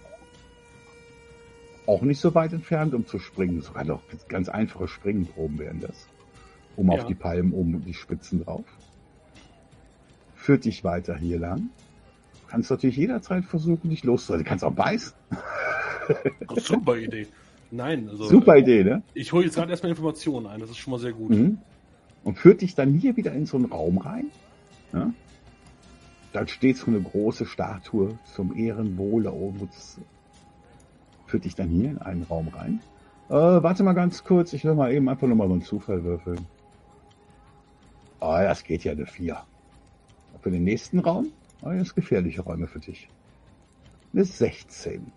[1.86, 3.60] Auch nicht so weit entfernt, um zu springen.
[3.60, 6.06] Sogar noch ganz einfache Springproben wären das.
[6.80, 7.04] Um auf Ja.
[7.04, 8.64] die Palmen, um die Spitzen drauf.
[10.34, 11.68] Führt dich weiter hier lang.
[12.32, 14.44] Du kannst natürlich jederzeit versuchen, dich loszuhalten.
[14.44, 15.12] Du kannst auch beißen.
[16.56, 17.26] Super Idee.
[17.70, 19.02] Nein, also Super Idee, ne?
[19.12, 21.32] ich hole jetzt gerade erstmal Informationen ein, das ist schon mal sehr gut.
[21.32, 21.58] Mhm.
[22.24, 24.28] Und führt dich dann hier wieder in so einen Raum rein.
[24.94, 25.12] Ja?
[26.32, 30.00] Dann steht so eine große Statue zum Ehrenwohle Omuts.
[31.26, 32.80] Führt dich dann hier in einen Raum rein.
[33.28, 36.02] Äh, warte mal ganz kurz, ich will mal eben einfach nur mal so einen Zufall
[36.04, 36.40] würfeln.
[38.20, 39.36] Ah, das geht ja eine 4.
[40.42, 41.32] Für den nächsten Raum?
[41.62, 43.08] Ah, das ist gefährliche Räume für dich.
[44.12, 45.10] Eine 16.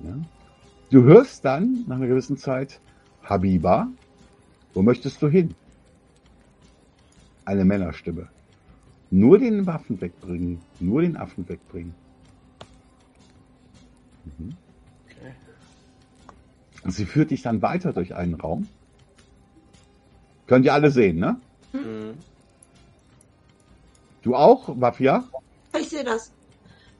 [0.00, 0.18] Ja?
[0.90, 2.80] Du hörst dann nach einer gewissen Zeit,
[3.22, 3.88] Habiba,
[4.74, 5.54] wo möchtest du hin?
[7.44, 8.28] Eine Männerstimme.
[9.10, 10.60] Nur den Waffen wegbringen.
[10.78, 11.94] Nur den Affen wegbringen.
[14.24, 14.54] Mhm.
[15.04, 15.34] Okay.
[16.84, 18.68] Und sie führt dich dann weiter durch einen Raum.
[20.46, 21.40] Könnt ihr alle sehen, ne?
[21.72, 22.14] Mhm.
[24.22, 25.24] Du auch, Mafia?
[25.78, 26.32] Ich sehe das.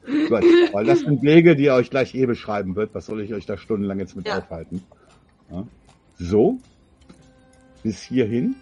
[0.03, 0.31] Gut,
[0.73, 2.95] weil das sind Wege, die er euch gleich eh beschreiben wird.
[2.95, 4.39] Was soll ich euch da stundenlang jetzt mit Ja.
[4.39, 4.83] aufhalten?
[5.51, 5.67] Ja.
[6.17, 6.57] So.
[7.83, 8.55] Bis hierhin.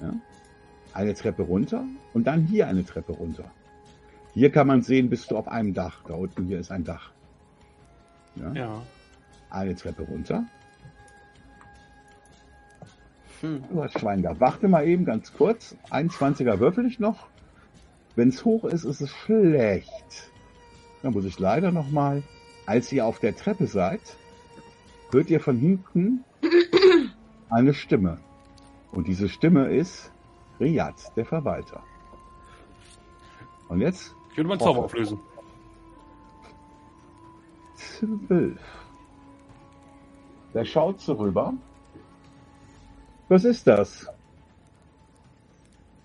[0.00, 0.12] Ja.
[0.92, 3.50] Eine Treppe runter und dann hier eine Treppe runter.
[4.34, 6.02] Hier kann man sehen, bist du auf einem Dach.
[6.06, 7.10] Da unten hier ist ein Dach.
[8.36, 8.52] Ja.
[8.52, 8.82] Ja.
[9.48, 10.44] Eine Treppe runter.
[13.42, 13.64] Hm.
[13.70, 14.40] Du hast Schwein gehabt.
[14.40, 15.76] Warte mal eben ganz kurz.
[15.90, 17.26] 21er würfel ich noch.
[18.14, 20.30] Wenn es hoch ist, ist es schlecht.
[21.02, 22.22] Dann muss ich leider noch mal.
[22.66, 24.00] Als ihr auf der Treppe seid,
[25.10, 26.24] hört ihr von hinten
[27.50, 28.18] eine Stimme.
[28.92, 30.12] Und diese Stimme ist
[30.60, 31.82] Riyad, der Verwalter.
[33.68, 35.18] Und jetzt Ich würde meinen Zauber auflösen.
[37.74, 38.60] zwölf.
[40.54, 41.54] Der schaut so rüber.
[43.32, 44.06] Was ist das?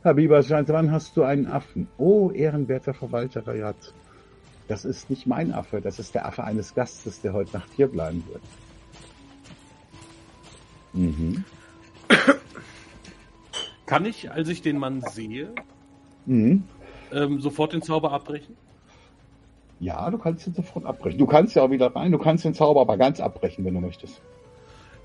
[0.01, 1.89] Habiba, wann hast du einen Affen?
[1.97, 3.93] Oh, ehrenwerter Verwalter Rayat.
[4.69, 7.87] Das ist nicht mein Affe, das ist der Affe eines Gastes, der heute Nacht hier
[7.87, 8.41] bleiben wird.
[10.93, 11.43] Mhm.
[13.85, 15.53] Kann ich, als ich den Mann sehe,
[16.27, 16.63] Mhm.
[17.11, 18.55] ähm, sofort den Zauber abbrechen?
[19.81, 21.19] Ja, du kannst ihn sofort abbrechen.
[21.19, 23.81] Du kannst ja auch wieder rein, du kannst den Zauber aber ganz abbrechen, wenn du
[23.81, 24.21] möchtest.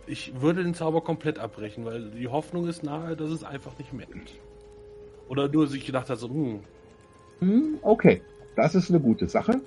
[0.06, 3.92] Ich würde den Zauber komplett abbrechen, weil die Hoffnung ist nahe, dass es einfach nicht
[3.92, 4.34] merkt.
[5.28, 6.60] Oder nur sich gedacht hat, so, hm,
[7.42, 8.22] Hm, okay,
[8.54, 9.60] das ist eine gute Sache.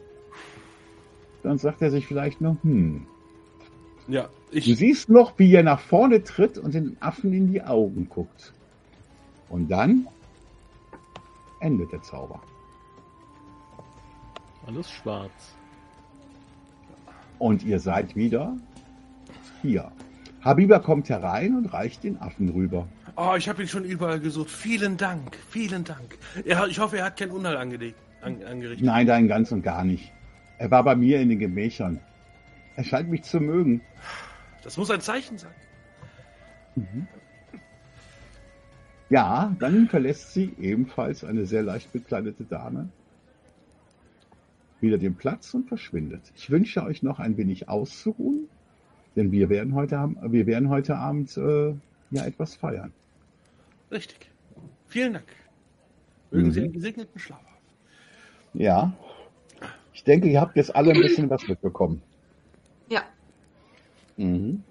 [1.43, 3.05] Dann sagt er sich vielleicht noch, hm,
[4.07, 7.61] ja, Du ich, siehst noch, wie er nach vorne tritt und den Affen in die
[7.61, 8.53] Augen guckt.
[9.49, 10.07] Und dann
[11.59, 12.41] endet der Zauber.
[14.65, 15.55] Alles schwarz.
[17.37, 18.55] Und ihr seid wieder
[19.61, 19.91] hier.
[20.45, 22.88] Habiba kommt herein und reicht den Affen rüber.
[23.15, 24.51] oh, ich habe ihn schon überall gesucht.
[24.51, 26.19] Vielen Dank, vielen Dank.
[26.45, 28.85] Er, ich hoffe, er hat kein Unheil angelegt, an, angerichtet.
[28.85, 30.13] Nein, nein, ganz und gar nicht.
[30.59, 31.99] Er war bei mir in den Gemächern.
[32.76, 33.81] Er scheint mich zu mögen.
[34.63, 35.51] Das muss ein Zeichen sein.
[39.09, 42.89] Ja, dann verlässt sie ebenfalls eine sehr leicht bekleidete Dame
[44.80, 46.22] wieder den Platz und verschwindet.
[46.35, 48.47] Ich wünsche euch noch ein wenig auszuruhen,
[49.15, 51.73] denn wir werden heute, Abend- wir werden heute Abend äh,
[52.11, 52.91] ja etwas feiern.
[53.91, 54.29] Richtig.
[54.87, 55.25] Vielen Dank.
[56.31, 56.65] Mögen Sie Mhm.
[56.65, 57.55] einen gesegneten Schlaf haben.
[58.53, 58.93] Ja,
[59.93, 62.01] ich denke, ihr habt jetzt alle ein bisschen was mitbekommen.
[64.17, 64.63] Mhm.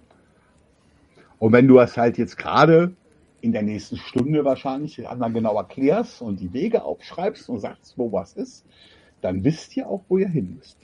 [1.38, 2.94] Und wenn du das halt jetzt gerade
[3.42, 8.10] in der nächsten Stunde wahrscheinlich einmal genau erklärst und die Wege aufschreibst und sagst, wo
[8.10, 8.64] was ist,
[9.20, 10.78] dann wisst ihr auch, wo ihr hin müsst.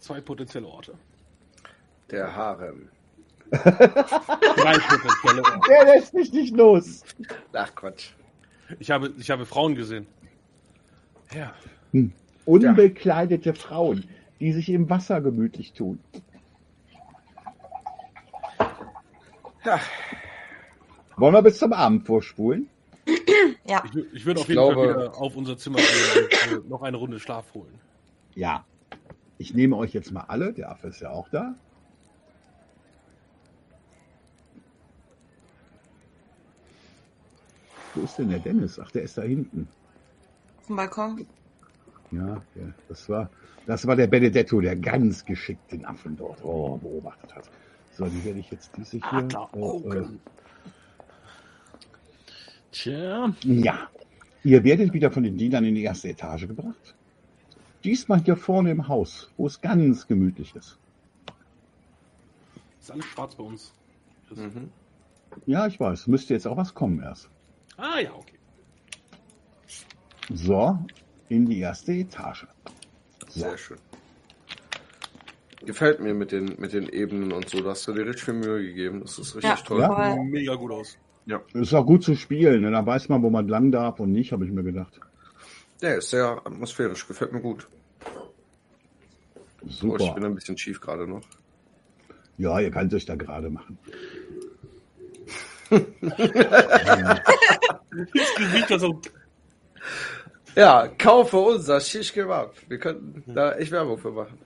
[0.00, 0.92] Zwei potenzielle Orte.
[2.10, 2.88] Der Harem.
[3.50, 4.74] Der
[5.84, 7.02] lässt mich nicht los.
[7.52, 8.10] Ach Quatsch.
[8.78, 10.06] Ich habe, ich habe Frauen gesehen.
[11.34, 11.52] Ja.
[12.44, 14.04] Unbekleidete Frauen,
[14.40, 15.98] die sich im Wasser gemütlich tun.
[19.64, 19.80] Ja,
[21.16, 22.68] Wollen wir bis zum Abend vorspulen?
[23.66, 23.82] Ja.
[23.84, 26.68] Ich, ich würde auf Ich jeden Fall glaube- wieder auf unser Zimmer gehen und äh,
[26.68, 27.74] noch eine Runde Schlaf holen.
[28.34, 28.64] Ja.
[29.36, 30.52] Ich nehme euch jetzt mal alle.
[30.52, 31.54] Der Affe ist ja auch da.
[37.98, 38.78] Wo ist denn der Dennis?
[38.78, 39.66] Ach, der ist da hinten.
[40.60, 41.26] Auf dem Balkon.
[42.12, 43.28] Ja, der, das war,
[43.66, 47.50] das war der Benedetto, der ganz geschickt den Affen dort oh, beobachtet hat.
[47.92, 49.02] So, die werde ich jetzt diese hier.
[49.02, 50.20] Äh, äh, Adleraugen.
[52.70, 53.88] Tja, ja.
[54.44, 56.94] Ihr werdet wieder von den Dienern in die erste Etage gebracht.
[57.82, 60.78] Diesmal hier vorne im Haus, wo es ganz gemütlich ist.
[62.80, 63.74] Ist alles schwarz bei uns.
[64.30, 64.70] Mhm.
[65.46, 66.06] Ja, ich weiß.
[66.06, 67.28] Müsste jetzt auch was kommen erst.
[67.78, 68.34] Ah ja, okay.
[70.34, 70.78] So,
[71.28, 72.46] in die erste Etage.
[73.28, 73.40] So.
[73.40, 73.78] Sehr schön.
[75.64, 77.60] Gefällt mir mit den, mit den Ebenen und so.
[77.60, 79.00] Da hast du dir richtig viel Mühe gegeben.
[79.00, 79.56] Das ist richtig Ja.
[79.56, 79.80] toll.
[79.80, 80.16] Ja.
[80.22, 80.98] Mega gut aus.
[81.52, 82.70] Ist auch gut zu spielen, ne?
[82.70, 84.98] da weiß man, wo man lang darf und nicht, habe ich mir gedacht.
[85.82, 87.06] Der ist sehr atmosphärisch.
[87.06, 87.68] Gefällt mir gut.
[89.60, 90.14] Oh, ich Super.
[90.14, 91.22] bin ein bisschen schief gerade noch.
[92.38, 93.78] Ja, ihr könnt euch da gerade machen.
[95.70, 95.84] Das
[98.36, 98.70] Gesicht,
[100.54, 102.54] Ja, kaufe unser Shish Kebab.
[102.68, 104.38] Wir könnten da echt Werbung für machen.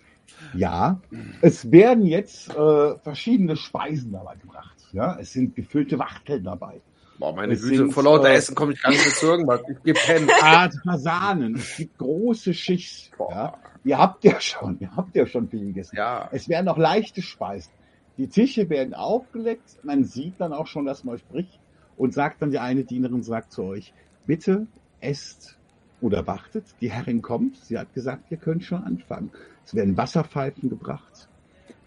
[0.54, 1.00] Ja,
[1.40, 4.76] es werden jetzt äh, verschiedene Speisen dabei gebracht.
[4.92, 6.80] Ja, es sind gefüllte Wachteln dabei.
[7.18, 9.60] Boah, meine Es Güte, sind, vor lauter äh, Essen komme ich gar nicht zu irgendwas.
[9.84, 10.28] Ich pennen.
[10.42, 13.10] Art Fasanen, es gibt große Schichts.
[13.18, 13.54] Ja.
[13.84, 15.96] Ihr habt ja schon, ihr habt ja schon viel gegessen.
[15.96, 17.72] Ja, Es werden auch leichte Speisen.
[18.18, 19.78] Die Tische werden aufgeleckt.
[19.84, 21.58] Man sieht dann auch schon, dass man euch bricht
[21.96, 23.92] und sagt dann die eine Dienerin sagt zu euch,
[24.26, 24.66] bitte
[25.00, 25.58] esst
[26.00, 26.64] oder wartet.
[26.80, 27.56] Die Herrin kommt.
[27.56, 29.30] Sie hat gesagt, ihr könnt schon anfangen.
[29.64, 31.28] Es werden Wasserpfeifen gebracht.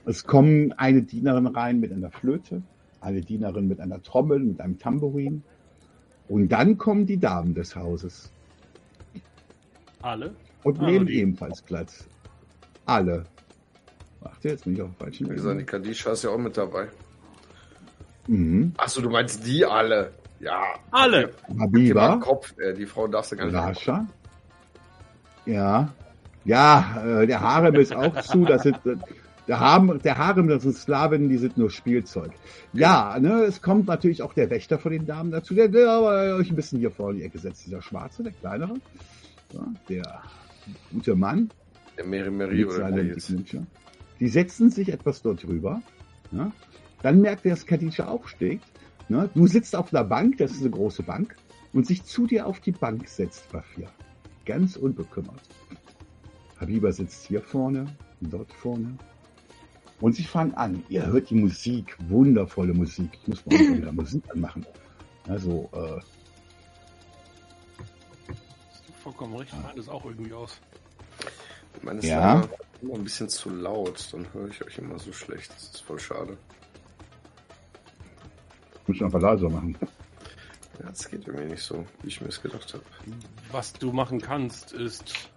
[0.05, 2.61] Es kommen eine Dienerin rein mit einer Flöte,
[3.01, 5.43] eine Dienerin mit einer Trommel, mit einem Tambourin.
[6.27, 8.31] Und dann kommen die Damen des Hauses
[10.01, 10.35] alle.
[10.63, 12.07] und Ah, nehmen die- ebenfalls Platz.
[12.85, 13.25] Alle.
[14.25, 16.57] Warte, jetzt bin ich auf dem falschen wie gesagt, die Kadisha ist ja auch mit
[16.57, 16.87] dabei.
[18.27, 18.73] Mhm.
[18.75, 20.13] Achso, du meinst die alle.
[20.39, 20.63] Ja.
[20.89, 21.31] Alle.
[21.59, 22.57] Habiba, Kopf.
[22.57, 23.55] Äh, die Frau darfst du gar nicht.
[23.55, 24.07] Rascha.
[25.45, 25.93] Ja.
[26.43, 28.45] Ja, äh, der Harem ist auch zu.
[28.45, 28.95] Das sind, äh,
[29.47, 32.31] der, Harem, der Harem, das sind Slawinnen, die sind nur Spielzeug.
[32.73, 36.35] Ja, ne, es kommt natürlich auch der Wächter von den Damen dazu, der, der aber
[36.37, 37.67] euch ein bisschen hier vor die Ecke setzt.
[37.67, 38.73] Dieser Schwarze, der kleinere.
[39.53, 40.21] Ja, der
[40.91, 41.51] gute Mann.
[41.95, 43.29] Der Mary Mary mit oder wie jetzt.
[43.29, 43.67] Dickmütze.
[44.19, 45.81] Die setzen sich etwas dort drüber.
[46.31, 46.51] Ja?
[47.01, 48.61] Dann merkt er, dass Khadija aufsteht.
[49.09, 49.29] Ne?
[49.33, 51.35] Du sitzt auf einer Bank, das ist eine große Bank,
[51.73, 53.87] und sich zu dir auf die Bank setzt, Bafir.
[54.45, 55.41] Ganz unbekümmert.
[56.59, 57.85] Habiba sitzt hier vorne,
[58.21, 58.97] dort vorne.
[59.99, 60.83] Und sie fangen an.
[60.89, 63.09] Ihr hört die Musik, wundervolle Musik.
[63.21, 64.65] Ich muss mal wieder Musik anmachen.
[65.27, 65.99] Also, äh,
[69.03, 69.53] Vollkommen recht.
[69.61, 70.59] Meint es auch irgendwie aus.
[71.83, 72.35] Meine Ja.
[72.41, 72.49] leider
[72.81, 74.07] immer ein bisschen zu laut.
[74.11, 75.51] Dann höre ich euch immer so schlecht.
[75.53, 76.37] Das ist voll schade.
[78.87, 79.77] muss ich einfach leiser machen.
[80.79, 82.83] Ja, das geht irgendwie nicht so, wie ich mir es gedacht habe.
[83.51, 85.29] Was du machen kannst, ist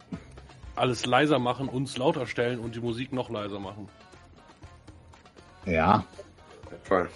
[0.74, 3.88] alles leiser machen, uns lauter stellen und die Musik noch leiser machen.
[5.64, 6.04] Ja,
[6.88, 7.08] Voll.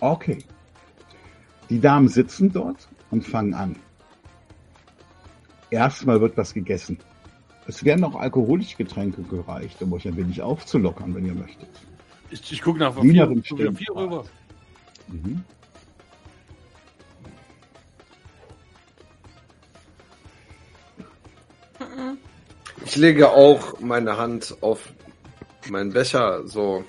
[0.00, 0.38] Okay.
[1.68, 3.76] Die Damen sitzen dort und fangen an.
[5.70, 6.98] Erstmal wird was gegessen.
[7.66, 11.68] Es werden auch alkoholische Getränke gereicht, um euch ein wenig aufzulockern, wenn ihr möchtet.
[12.30, 13.78] Ich, ich gucke nach vier, stimmt.
[13.78, 14.24] vier rüber.
[15.08, 15.44] Mhm.
[22.84, 24.92] Ich lege auch meine Hand auf
[25.68, 26.84] meinen Becher, so.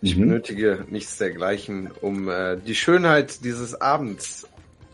[0.00, 0.20] Ich Mhm.
[0.22, 4.48] benötige nichts dergleichen, um äh, die Schönheit dieses Abends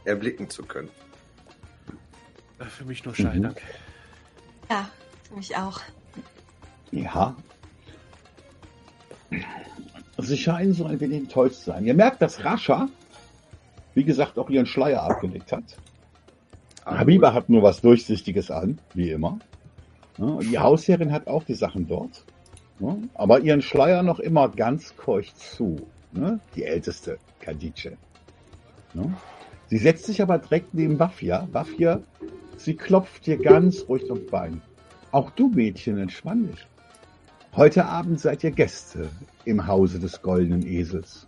[0.04, 0.90] erblicken zu können.
[2.58, 3.42] Für mich nur Schein, Mhm.
[3.44, 3.62] danke.
[4.70, 4.88] Ja,
[5.34, 5.80] mich auch.
[6.90, 7.34] Ja.
[10.18, 11.84] Sie scheinen so ein wenig enttäuscht zu sein.
[11.84, 12.88] Ihr merkt, dass Rascha,
[13.94, 15.64] wie gesagt, auch ihren Schleier abgelegt hat.
[16.84, 19.38] Ah, Habiba hat nur was Durchsichtiges an, wie immer.
[20.16, 22.24] Ja, die Hausherrin hat auch die Sachen dort.
[23.14, 25.76] Aber ihren Schleier noch immer ganz keucht zu.
[26.12, 26.40] Ne?
[26.54, 27.96] Die älteste, Kadice.
[28.94, 29.12] Ne?
[29.66, 31.46] Sie setzt sich aber direkt neben Wafia.
[31.52, 32.00] Wafia,
[32.60, 34.62] sie klopft dir ganz ruhig ums Bein.
[35.12, 36.66] Auch du, Mädchen, entspann dich.
[37.56, 39.10] Heute Abend seid ihr Gäste
[39.44, 41.26] im Hause des goldenen Esels.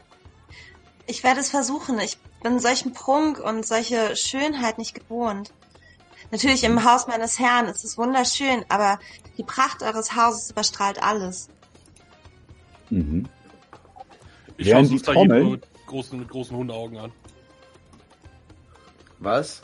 [1.07, 1.99] Ich werde es versuchen.
[1.99, 5.53] Ich bin solchen Prunk und solche Schönheit nicht gewohnt.
[6.31, 9.01] Natürlich im Haus meines Herrn ist es wunderschön, aber
[9.37, 11.49] die Pracht eures Hauses überstrahlt alles.
[12.91, 13.27] Mhm.
[14.57, 17.13] Ich schaue Said nur Trommeln- mit großen, mit großen Hundeaugen an.
[19.19, 19.63] Was?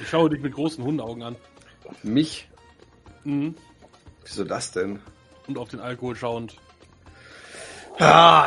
[0.00, 1.36] Ich schaue dich mit großen Hundeaugen an.
[2.02, 2.48] Mich?
[3.24, 3.54] Mhm.
[4.24, 5.00] Wieso das denn?
[5.46, 6.56] Und auf den Alkohol schauend.
[7.98, 8.46] Ah,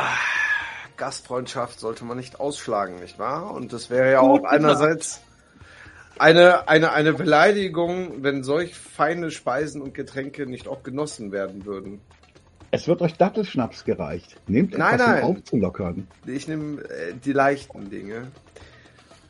[0.96, 3.52] Gastfreundschaft sollte man nicht ausschlagen, nicht wahr?
[3.52, 5.20] Und das wäre ja auch einerseits
[6.18, 12.00] eine, eine, eine Beleidigung, wenn solch feine Speisen und Getränke nicht auch genossen werden würden.
[12.70, 14.36] Es wird euch Dattelschnaps gereicht.
[14.46, 15.22] Nehmt Nein, etwas, nein.
[15.24, 16.08] um aufzulockern.
[16.26, 18.32] Ich nehme äh, die leichten Dinge.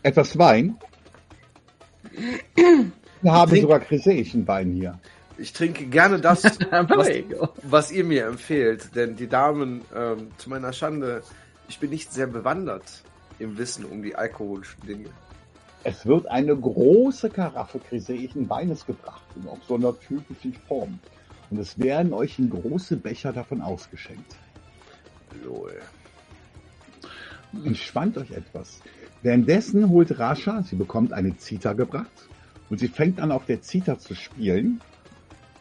[0.03, 0.78] Etwas Wein.
[3.22, 4.98] Wir haben trink- sogar kriseischen Wein hier.
[5.38, 7.09] Ich trinke gerne das, was,
[7.62, 11.22] was ihr mir empfehlt, denn die Damen, ähm, zu meiner Schande,
[11.68, 13.02] ich bin nicht sehr bewandert
[13.38, 15.10] im Wissen um die alkoholischen Dinge.
[15.84, 20.98] Es wird eine große Karaffe kriseischen Weines gebracht, in auch so einer typischen Form.
[21.51, 24.34] Und es werden euch in große Becher davon ausgeschenkt.
[25.44, 25.80] Lol.
[27.64, 28.80] Entspannt euch etwas.
[29.22, 32.28] Währenddessen holt Rasha, sie bekommt eine Zither gebracht
[32.70, 34.80] und sie fängt an auf der Zither zu spielen.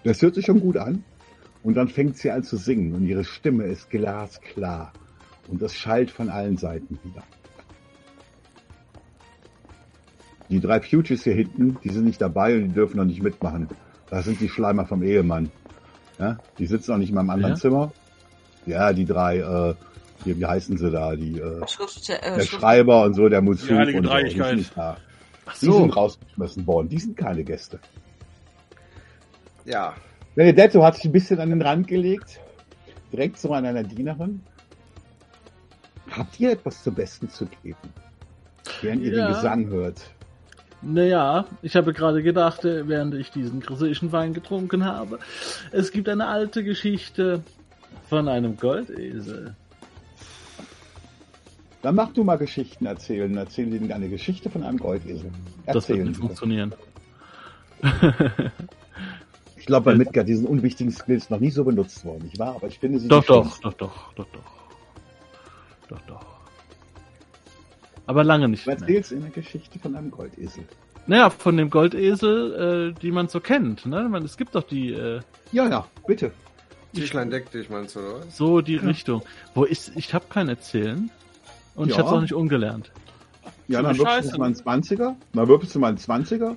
[0.04, 1.04] Das hört sich schon gut an.
[1.64, 4.94] Und dann fängt sie an zu singen und ihre Stimme ist glasklar.
[5.48, 7.24] Und das schallt von allen Seiten wieder.
[10.50, 13.68] Die drei Fugees hier hinten, die sind nicht dabei und die dürfen noch nicht mitmachen.
[14.12, 15.52] Das sind die Schleimer vom Ehemann.
[16.20, 17.60] Ja, die sitzen noch nicht mal im anderen Ja?
[17.60, 17.92] Zimmer.
[18.68, 19.76] Ja, die drei, äh,
[20.24, 21.16] wie, wie heißen sie da?
[21.16, 24.56] Die, äh, Schrift, äh, der Schrift, Schreiber und so, der Musik und so, die sind
[24.58, 24.98] nicht da.
[25.46, 25.80] Ach Die so.
[25.80, 27.80] sind rausgeschmissen worden, die sind keine Gäste.
[29.66, 29.94] Ja,
[30.36, 32.40] Benedetto hat sich ein bisschen an den Rand gelegt,
[33.12, 34.42] direkt zu einer Dienerin.
[36.12, 37.78] Habt ihr etwas zum Besten zu geben?
[38.82, 39.28] Während ihr Ja.
[39.28, 40.02] den Gesang hört.
[40.82, 45.20] Naja, ich habe gerade gedacht, äh, während ich diesen griechischen Wein getrunken habe,
[45.72, 47.44] es gibt eine alte Geschichte
[48.08, 49.56] von einem Goldesel.
[51.86, 53.38] Dann mach du mal Geschichten erzählen.
[53.38, 55.30] Erzähl ihnen eine Geschichte von einem Goldesel.
[55.68, 56.22] Das wird Erzählen nicht Sie.
[56.22, 56.74] funktionieren.
[59.58, 62.56] Ich glaube, bei Midgard diesen unwichtigen Skills noch nie so benutzt worden, nicht wahr?
[62.56, 64.44] Aber ich finde sie Doch, doch, doch, doch, doch, doch.
[65.90, 66.26] Doch, doch.
[68.06, 68.80] Aber lange nicht Du mehr.
[68.80, 70.66] erzählst in der Geschichte von einem Goldesel.
[71.08, 74.08] Naja, von dem Goldesel, äh, die man so kennt, ne?
[74.10, 75.22] Man, es gibt doch die, äh,
[75.52, 76.32] Ja, ja, bitte.
[76.94, 78.38] Tischlein deck dich, meinst du, oder was?
[78.38, 79.24] so die Richtung.
[79.56, 81.10] Wo ist, ich habe kein Erzählen.
[81.76, 82.00] Und ich Ja.
[82.00, 82.92] habe es auch nicht ungelernt.
[83.68, 85.16] Ja, dann würfelst du mal einen 20er.
[85.34, 86.56] Dann würfelst du mal einen 20er.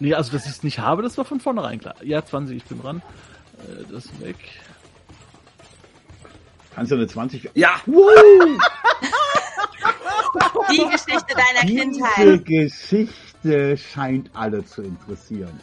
[0.00, 1.94] Nee, also dass ich es nicht habe, das war von vornherein klar.
[2.02, 3.02] Ja, 20, ich bin dran.
[3.58, 4.36] Äh, das ist weg.
[6.74, 7.50] Kannst du eine 20...
[7.54, 7.70] Ja!
[10.70, 12.44] die Geschichte deiner Diese Kindheit.
[12.44, 15.58] Geschichte scheint alle zu interessieren.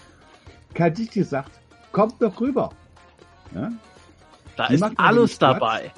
[0.73, 1.51] Kaditi sagt,
[1.91, 2.71] kommt doch rüber.
[3.53, 3.71] Ja?
[4.57, 5.93] Da Die ist alles dabei.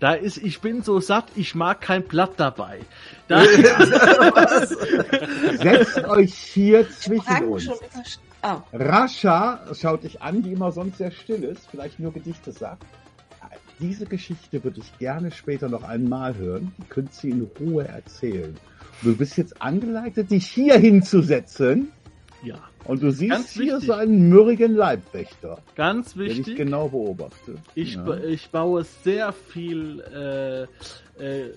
[0.00, 2.80] Da ist, ich bin so satt, ich mag kein Blatt dabei.
[3.28, 3.44] Da
[5.62, 7.68] Setzt euch hier zwischen uns.
[8.42, 12.84] Oh, Rascha schaut dich an, die immer sonst sehr still ist, vielleicht nur Gedichte sagt.
[13.78, 16.72] Diese Geschichte würde ich gerne später noch einmal hören.
[16.78, 18.54] Die könnt sie in Ruhe erzählen.
[19.02, 21.90] Du bist jetzt angeleitet, dich hier hinzusetzen.
[22.42, 23.86] ja, Und du siehst Ganz hier wichtig.
[23.86, 26.56] so einen mürrigen Leibwächter, ganz der dich wichtig.
[26.56, 27.58] genau beobachtet.
[27.74, 28.02] Ich, Ja.
[28.02, 30.62] ba- ich baue sehr viel äh,
[31.22, 31.50] äh,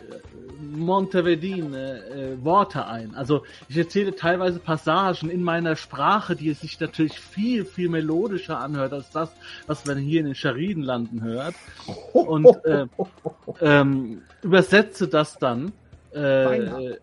[0.76, 2.04] Montevedine
[2.40, 3.16] äh, Worte ein.
[3.16, 8.94] Also ich erzähle teilweise Passagen in meiner Sprache, die sich natürlich viel, viel melodischer anhört
[8.94, 9.32] als das,
[9.66, 11.56] was man hier in den Scharidenlanden hört.
[12.14, 12.86] Und äh,
[13.62, 15.72] ähm, übersetze das dann
[16.14, 16.98] äh, äh,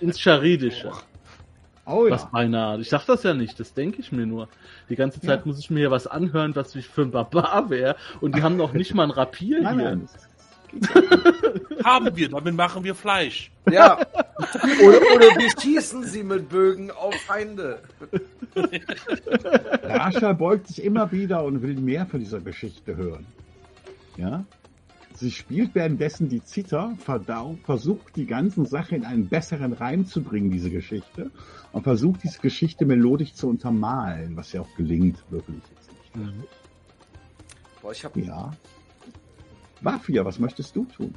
[0.00, 0.92] ins Scharidische.
[1.86, 2.12] Oh ja.
[2.12, 2.80] Was beinahe.
[2.80, 4.48] Ich sag das ja nicht, das denke ich mir nur.
[4.88, 5.46] Die ganze Zeit Ja.
[5.46, 7.96] muss ich mir hier was anhören, was ich für ein Barbar wäre.
[8.20, 9.88] Und die haben noch nicht mal ein Rapier Nein, hier.
[9.90, 10.08] nein.
[11.84, 13.50] Haben wir, damit machen wir Fleisch.
[13.68, 13.98] Ja!
[14.82, 17.80] Oder, oder wir schießen sie mit Bögen auf Feinde.
[19.82, 23.26] Rascha beugt sich immer wieder und will mehr von dieser Geschichte hören.
[24.16, 24.44] Ja?
[25.20, 30.22] Sie spielt währenddessen die Zither, verdau, versucht die ganzen Sache in einen besseren Reim zu
[30.22, 31.30] bringen, diese Geschichte,
[31.72, 36.34] und versucht diese Geschichte melodisch zu untermalen, was ja auch gelingt, wirklich jetzt nicht.
[37.82, 38.52] Boah, ich hab, Ja.
[39.82, 41.14] Mafia, was möchtest du tun?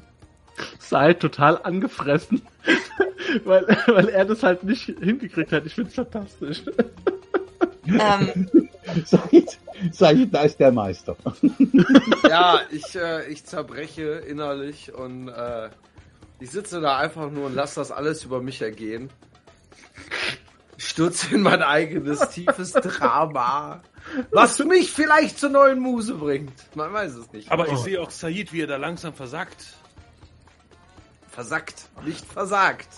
[0.79, 2.41] Sei total angefressen,
[3.45, 5.65] weil, weil er das halt nicht hingekriegt hat.
[5.65, 6.63] Ich find's fantastisch.
[7.85, 8.62] Ähm,
[9.05, 9.59] Said,
[9.91, 11.15] Said, da ist der Meister.
[12.29, 15.69] ja, ich, äh, ich zerbreche innerlich und äh,
[16.39, 19.09] ich sitze da einfach nur und lasse das alles über mich ergehen.
[20.77, 23.81] Stürze in mein eigenes tiefes Drama,
[24.31, 26.75] was mich vielleicht zur neuen Muse bringt.
[26.75, 27.51] Man weiß es nicht.
[27.51, 29.75] Aber ich sehe auch Said, wie er da langsam versackt.
[31.29, 32.89] versackt, nicht versagt.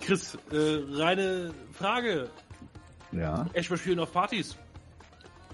[0.00, 2.30] Chris, äh, reine Frage.
[3.12, 3.46] Ja.
[3.52, 4.56] Eschber spielen auf Partys.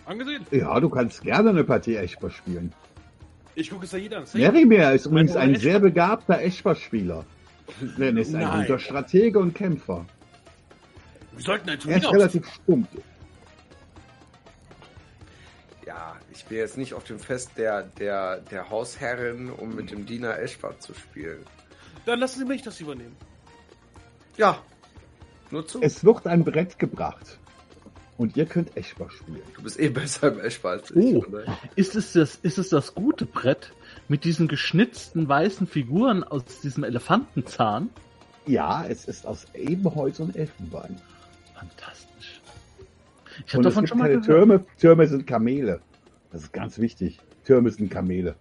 [0.06, 0.46] Angesehen?
[0.50, 2.72] Ja, du kannst gerne eine Partie Eschber spielen.
[3.54, 4.26] Ich gucke Said an.
[4.26, 7.24] Said, Merimir ist übrigens ein sehr begabter Eschber-Spieler.
[7.98, 10.04] Denn er ist ein guter Stratege und Kämpfer.
[11.32, 12.12] wir sollten ein Er Turnier ist aus.
[12.14, 12.88] relativ stumpf.
[15.86, 20.06] Ja, ich bin jetzt nicht auf dem Fest der, der, der Hausherrin, um mit dem
[20.06, 21.44] Diener Eschbart zu spielen.
[22.06, 23.16] Dann lassen Sie mich das übernehmen.
[24.36, 24.58] Ja,
[25.50, 25.80] nur zu.
[25.82, 27.38] Es wird ein Brett gebracht.
[28.18, 29.42] Und ihr könnt Eschber spielen.
[29.56, 31.16] Du bist eh besser im Eschbart als ich.
[31.16, 31.24] Oh.
[31.26, 31.44] oder?
[31.76, 33.72] Ist es das, ist es das gute Brett
[34.08, 37.90] mit diesen geschnitzten weißen Figuren aus diesem Elefantenzahn?
[38.46, 41.00] Ja, es ist aus Ebenholz und Elfenbein.
[41.54, 42.40] Fantastisch.
[43.46, 44.26] Ich habe Und es davon gibt schon mal keine gehört.
[44.26, 44.64] Türme.
[44.78, 45.80] Türme sind Kamele.
[46.30, 47.18] Das ist ganz wichtig.
[47.44, 48.36] Türme sind Kamele.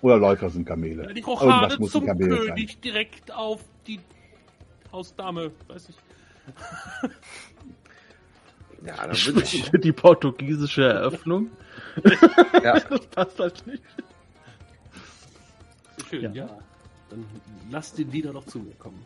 [0.00, 1.12] Oder Läufer sind Kamele.
[1.12, 2.46] Die Irgendwas muss ein zum Kamel sein.
[2.48, 4.00] König direkt auf die
[4.92, 5.96] Hausdame, weiß ich.
[8.86, 9.70] Ja, dann würde ich.
[9.82, 11.50] Die portugiesische Eröffnung.
[12.62, 13.82] Ja, Das passt halt nicht.
[16.08, 16.30] Schön, Ja.
[16.32, 16.48] ja.
[17.10, 17.24] Dann
[17.70, 19.02] lass den Diener doch zu mir kommen.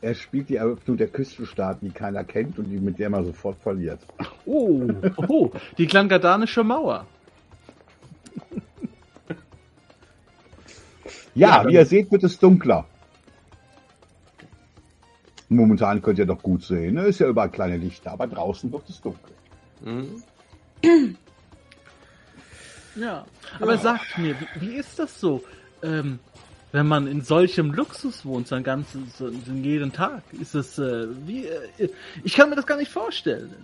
[0.00, 3.58] Er spielt die Eröffnung der Küstenstaaten, die keiner kennt und die, mit der man sofort
[3.60, 4.00] verliert.
[4.44, 4.88] Oh,
[5.28, 7.06] oh, die klangadanische Mauer.
[11.34, 12.84] Ja, Ja, wie ihr seht, wird es dunkler.
[15.48, 16.94] Momentan könnt ihr doch gut sehen.
[16.94, 17.04] Ne?
[17.06, 19.34] Ist ja überall kleine Lichter, aber draußen wird es dunkel.
[19.82, 20.22] mhm.
[22.96, 23.24] Ja.
[23.60, 25.44] Aber sagt mir, wie, wie ist das so,
[25.82, 26.18] ähm,
[26.72, 30.22] wenn man in solchem Luxus wohnt, sein ganzes, so, jeden Tag?
[30.32, 31.88] Ist das, äh, wie, äh,
[32.24, 33.54] ich kann mir das gar nicht vorstellen.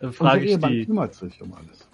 [0.00, 0.84] Äh, Unser Frage ich Ehemann die.
[0.86, 1.88] kümmert sich um alles.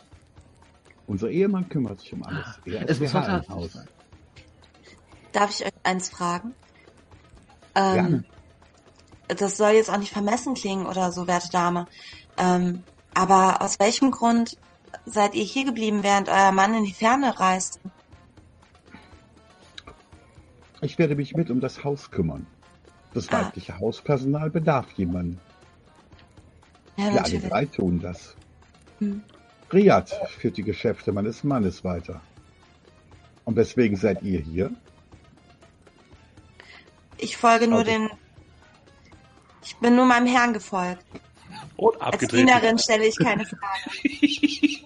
[1.07, 2.61] Unser Ehemann kümmert sich um alles.
[2.67, 3.15] Er Es ist muss
[3.49, 3.73] Haus.
[3.73, 3.89] sein.
[5.33, 6.55] darf ich euch eins fragen?
[7.77, 8.25] Ähm, Gerne.
[9.29, 11.87] Das soll jetzt auch nicht vermessen klingen oder so, werte Dame.
[12.37, 12.83] Ähm,
[13.15, 14.57] aber aus welchem Grund
[15.07, 17.81] seid ihr hier geblieben, während euer Mann in die Ferne reist?
[20.81, 22.47] Ich werde mich mit um das Haus kümmern.
[23.15, 23.45] Das Ah.
[23.45, 25.41] weibliche Hauspersonal bedarf jemanden.
[26.97, 28.37] Ja, Wir alle drei tun das.
[28.99, 29.23] Hm.
[29.73, 32.21] Riyad führt die Geschäfte meines Mannes weiter.
[33.45, 34.71] Und weswegen seid ihr hier?
[37.19, 37.93] Ich folge nur Okay.
[37.93, 38.11] den.
[39.69, 41.05] Ich bin nur meinem Herrn gefolgt.
[41.77, 42.41] Und Als abgedreht.
[42.41, 43.99] Dienerin stelle ich keine Frage.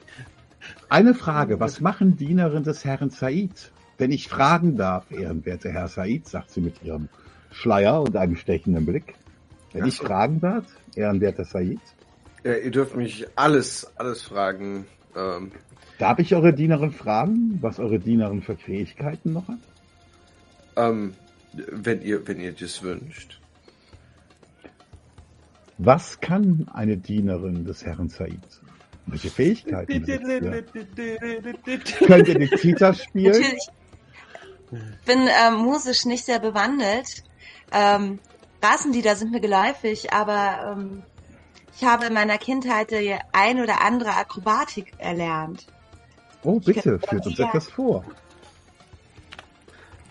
[0.88, 3.70] Eine Frage, was machen Dienerinnen des Herrn Said?
[3.96, 7.08] Wenn ich fragen darf, ehrenwerter Herr Said, sagt sie mit ihrem
[7.52, 9.14] Schleier und einem stechenden Blick.
[9.72, 10.64] Wenn ich fragen darf,
[10.96, 11.80] ehrenwerter Said,
[12.44, 14.86] ja, ihr dürft mich alles, alles fragen.
[15.16, 15.52] Ähm,
[15.98, 19.60] darf ich eure Dienerin fragen, was eure Dienerin für Fähigkeiten noch hat?
[20.76, 21.14] ähm,
[21.52, 23.40] wenn ihr, wenn ihr das wünscht.
[25.78, 28.38] Was kann eine Dienerin des Herrn Said?
[29.06, 30.04] Welche Fähigkeiten?
[32.06, 33.32] Könnt ihr die Zither spielen?
[33.32, 33.68] Natürlich.
[34.70, 37.24] Ich bin ähm, musisch nicht sehr bewandelt.
[37.72, 38.20] Ähm,
[38.58, 41.02] Straßenlieder sind mir geläufig, aber ähm,
[41.76, 45.66] ich habe in meiner Kindheit die ein oder andere Akrobatik erlernt.
[46.44, 47.48] Oh, bitte, führt uns Ja.
[47.48, 48.04] etwas vor.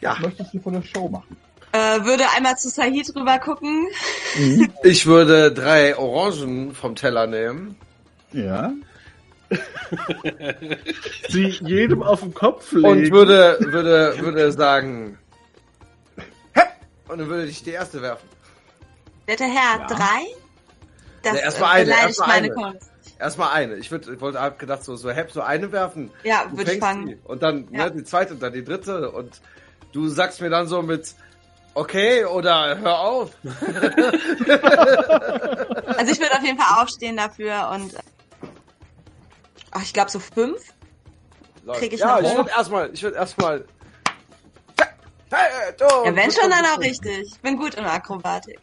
[0.02, 1.38] Ja, Was möchtest du von der Show machen?
[1.74, 3.88] Äh, würde einmal zu Sahid rüber gucken.
[4.38, 4.72] Mhm.
[4.84, 7.76] ich würde drei Orangen vom Teller nehmen.
[8.34, 8.74] Ja.
[11.30, 12.86] Sie jedem auf den Kopf legen.
[12.86, 15.18] Und würde, würde, würde sagen,
[16.54, 16.68] Hepp!
[17.08, 18.28] Und dann würde ich die erste werfen.
[19.26, 19.88] Werter Herr, Ja.
[19.88, 20.26] drei?
[21.24, 22.54] Das Ja, äh, erst mal eine, beleidigt erst mal meine eine.
[22.72, 22.92] Kunst.
[23.20, 23.76] Erstmal eine.
[23.76, 26.10] Ich, würd, ich wollte, hab gedacht, so, so, Hepp, so eine werfen.
[26.24, 27.08] Ja, würde ich fangen.
[27.08, 27.18] die.
[27.24, 27.86] Und dann Ja.
[27.86, 29.12] ne, die zweite und dann die dritte.
[29.12, 29.42] Und
[29.92, 31.14] du sagst mir dann so mit,
[31.74, 33.32] okay, oder hör auf.
[35.98, 37.98] Also ich würde auf jeden Fall aufstehen dafür und äh,
[39.72, 40.74] ach, ich glaube so fünf.
[41.74, 42.38] Krieg ich ja, noch ich hoch?
[42.38, 43.66] würde erstmal, ich würde erstmal.
[45.32, 47.32] Ja, wenn schon, dann auch richtig.
[47.34, 48.60] Ich bin gut in Akrobatik.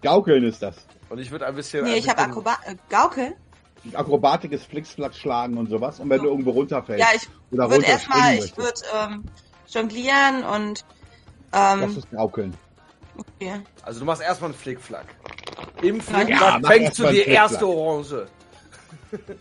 [0.00, 0.76] Gaukeln ist das.
[1.08, 1.84] Und ich würde ein bisschen.
[1.84, 2.58] Nee, ein ich habe bisschen- Akrobat...
[2.66, 3.36] Äh, Gaukel?
[3.94, 5.98] Akrobatik ist Flixflack schlagen und sowas.
[5.98, 9.24] Und wenn du irgendwo runterfällst Ja, ich würde erstmal, ich würde ähm,
[9.68, 10.84] jonglieren und
[11.52, 12.54] lass ähm, es gaukeln.
[13.16, 13.60] okay.
[13.82, 15.06] Also du machst erstmal einen Flickflack.
[15.82, 17.66] Im Ja, Flickflack mach fängst du die erste.
[17.66, 18.26] Orange.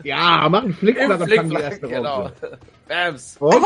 [0.04, 2.22] Ja, mach einen Flickflack und fang die erste genau.
[2.24, 2.60] Runde.
[2.88, 3.38] Bams.
[3.40, 3.66] Und?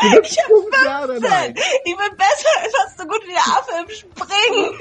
[0.00, 1.54] Glückspunkt, ja oder nein?
[1.84, 4.78] Ich bin besser, fast so gut wie der Affe im Springen.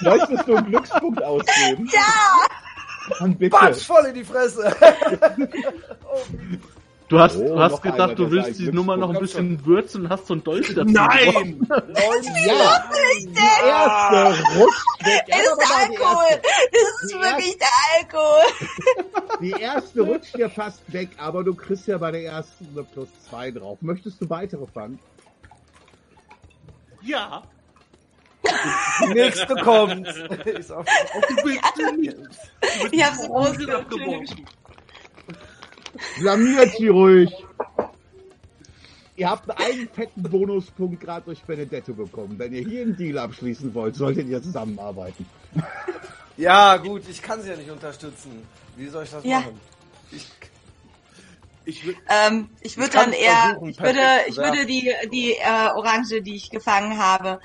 [0.00, 1.88] Möchtest du einen Glückspunkt ausgeben?
[1.92, 2.46] Ja!
[3.20, 3.56] Dann bitte.
[3.56, 4.74] Batsch, voll in die Fresse.
[7.08, 9.64] Du hast, Oh, du hast noch einer, gedacht, du willst die Nummer noch ein bisschen
[9.64, 10.90] würzen und hast so einen Dolch dazu.
[10.92, 11.64] Nein!
[11.68, 15.24] Ja, die erste rutscht weg.
[15.28, 16.40] Ja, Das ist die Alkohol.
[16.72, 18.42] Das ist die wirklich der Alkohol.
[18.42, 22.82] erste- Die erste rutscht dir fast weg, aber du kriegst ja bei der ersten eine
[22.82, 23.78] plus zwei drauf.
[23.82, 24.98] Möchtest du weitere fangen?
[27.02, 27.42] Ja.
[29.08, 30.06] Die nächste kommt.
[30.46, 32.16] Ich sag, Du willst nicht.
[32.92, 34.46] Ich Orange abgeworfen.
[36.18, 37.30] Blamiert sie ruhig.
[39.16, 42.38] Ihr habt einen fetten Bonuspunkt gerade durch Benedetto bekommen.
[42.38, 45.24] Wenn ihr hier einen Deal abschließen wollt, solltet ihr zusammenarbeiten.
[46.36, 48.46] Ja, gut, ich kann sie ja nicht unterstützen.
[48.76, 49.40] Wie soll ich das Ja.
[49.40, 49.58] machen?
[50.12, 50.26] Ich,
[51.64, 56.36] Ich Ähm, ich würde dann eher, ich würde, ich würde die, die äh, Orange, die
[56.36, 57.40] ich gefangen habe,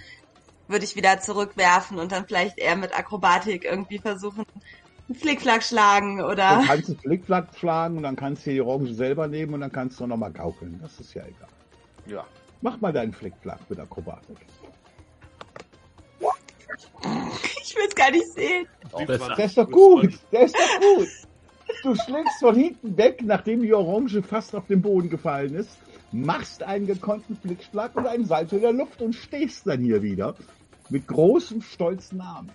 [0.68, 4.46] würde ich wieder zurückwerfen und dann vielleicht eher mit Akrobatik irgendwie versuchen,
[5.10, 6.64] einen Flickflack schlagen Du oder.
[6.66, 10.00] kannst einen Flickflack schlagen und dann kannst du die Orange selber nehmen und dann kannst
[10.00, 10.80] du nochmal gaukeln.
[10.82, 11.50] Das ist ja egal.
[12.06, 12.26] ja.
[12.64, 14.38] Mach mal deinen Flickflack mit Akrobatik.
[17.64, 18.68] Ich will es gar nicht sehen.
[19.08, 19.36] Besser.
[19.36, 20.20] Der ist doch gut.
[20.32, 21.08] Der ist doch gut.
[21.84, 25.78] Du schlägst von hinten weg, nachdem die Orange fast auf den Boden gefallen ist,
[26.12, 30.36] machst einen gekonnten Flickschlag und einen Salto in der Luft und stehst dann hier wieder
[30.90, 32.52] mit großem, stolzen Armen.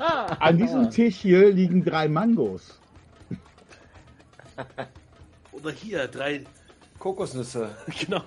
[0.00, 2.78] An diesem Tisch hier liegen drei Mangos.
[5.52, 6.44] oder hier, drei,
[6.98, 7.70] Kokosnüsse.
[8.06, 8.22] genau.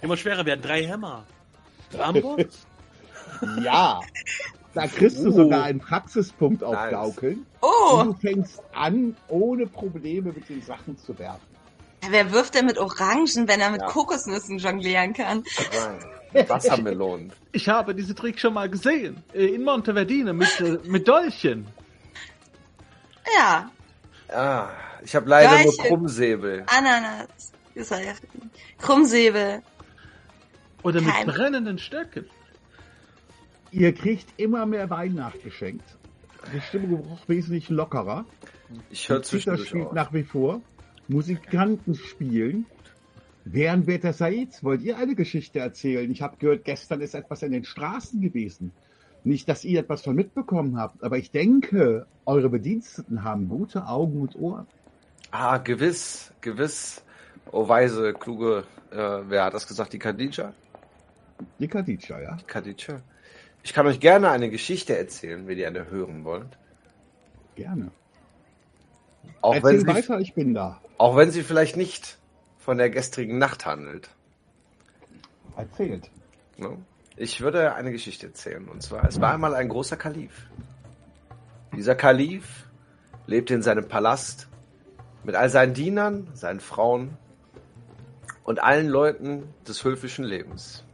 [0.00, 1.24] Immer schwerer werden, drei Hämmer.
[1.94, 2.36] Rambo?
[3.62, 4.00] Ja,
[4.74, 5.32] da kriegst du Oh.
[5.32, 6.90] sogar einen Praxispunkt auf Nice.
[6.92, 7.38] Gaukeln.
[7.38, 11.51] Und Oh, du fängst an, ohne Probleme mit den Sachen zu werfen.
[12.10, 13.86] Wer wirft denn mit Orangen, wenn er mit Ja.
[13.88, 15.44] Kokosnüssen jonglieren kann?
[16.32, 16.48] Nein.
[16.48, 17.32] Wassermelonen.
[17.52, 19.22] ich habe diese Trick schon mal gesehen.
[19.34, 21.66] Äh, In Monteverdine mit, äh, mit Dolchen.
[23.36, 23.70] Ja,
[24.34, 24.70] Ah,
[25.04, 25.88] ich habe leider nur Gleiche.
[25.88, 26.64] Krummsäbel.
[26.66, 27.28] Ananas.
[27.74, 27.90] Das
[28.78, 29.62] Krummsäbel.
[30.82, 32.24] Oder mit Kein- brennenden Stöcken.
[33.70, 35.84] Ihr kriegt immer mehr Wein nachgeschenkt.
[36.54, 38.24] Die Stimmung braucht wesentlich lockerer.
[38.90, 39.92] Ich höre zwischendurch spielt auf.
[39.92, 40.62] nach wie vor.
[41.08, 42.66] Musikanten spielen.
[43.44, 46.10] Während Said, wollt ihr eine Geschichte erzählen?
[46.10, 48.72] Ich habe gehört, gestern ist etwas in den Straßen gewesen.
[49.24, 54.20] Nicht, dass ihr etwas von mitbekommen habt, aber ich denke, eure Bediensteten haben gute Augen
[54.20, 54.66] und Ohren.
[55.30, 57.02] Ah, gewiss, gewiss.
[57.50, 59.92] Oh, weise, kluge, äh, wer hat das gesagt?
[59.92, 60.52] Die Khadija?
[61.58, 62.36] Die Khadija, ja?
[62.46, 63.00] Khadija.
[63.62, 66.58] Ich kann euch gerne eine Geschichte erzählen, wenn ihr eine hören wollt.
[67.54, 67.90] Gerne.
[69.40, 70.80] Auch Erzähl wenn, sie, weiter, ich bin da.
[70.98, 72.18] auch wenn sie vielleicht nicht
[72.58, 74.08] von der gestrigen Nacht handelt.
[75.56, 76.10] Erzählt.
[77.16, 78.68] Ich würde eine Geschichte erzählen.
[78.68, 80.46] Und zwar, es war einmal ein großer Kalif.
[81.76, 82.66] Dieser Kalif
[83.26, 84.48] lebte in seinem Palast
[85.24, 87.16] mit all seinen Dienern, seinen Frauen
[88.44, 90.84] und allen Leuten des höfischen Lebens.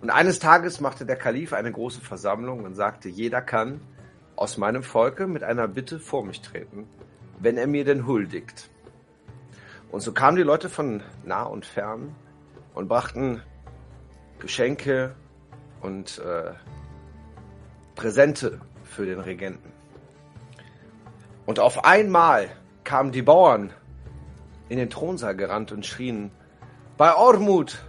[0.00, 3.80] Und eines Tages machte der Kalif eine große Versammlung und sagte, jeder kann
[4.34, 6.88] aus meinem Volke mit einer Bitte vor mich treten,
[7.40, 8.68] wenn er mir denn huldigt.
[9.90, 12.14] Und so kamen die Leute von nah und fern
[12.74, 13.42] und brachten
[14.38, 15.14] Geschenke
[15.80, 16.52] und äh,
[17.96, 19.72] Präsente für den Regenten.
[21.46, 22.48] Und auf einmal
[22.84, 23.72] kamen die Bauern
[24.68, 26.30] in den Thronsaal gerannt und schrien,
[26.96, 27.82] bei Ormut,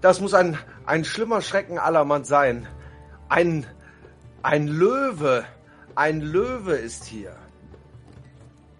[0.00, 2.66] das muss ein, ein schlimmer Schrecken allermann sein.
[3.28, 3.66] Ein,
[4.42, 5.44] ein Löwe,
[5.94, 7.34] ein Löwe ist hier.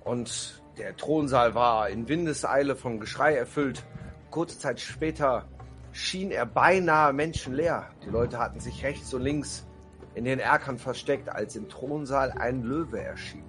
[0.09, 3.85] Und der Thronsaal war in Windeseile von Geschrei erfüllt.
[4.31, 5.47] Kurze Zeit später
[5.93, 7.91] schien er beinahe menschenleer.
[8.07, 9.67] Die Leute hatten sich rechts und links
[10.15, 13.45] in den Erkern versteckt, als im Thronsaal ein Löwe erschien.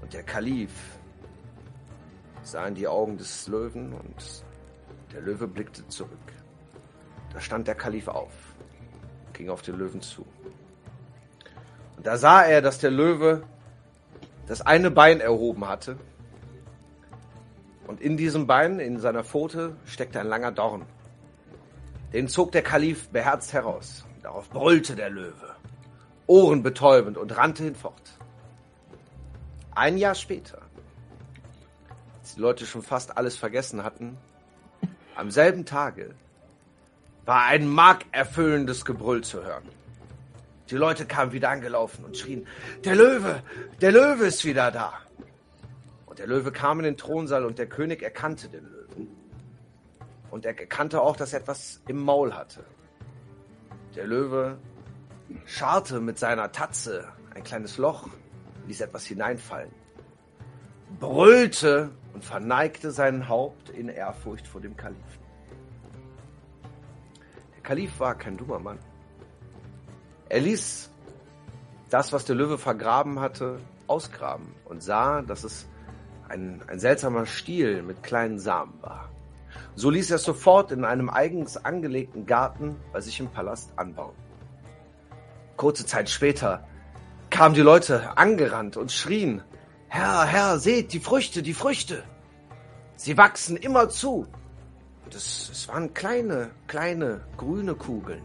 [0.00, 0.70] Und der Kalif
[2.42, 4.44] sah in die Augen des Löwen und
[5.12, 6.32] der Löwe blickte zurück.
[7.32, 8.54] Da stand der Kalif auf,
[9.32, 10.24] ging auf den Löwen zu.
[11.96, 13.42] Und da sah er, dass der Löwe
[14.50, 15.96] das eine Bein erhoben hatte.
[17.86, 20.84] Und in diesem Bein, in seiner Pfote, steckte ein langer Dorn.
[22.12, 24.04] Den zog der Kalif beherzt heraus.
[24.24, 25.54] Darauf brüllte der Löwe,
[26.26, 28.18] ohrenbetäubend und rannte hinfort.
[29.72, 30.58] Ein Jahr später,
[32.18, 34.18] als die Leute schon fast alles vergessen hatten,
[35.14, 36.10] am selben Tage
[37.24, 39.68] war ein markerfüllendes Gebrüll zu hören.
[40.70, 42.46] Die Leute kamen wieder angelaufen und schrien,
[42.84, 43.42] der Löwe,
[43.80, 44.92] der Löwe ist wieder da.
[46.06, 49.08] Und der Löwe kam in den Thronsaal und der König erkannte den Löwen.
[50.30, 52.64] Und er erkannte auch, dass er etwas im Maul hatte.
[53.96, 54.58] Der Löwe
[55.44, 58.08] scharrte mit seiner Tatze ein kleines Loch,
[58.68, 59.72] ließ etwas hineinfallen,
[61.00, 65.02] brüllte und verneigte sein Haupt in Ehrfurcht vor dem Kalifen.
[67.56, 68.78] Der Kalif war kein dummer Mann.
[70.30, 70.90] Er ließ
[71.90, 73.58] das, was der Löwe vergraben hatte,
[73.88, 75.66] ausgraben und sah, dass es
[76.28, 79.10] ein, ein seltsamer Stiel mit kleinen Samen war.
[79.74, 84.14] So ließ er es sofort in einem eigens angelegten Garten bei sich im Palast anbauen.
[85.56, 86.64] Kurze Zeit später
[87.30, 89.42] kamen die Leute angerannt und schrien,
[89.88, 92.04] Herr, Herr, seht die Früchte, die Früchte.
[92.94, 94.28] Sie wachsen immer zu.
[95.04, 98.22] Und es, es waren kleine, kleine, grüne Kugeln.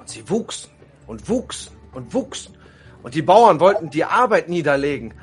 [0.00, 0.70] Und sie wuchsen
[1.06, 2.56] und wuchsen und wuchsen.
[3.02, 5.14] Und die Bauern wollten die Arbeit niederlegen.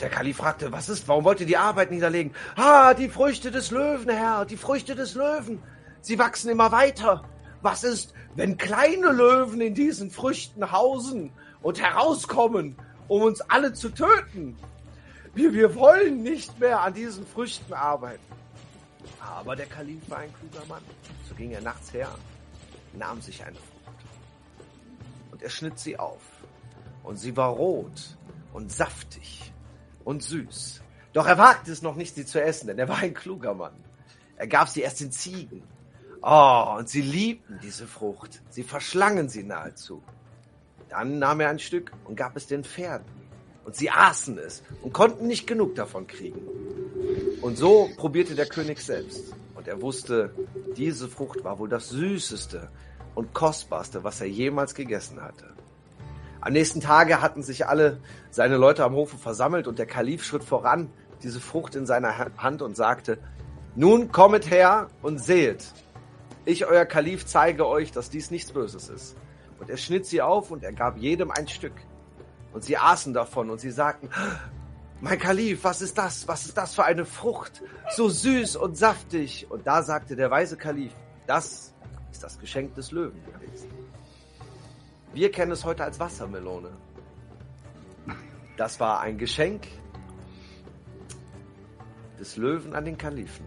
[0.00, 2.32] Der Kalif fragte, was ist, warum wollt ihr die Arbeit niederlegen?
[2.56, 5.62] Ah, die Früchte des Löwen, Herr, die Früchte des Löwen.
[6.00, 7.24] Sie wachsen immer weiter.
[7.62, 11.32] Was ist, wenn kleine Löwen in diesen Früchten hausen
[11.62, 12.76] und herauskommen,
[13.08, 14.56] um uns alle zu töten?
[15.34, 18.22] Wir, wir wollen nicht mehr an diesen Früchten arbeiten.
[19.20, 20.82] Aber der Kalif war ein kluger Mann.
[21.28, 22.08] So ging er nachts her,
[22.92, 23.56] nahm sich eine
[25.44, 26.22] er schnitt sie auf.
[27.02, 28.16] Und sie war rot
[28.52, 29.52] und saftig
[30.04, 30.82] und süß.
[31.12, 33.74] Doch er wagte es noch nicht, sie zu essen, denn er war ein kluger Mann.
[34.36, 35.62] Er gab sie erst den Ziegen.
[36.22, 38.42] Oh, und sie liebten diese Frucht.
[38.48, 40.02] Sie verschlangen sie nahezu.
[40.88, 43.06] Dann nahm er ein Stück und gab es den Pferden.
[43.64, 46.40] Und sie aßen es und konnten nicht genug davon kriegen.
[47.42, 49.34] Und so probierte der König selbst.
[49.54, 50.34] Und er wusste,
[50.76, 52.70] diese Frucht war wohl das Süßeste
[53.14, 55.54] und Kostbarste, was er jemals gegessen hatte.
[56.40, 58.00] Am nächsten Tage hatten sich alle
[58.30, 60.90] seine Leute am Hofe versammelt und der Kalif schritt voran,
[61.22, 63.18] diese Frucht in seiner Hand und sagte,
[63.76, 65.72] nun kommet her und sehet.
[66.44, 69.16] Ich, euer Kalif, zeige euch, dass dies nichts Böses ist.
[69.58, 71.72] Und er schnitt sie auf und er gab jedem ein Stück.
[72.52, 74.10] Und sie aßen davon und sie sagten,
[75.00, 76.28] mein Kalif, was ist das?
[76.28, 77.62] Was ist das für eine Frucht?
[77.96, 79.46] So süß und saftig.
[79.50, 80.92] Und da sagte der weise Kalif,
[81.26, 81.73] das
[82.14, 83.68] ist das Geschenk des Löwen gewesen.
[85.14, 86.70] Wir kennen es heute als Wassermelone.
[88.56, 89.66] Das war ein Geschenk
[92.20, 93.44] des Löwen an den Kalifen.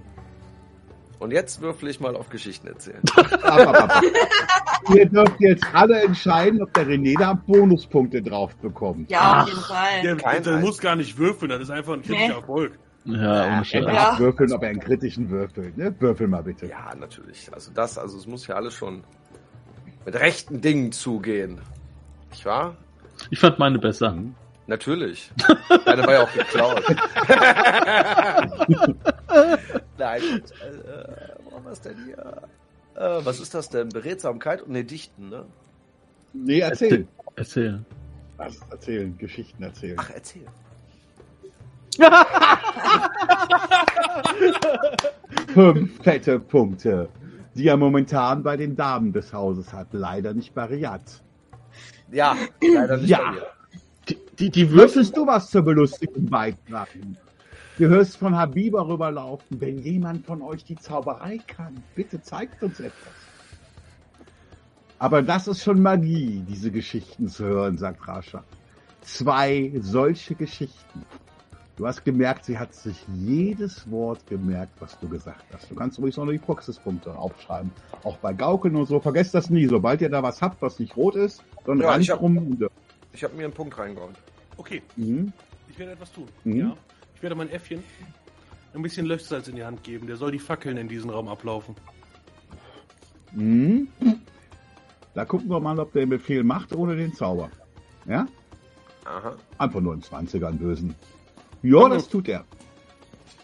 [1.20, 3.02] Und jetzt würfel ich mal auf Geschichten erzählen.
[4.94, 9.10] Ihr dürft jetzt alle entscheiden, ob der René da Bonuspunkte drauf bekommt.
[9.10, 10.02] Ja, auf jeden Fall.
[10.04, 12.34] Der, Kein der muss gar nicht würfeln, das ist einfach ein kritischer Nee.
[12.34, 12.78] Erfolg.
[13.08, 13.86] Ja, ohne Scheiß.
[13.86, 14.20] Ja.
[14.20, 15.78] würfeln, ob er einen kritischen würfelt.
[15.78, 15.94] Ne?
[16.00, 16.68] Würfel mal bitte.
[16.68, 17.50] Ja, natürlich.
[17.54, 19.04] Also das, also es muss ja alles schon
[20.06, 21.60] mit rechten Dingen zugehen.
[22.32, 22.76] Nicht wahr?
[23.30, 24.16] Ich fand meine besser.
[24.68, 25.32] Natürlich.
[25.86, 26.84] Deine war ja auch geklaut.
[29.98, 30.22] Nein.
[30.22, 30.52] gut.
[30.62, 32.42] Äh, wo haben wir es denn hier?
[32.96, 33.90] Äh, was ist das denn?
[33.90, 35.46] Beredsamkeit und ne Dichten, ne?
[36.34, 37.08] Nee, erzähl.
[37.36, 37.84] Erzähl.
[38.36, 39.18] Was erzählen?
[39.18, 39.96] Geschichten erzählen.
[39.98, 40.46] Ach, erzähl.
[45.54, 47.10] Fünf fette Punkte,
[47.56, 49.88] die er momentan bei den Damen des Hauses hat.
[49.92, 51.22] Leider nicht bei Riyadh.
[52.12, 53.34] Ja, leider nicht Ja.
[54.10, 55.06] Die, die, die Würfel.
[55.10, 57.18] Du was zur Belustigung beitragen?
[57.78, 59.62] Du hörst von Habiba rüberlaufen.
[59.62, 63.14] Wenn jemand von euch die Zauberei kann, bitte zeigt uns etwas.
[65.00, 68.44] Aber das ist schon Magie, diese Geschichten zu hören, sagt Rascha.
[69.02, 71.04] Zwei solche Geschichten.
[71.78, 75.70] Du hast gemerkt, sie hat sich jedes Wort gemerkt, was du gesagt hast.
[75.70, 77.72] Du kannst übrigens auch noch die Praxispunkte aufschreiben.
[78.04, 79.00] Auch bei Gaukeln und so.
[79.00, 79.68] Vergesst das nie.
[79.68, 82.38] Sobald ihr da was habt, was nicht rot ist, dann Ja, ich hab- drum.
[82.38, 82.68] und-
[83.14, 84.16] Ich habe mir einen Punkt reingehauen.
[84.58, 85.32] Okay, Mhm.
[85.70, 86.28] ich werde etwas tun.
[86.46, 86.56] Mhm.
[86.56, 86.74] Ja.
[87.16, 87.84] Ich werde mein Äffchen
[88.74, 90.08] ein bisschen Löschsalz in die Hand geben.
[90.08, 91.76] Der soll die Fackeln in diesen Raum ablaufen.
[93.34, 93.88] Mhm.
[95.14, 97.50] Da gucken wir mal, ob der den Befehl macht ohne den Zauber.
[98.08, 98.28] Ja?
[99.06, 99.36] Aha.
[99.60, 100.96] Einfach nur einen 20er einen bösen.
[101.62, 102.46] Ja, das tut er.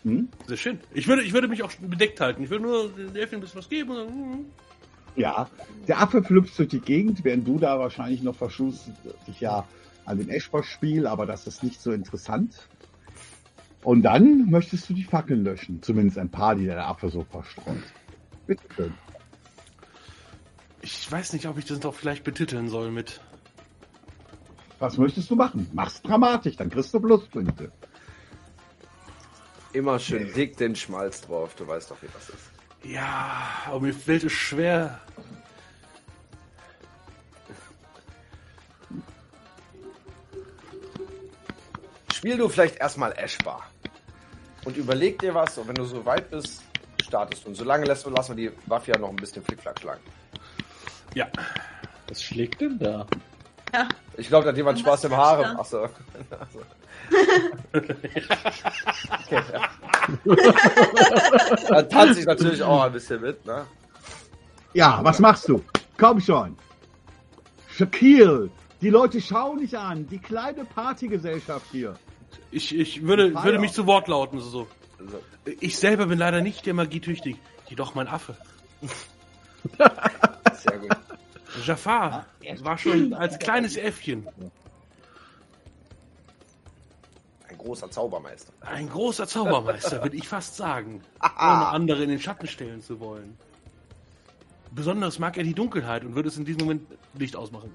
[0.04, 0.28] Hm?
[0.48, 0.80] Sehr schön.
[0.94, 2.44] Ich würde, ich würde mich auch bedeckt halten.
[2.44, 3.96] Ich würde nur dem Äffchen ein bisschen was geben.
[3.96, 4.46] Dann, mm.
[5.16, 5.50] Ja.
[5.88, 8.90] Der Affe flüpft durch die Gegend, während du da wahrscheinlich noch verschust
[9.28, 9.68] dich ja
[10.06, 12.68] an dem Eschbosch-Spiel, aber das ist nicht so interessant.
[13.84, 15.82] Und dann möchtest du die Fackeln löschen.
[15.82, 17.84] Zumindest ein paar, die der Affe so verstreut.
[18.48, 18.94] Bitte schön.
[20.82, 23.22] Ich weiß nicht, ob ich das doch vielleicht betiteln soll mit.
[24.80, 25.68] Was möchtest du machen?
[25.72, 27.72] Mach's dramatisch, dann kriegst du Pluspunkte.
[29.74, 31.56] Immer schön dick den Schmalz drauf.
[31.56, 32.52] Du weißt doch, wie das ist.
[32.84, 35.00] Ja, aber mir fällt es schwer.
[42.14, 43.64] Spiel du vielleicht erstmal Eschbar.
[44.64, 46.64] Und überleg dir was, und wenn du so weit bist,
[47.02, 47.50] startest du.
[47.50, 50.02] Und solange lässt, lassen wir die Waffe ja noch ein bisschen Flickflack schlagen.
[51.16, 51.28] Ja.
[52.08, 53.06] Was schlägt denn da?
[53.74, 53.88] Ja.
[54.16, 55.56] Ich glaube, da hat jemand Spaß im Haaren.
[55.56, 55.90] kannst Achso.
[57.74, 57.96] okay,
[59.52, 59.70] ja.
[61.68, 63.66] Dann tanze ich natürlich auch ein bisschen mit, ne?
[64.76, 65.64] Ja, was machst du?
[65.98, 66.56] Komm schon.
[67.72, 68.52] Shaquille,
[68.82, 70.08] die Leute schauen dich an.
[70.10, 71.96] Die kleine Partygesellschaft hier.
[72.52, 74.40] Ich, ich würde, würde mich zu Wort lauten.
[74.40, 74.68] So.
[75.00, 75.20] Also,
[75.60, 77.38] Ich selber bin leider nicht der Magietüchtig,
[77.68, 78.38] jedoch mein Affe.
[80.54, 80.96] sehr gut.
[81.66, 82.26] Jafar
[82.62, 84.28] war schon als kleines Äffchen
[87.48, 88.52] Ein großer Zaubermeister.
[88.62, 93.38] ein großer Zaubermeister, würde ich fast sagen, ohne andere in den Schatten stellen zu wollen.
[94.72, 97.72] Besonders mag er die Dunkelheit und würde es in diesem Moment Licht ausmachen.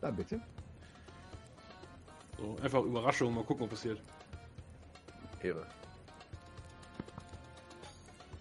[0.00, 0.40] Da bitte.
[2.38, 4.00] So, einfach Überraschung, mal gucken, was passiert.
[5.42, 5.66] Ehre.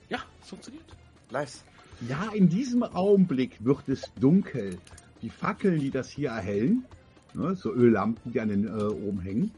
[0.10, 0.86] Ja, es funktioniert.
[1.32, 1.64] Nice.
[2.08, 4.78] Ja, in diesem Augenblick wird es dunkel.
[5.22, 6.86] Die Fackeln, die das hier erhellen,
[7.34, 9.52] ne, so Öllampen, die an den äh, oben hängen,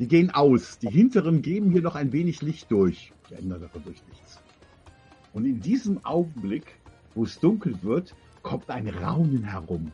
[0.00, 0.78] die gehen aus.
[0.78, 3.12] Die hinteren geben hier noch ein wenig Licht durch.
[3.30, 4.40] Die ändern dadurch nichts.
[5.32, 6.66] Und in diesem Augenblick,
[7.14, 9.92] wo es dunkel wird, kommt ein Raunen herum.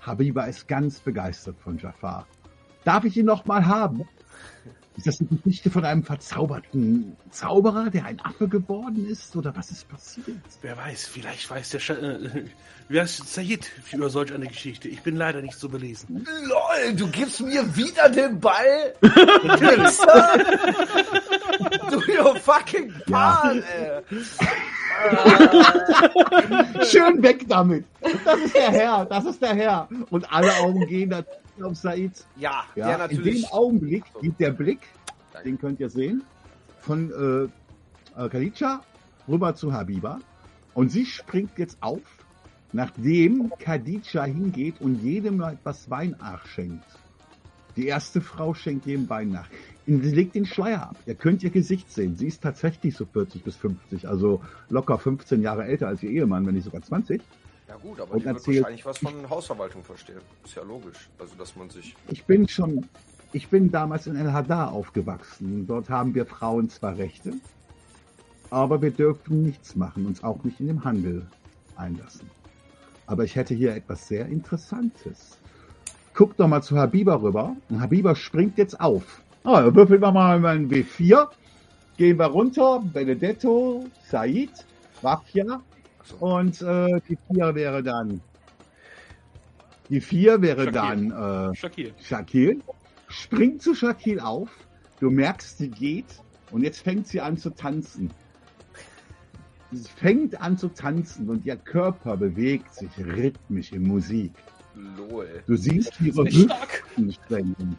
[0.00, 2.26] Habiba ist ganz begeistert von Jafar.
[2.84, 4.08] Darf ich ihn noch mal haben?
[4.96, 9.34] Ist das eine Geschichte von einem verzauberten Zauberer, der ein Affe geworden ist?
[9.34, 10.26] Oder was ist passiert?
[10.60, 12.44] Wer weiß, vielleicht weiß der Sch äh,
[12.88, 14.88] wer ist Said über solch eine Geschichte.
[14.88, 16.26] Ich bin leider nicht so belesen.
[16.44, 18.94] LOL, du gibst mir wieder den Ball?
[19.00, 20.38] Wichser!
[21.90, 24.02] du your fucking Ball, ey.
[26.84, 27.86] Schön weg damit.
[28.24, 29.88] Das ist der Herr, das ist der Herr.
[30.10, 31.10] Und alle Augen gehen
[31.60, 32.24] auf Said.
[32.36, 33.42] Ja, Ja, ja, in natürlich.
[33.42, 34.80] dem Augenblick geht der Blick,
[35.32, 35.48] Danke.
[35.48, 36.22] den könnt ihr sehen,
[36.80, 37.10] von
[38.16, 38.82] äh, Khadija
[39.28, 40.20] rüber zu Habiba.
[40.74, 42.00] Und sie springt jetzt auf,
[42.72, 46.84] nachdem Khadija hingeht und jedem etwas Wein nachschenkt.
[47.76, 49.48] Die erste Frau schenkt jedem Wein nach.
[49.86, 50.96] Und Sie legt den Schleier ab.
[51.06, 52.16] Ihr könnt ihr Gesicht sehen.
[52.16, 56.46] Sie ist tatsächlich so 40 bis 50, also locker 15 Jahre älter als ihr Ehemann,
[56.46, 57.20] wenn nicht sogar 20.
[57.72, 60.20] Ja gut, aber Und die wird erzählt- wahrscheinlich was von Hausverwaltung verstehen.
[60.44, 61.08] Ist ja logisch.
[61.18, 61.96] Also, dass man sich...
[62.10, 62.86] Ich bin schon,
[63.32, 65.66] ich bin damals in El Hadar aufgewachsen.
[65.66, 67.32] Dort haben wir Frauen zwar Rechte,
[68.50, 71.26] aber wir dürfen nichts machen, uns auch nicht in den Handel
[71.74, 72.28] einlassen.
[73.06, 75.38] Aber ich hätte hier etwas sehr Interessantes.
[76.12, 77.56] Guck doch mal zu Habiba rüber.
[77.70, 79.22] Und Habiba springt jetzt auf.
[79.44, 81.26] Ah, dann würfeln wir mal ein W4.
[81.96, 82.82] Gehen wir runter.
[82.92, 84.50] Benedetto, Said,
[85.00, 85.62] Wafia.
[86.02, 86.16] Achso.
[86.16, 88.20] Und äh, die vier wäre dann.
[89.88, 90.72] Die vier wäre Shakir.
[90.72, 91.92] dann äh, Shakir.
[92.02, 92.60] Shaquille.
[93.08, 94.50] Springt zu Shaquille auf.
[95.00, 96.06] Du merkst, sie geht.
[96.50, 98.10] Und jetzt fängt sie an zu tanzen.
[99.70, 104.32] Sie fängt an zu tanzen und ihr Körper bewegt sich rhythmisch in Musik.
[104.74, 105.42] Lol.
[105.46, 106.24] Du siehst ihre.
[106.24, 107.78] Hüften schwenken.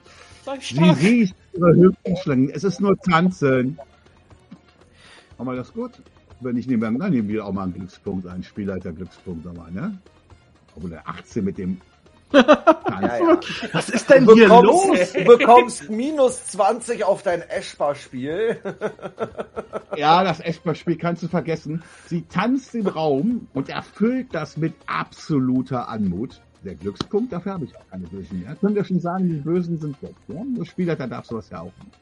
[0.59, 2.51] Sie siehst ihre Hüften schwenken.
[2.53, 3.79] Es ist nur tanzen.
[5.37, 5.91] Haben wir das gut?
[6.43, 9.97] Wenn ich nehme, dann nehmen wir auch mal einen Glückspunkt, einen Spielleiter Glückspunkt nochmal, ne?
[10.75, 11.79] Obwohl der 18 mit dem
[12.33, 13.39] Ja, ja.
[13.73, 15.13] Was ist denn Du hier bekommst, los?
[15.13, 18.57] du bekommst minus 20 auf dein Eschbar-Spiel.
[19.95, 21.83] Ja, das Eschbar-Spiel kannst du vergessen.
[22.07, 26.41] Sie tanzt im Raum und erfüllt das mit absoluter Anmut.
[26.63, 28.55] Der Glückspunkt, dafür habe ich auch keine Bösen mehr.
[28.55, 30.15] Könnt ihr schon sagen, die Bösen sind weg.
[30.29, 30.41] Ja?
[30.57, 31.99] Der Spielleiter darf sowas ja auch nicht.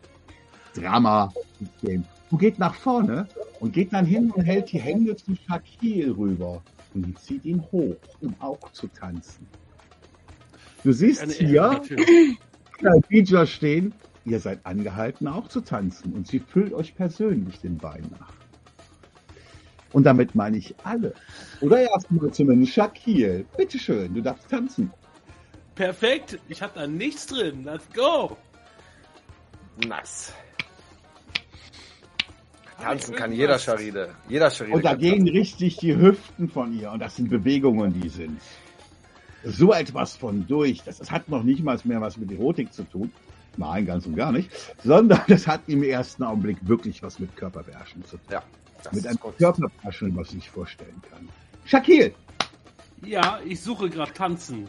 [0.73, 1.34] Drama,
[1.81, 2.06] Game.
[2.30, 3.27] Du geht nach vorne
[3.60, 6.61] und geht dann hin und hält die Hände zu Shaquille rüber.
[6.93, 9.48] Und die zieht ihn hoch, um auch zu tanzen.
[10.84, 11.81] Du siehst Eine hier,
[13.10, 13.93] DJ stehen,
[14.26, 18.34] ihr seid angehalten auch zu tanzen und sie füllt euch persönlich den Bein nach.
[19.93, 21.14] Und damit meine ich alle.
[21.60, 23.45] Oder erstmal zumindest Shaquille.
[23.57, 24.91] Bitteschön, du darfst tanzen.
[25.76, 26.39] Perfekt.
[26.48, 27.64] Ich hab da nichts drin.
[27.64, 28.38] Let's go.
[29.85, 30.34] Nice.
[32.81, 34.09] Tanzen kann jeder Scharide.
[34.27, 35.37] Jeder Scharide Und da kann gehen tanzen.
[35.37, 36.91] richtig die Hüften von ihr.
[36.91, 38.39] Und das sind Bewegungen, die sind
[39.43, 40.83] so etwas von durch.
[40.83, 43.11] Das, das hat noch nicht mal mehr was mit Erotik zu tun.
[43.57, 44.49] Nein, ganz und gar nicht.
[44.83, 48.25] Sondern das hat im ersten Augenblick wirklich was mit Körperbeherrschung zu tun.
[48.31, 48.43] Ja.
[48.91, 49.19] Mit einem.
[49.19, 51.27] Körperbeherrschung, was ich vorstellen kann.
[51.65, 52.13] Shaquille,
[53.03, 54.67] Ja, ich suche gerade tanzen.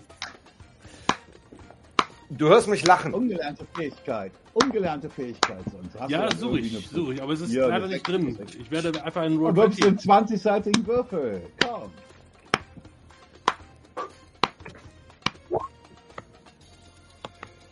[2.31, 3.13] Du hörst mich lachen.
[3.15, 4.33] Ungelernte Fähigkeit.
[4.55, 5.99] Ungelernte Fähigkeit sonst.
[5.99, 8.39] Hast Ja, du suche ich, suche ich, aber es ist Ja, leider nicht drin.
[8.59, 9.99] Ich werde einfach einen Roll Und wirfst 20.
[9.99, 11.43] den 20-seitigen Würfel.
[11.67, 11.91] Komm.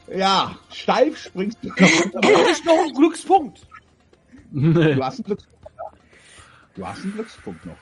[0.08, 1.68] Ja, steif springst du.
[1.76, 3.66] Das ist noch ein Glückspunkt.
[4.52, 5.66] Du hast einen Glückspunkt.
[6.74, 7.76] Du hast einen Glückspunkt noch.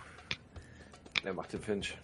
[1.25, 1.97] Er macht den Finch.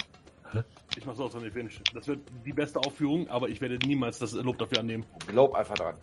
[0.97, 1.81] Ich mach's auch so nicht Finish.
[1.93, 5.05] Das wird die beste Aufführung, aber ich werde niemals das Lob dafür annehmen.
[5.33, 5.97] Lob einfach dran.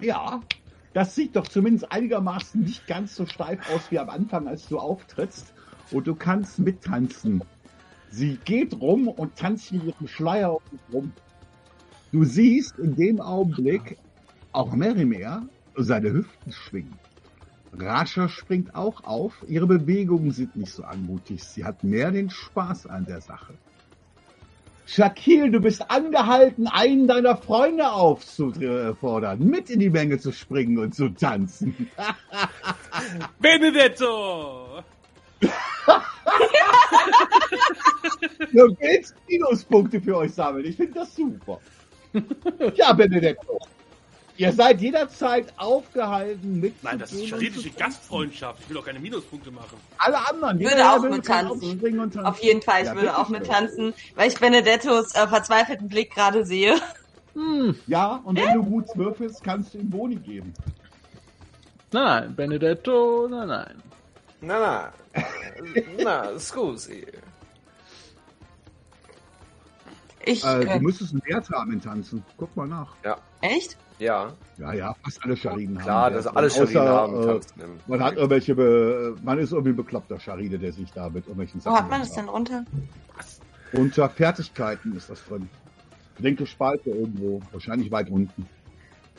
[0.00, 0.42] Ja,
[0.92, 4.78] das sieht doch zumindest einigermaßen nicht ganz so steif aus wie am Anfang, als du
[4.78, 5.52] auftrittst.
[5.90, 7.42] Und du kannst mittanzen.
[8.10, 10.60] Sie geht rum und tanzt mit ihrem Schleier um
[10.92, 11.12] rum.
[12.12, 13.96] Du siehst in dem Augenblick
[14.52, 15.42] auch Merimer
[15.76, 16.98] seine Hüften schwingen.
[17.72, 19.44] Rascha springt auch auf.
[19.48, 21.42] Ihre Bewegungen sind nicht so anmutig.
[21.42, 23.54] Sie hat mehr den Spaß an der Sache.
[24.86, 30.94] Shaquille, du bist angehalten, einen deiner Freunde aufzufordern, mit in die Menge zu springen und
[30.94, 31.90] zu tanzen.
[33.40, 34.82] Benedetto!
[38.52, 40.64] Du willst Minuspunkte für euch sammeln.
[40.64, 41.60] Ich finde das super.
[42.76, 43.58] Ja, Benedetto.
[44.36, 48.60] Ihr seid jederzeit aufgehalten, mit Nein, das ist charetische Gastfreundschaft.
[48.62, 49.78] Ich will doch keine Minuspunkte machen.
[49.98, 50.60] Alle anderen.
[50.60, 51.80] Ich würde auch mit tanzen.
[51.80, 52.26] tanzen.
[52.26, 56.12] Auf jeden Fall, ich Ja, würde auch mit tanzen, weil ich Benedettos äh, verzweifelten Blick
[56.14, 56.74] gerade sehe.
[57.34, 60.52] Hm, Ja, und wenn du gut würfelst, kannst du ihm Boni geben.
[61.92, 63.82] nein, nein, Benedetto, nein, nein.
[64.40, 65.22] Na, na.
[66.02, 67.06] Na, scusi.
[70.26, 72.24] Ich, Äh, äh, du müsstest einen Wert haben in Tanzen.
[72.36, 72.94] Guck mal nach.
[73.40, 73.76] echt?
[74.04, 75.84] Ja, Ja, ja, fast alle Schariden haben.
[75.84, 77.28] klar, dass alle Und außer, Scharinen haben.
[77.28, 77.40] äh,
[77.86, 81.64] Man hat irgendwelche, Be man ist irgendwie ein bekloppter Scharide, der sich da mit irgendwelchen
[81.64, 82.64] Wo hat man das denn runter?
[83.72, 85.48] Unter Fertigkeiten ist das drin.
[86.18, 88.46] Linke Spalte irgendwo, wahrscheinlich weit unten.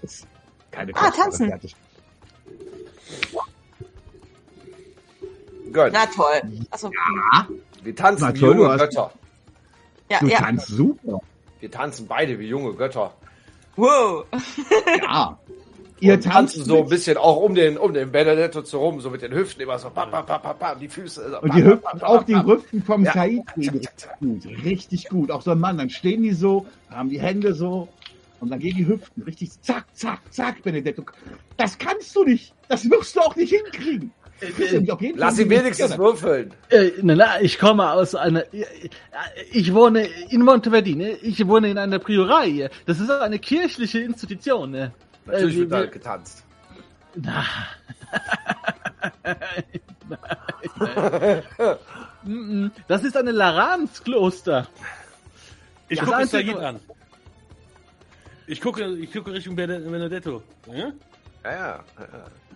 [0.02, 0.28] Das ist
[0.72, 1.52] keine Ah, tanzen.
[5.74, 6.42] Gut, Na toll.
[6.70, 6.92] Also,
[7.84, 9.12] wir tanzen Na wie toll, du junge Götter.
[10.10, 10.38] ja, Du ja.
[10.38, 11.20] tanzt super.
[11.60, 13.14] Wir tanzen beide wie junge Götter.
[13.76, 14.26] Wow.
[15.02, 15.40] Ja.
[16.02, 19.10] Ihr tanzt tanzen so ein bisschen auch um den, um den Benedetto zu rum, so
[19.10, 21.32] mit den Hüften immer so, pa, pa, pa, pa, pa, die Füße.
[21.32, 22.36] So, Und die Hüften, pa, pa, auch die.
[22.36, 23.14] Hüften vom Ja.
[23.14, 24.46] Said gut.
[24.66, 25.32] Richtig gut.
[25.32, 27.88] Auch so ein Mann, dann stehen die so, haben die Hände so
[28.42, 31.04] und dann gehen die Hüften richtig zack, zack, zack, Benedetto.
[31.56, 32.54] Das kannst du nicht.
[32.68, 34.12] Das wirst du auch nicht hinkriegen.
[34.92, 35.60] Auf jeden Lass ihn nicht.
[35.60, 36.54] wenigstens würfeln.
[36.70, 38.44] Äh, na, na, ich komme aus einer.
[39.52, 41.12] Ich wohne in Monteverdine.
[41.22, 42.70] Ich wohne in einer Priorei.
[42.86, 44.72] Das ist eine kirchliche Institution.
[44.72, 44.92] ne?
[45.26, 46.44] Natürlich Äh, wird da wir- getanzt.
[47.16, 47.46] Na.
[52.88, 54.68] Das ist eine Laranskloster.
[55.90, 56.80] Ich gucke Einzige- Said an.
[58.48, 60.44] Ich gucke, ich gucke Richtung Bene- Benedetto.
[60.72, 60.92] Ja?
[61.44, 61.84] Ja, ja.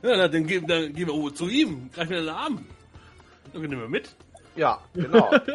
[0.02, 0.10] Ja.
[0.10, 1.90] Ja, na, dann, gehen- dann gehen wir zu ihm.
[1.94, 2.66] Greif mir den Arm.
[3.54, 4.16] Dann nehmen wir mit.
[4.56, 5.30] Ja, genau.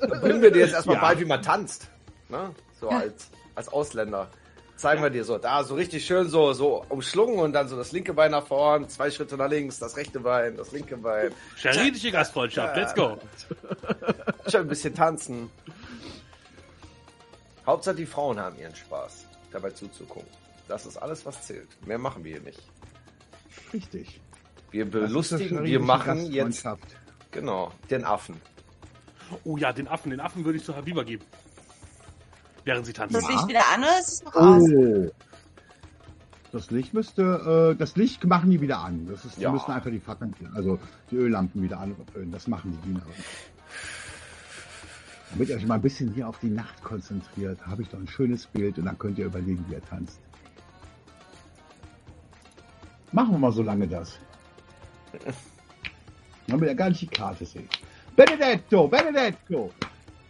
[0.00, 1.02] Dann bringen wir dir jetzt erstmal Ja.
[1.02, 1.88] bei, wie man tanzt.
[2.28, 2.50] Ne?
[2.80, 4.28] So als, als Ausländer.
[4.76, 7.92] Zeigen wir dir so, da so richtig schön so, so umschlungen und dann so das
[7.92, 11.32] linke Bein nach vorn, zwei Schritte nach links, das rechte Bein, das linke Bein.
[11.56, 12.76] Charitische Gastfreundschaft.
[12.76, 13.16] Let's go.
[14.48, 15.50] Schön ein bisschen tanzen.
[17.64, 20.28] Hauptsache die Frauen haben ihren Spaß, dabei zuzugucken.
[20.68, 21.68] Das ist alles, was zählt.
[21.86, 22.60] Mehr machen wir hier nicht.
[23.72, 24.20] Richtig.
[24.70, 26.66] Wir belustigen, wir machen jetzt,
[27.30, 28.36] genau, den Affen.
[29.44, 30.10] Oh ja, den Affen.
[30.10, 31.24] Den Affen würde ich zu Habiba geben.
[32.64, 33.14] Während sie tanzen.
[33.14, 34.62] das Licht wieder an oder ist es noch aus?
[34.72, 35.10] Oh.
[36.52, 39.06] Das Licht müsste, äh, das Licht machen die wieder an.
[39.06, 39.52] Das ist, die Ja.
[39.52, 40.78] müssen einfach die Fackeln, also
[41.10, 41.96] die Öllampen wieder an.
[42.30, 43.02] Das machen die Diener.
[45.30, 48.06] Damit ihr euch mal ein bisschen hier auf die Nacht konzentriert, habe ich doch ein
[48.06, 50.20] schönes Bild und dann könnt ihr überlegen, wie ihr tanzt.
[53.12, 54.18] Machen wir mal so lange das.
[56.46, 57.68] Dann will ja gar nicht die Karte sehen.
[58.16, 59.70] Benedetto, Benedetto!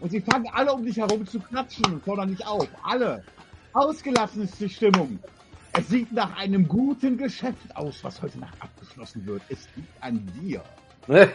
[0.00, 2.66] Und sie fangen alle um dich herum zu klatschen und fordern dich auf.
[2.82, 3.24] Alle.
[3.72, 5.18] Ausgelassen ist die Stimmung.
[5.74, 9.42] Es sieht nach einem guten Geschäft aus, was heute Nacht abgeschlossen wird.
[9.48, 10.62] Es liegt an dir.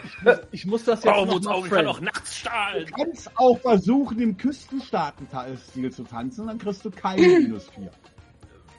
[0.51, 2.85] Ich muss das jetzt Warum noch auch, ich kann auch nachts stahlen.
[2.85, 7.91] Du kannst auch versuchen, im Küstenstaaten-Stil zu tanzen, dann kriegst du keine minus 4.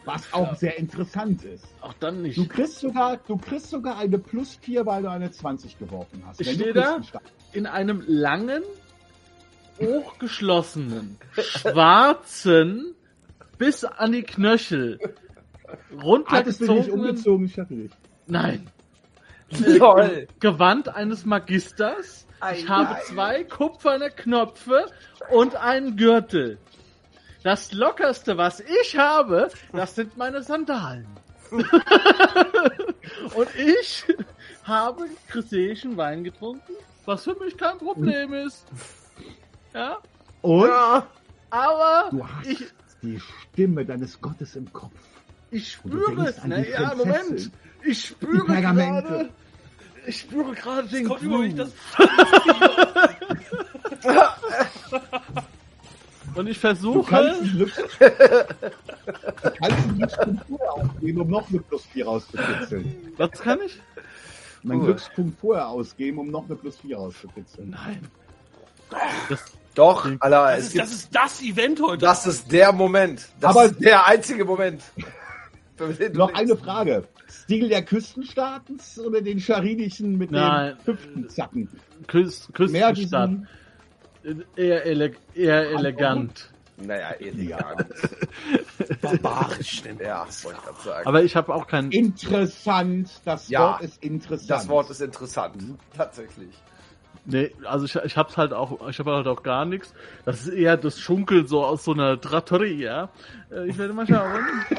[0.09, 1.67] Was auch sehr interessant ist.
[1.83, 2.39] Auch dann nicht.
[2.39, 6.41] Du kriegst sogar, du kriegst sogar eine plus 4, weil du eine 20 geworfen hast.
[6.41, 7.01] Ich stehe da?
[7.53, 8.63] In einem langen,
[9.79, 12.95] hochgeschlossenen, schwarzen,
[13.59, 16.91] bis an die Knöchel, Hattest du runtergezogenen...
[16.91, 17.45] umgezogen?
[17.45, 17.91] Ich hatte dich.
[18.27, 18.71] Nein.
[19.51, 20.27] Lol.
[20.41, 22.27] Gewand eines Magisters.
[22.55, 23.01] Ich habe ei.
[23.03, 24.87] zwei kupferne Knöpfe
[25.31, 26.59] und einen Gürtel.
[27.43, 31.07] Das lockerste, was ich habe, das sind meine Sandalen.
[33.35, 34.05] und ich
[34.65, 36.75] habe christlichen Wein getrunken,
[37.07, 38.67] was für mich kein Problem ist.
[39.73, 39.97] Ja,
[40.43, 41.07] Und Ja.
[41.51, 42.65] aber du hast ich,
[43.03, 44.93] die Stimme deines Gottes im Kopf.
[45.51, 46.95] ich spüre, na die ja.
[46.95, 47.51] Moment,
[47.85, 49.31] ich spüre gerade,
[50.07, 51.73] ich spüre gerade den Kommt über mich Groove.
[51.97, 52.05] das
[56.39, 57.43] Und ich versuche, du kannst
[59.97, 62.95] Glückspunkt vorher ausgeben, um noch eine Plus 4 rauszukitzeln.
[63.17, 63.81] was kann ich?
[64.63, 64.85] Einen Cool.
[64.87, 67.71] Glückspunkt vorher ausgeben, um noch eine Plus 4 rauszukitzeln.
[67.71, 68.01] Nein.
[69.29, 69.45] Das,
[69.75, 71.99] Doch, Alter, Das ist, das ist das Event heute.
[72.07, 73.27] das ist der Moment.
[73.41, 74.81] Das Aber- ist der einzige Moment.
[76.15, 77.05] Noch eine Frage.
[77.29, 80.77] Stil der Küstenstaatens oder den scharinischen mit Nein.
[80.87, 81.69] den Hüftenzacken?
[82.07, 83.47] Küst, diesen,
[84.57, 86.51] Eher, ele eher elegant.
[86.81, 87.87] Naja, elegant.
[89.03, 89.83] barbarisch.
[89.83, 89.99] Denn.
[89.99, 91.07] Ja, wollte ich gerade sagen.
[91.09, 91.91] Aber ich habe auch keinen.
[91.91, 93.11] interessant.
[93.25, 93.61] Das Ja.
[93.61, 94.51] Wort ist interessant.
[94.51, 95.57] das Wort ist interessant.
[95.97, 96.55] Tatsächlich.
[97.31, 99.93] Nee, also ich, ich hab's halt auch, ich habe halt auch gar nichts.
[100.25, 103.11] Das ist eher das Schunkeln so aus so einer Trattoria.
[103.51, 103.57] ja.
[103.57, 104.45] Äh, Ich werde mal schauen.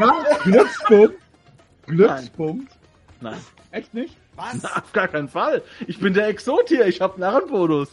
[0.00, 0.12] ja,
[0.44, 1.14] Glückspunkt.
[1.86, 2.77] Glückspunkt.
[3.20, 3.38] Nein,
[3.70, 4.16] Echt nicht?
[4.36, 4.62] Was?
[4.62, 5.62] na, auf gar keinen Fall.
[5.86, 7.88] Ich bin der Exot hier, ich habe Narrenbonus.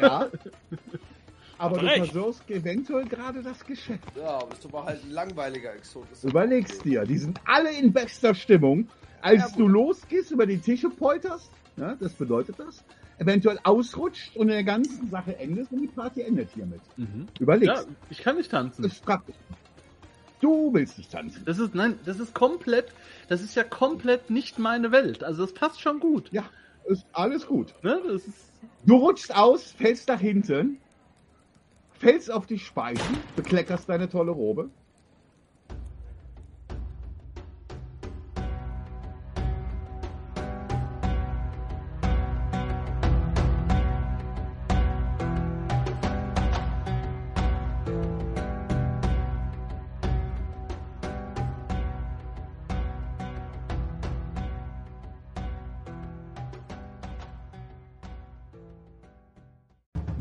[0.00, 0.28] Ja.
[1.58, 4.02] Aber du versuchst eventuell gerade das Geschäft.
[4.16, 6.08] Ja, bist du aber halt ein langweiliger Exot.
[6.24, 8.88] Überlegst dir, die sind alle in bester Stimmung.
[9.20, 12.82] Als Ja, du losgehst, über die Tische polterst, ja, das bedeutet das,
[13.18, 16.80] eventuell ausrutscht und in der ganzen Sache endest und die Party endet hiermit.
[16.96, 17.28] Mhm.
[17.38, 17.84] Überlegst.
[17.86, 18.82] Ja, ich kann nicht tanzen.
[18.82, 19.36] Das ist praktisch.
[20.42, 21.44] Du willst nicht tanzen.
[21.46, 22.92] Das ist, nein, das ist komplett,
[23.28, 25.22] das ist ja komplett nicht meine Welt.
[25.22, 26.30] Also das passt schon gut.
[26.32, 26.44] Ja,
[26.86, 27.72] ist alles gut.
[27.82, 27.94] Ne?
[28.12, 28.28] Ist,
[28.84, 30.78] Du rutschst aus, fällst nach hinten,
[31.92, 34.68] fällst auf die Speichen, bekleckerst deine tolle Robe.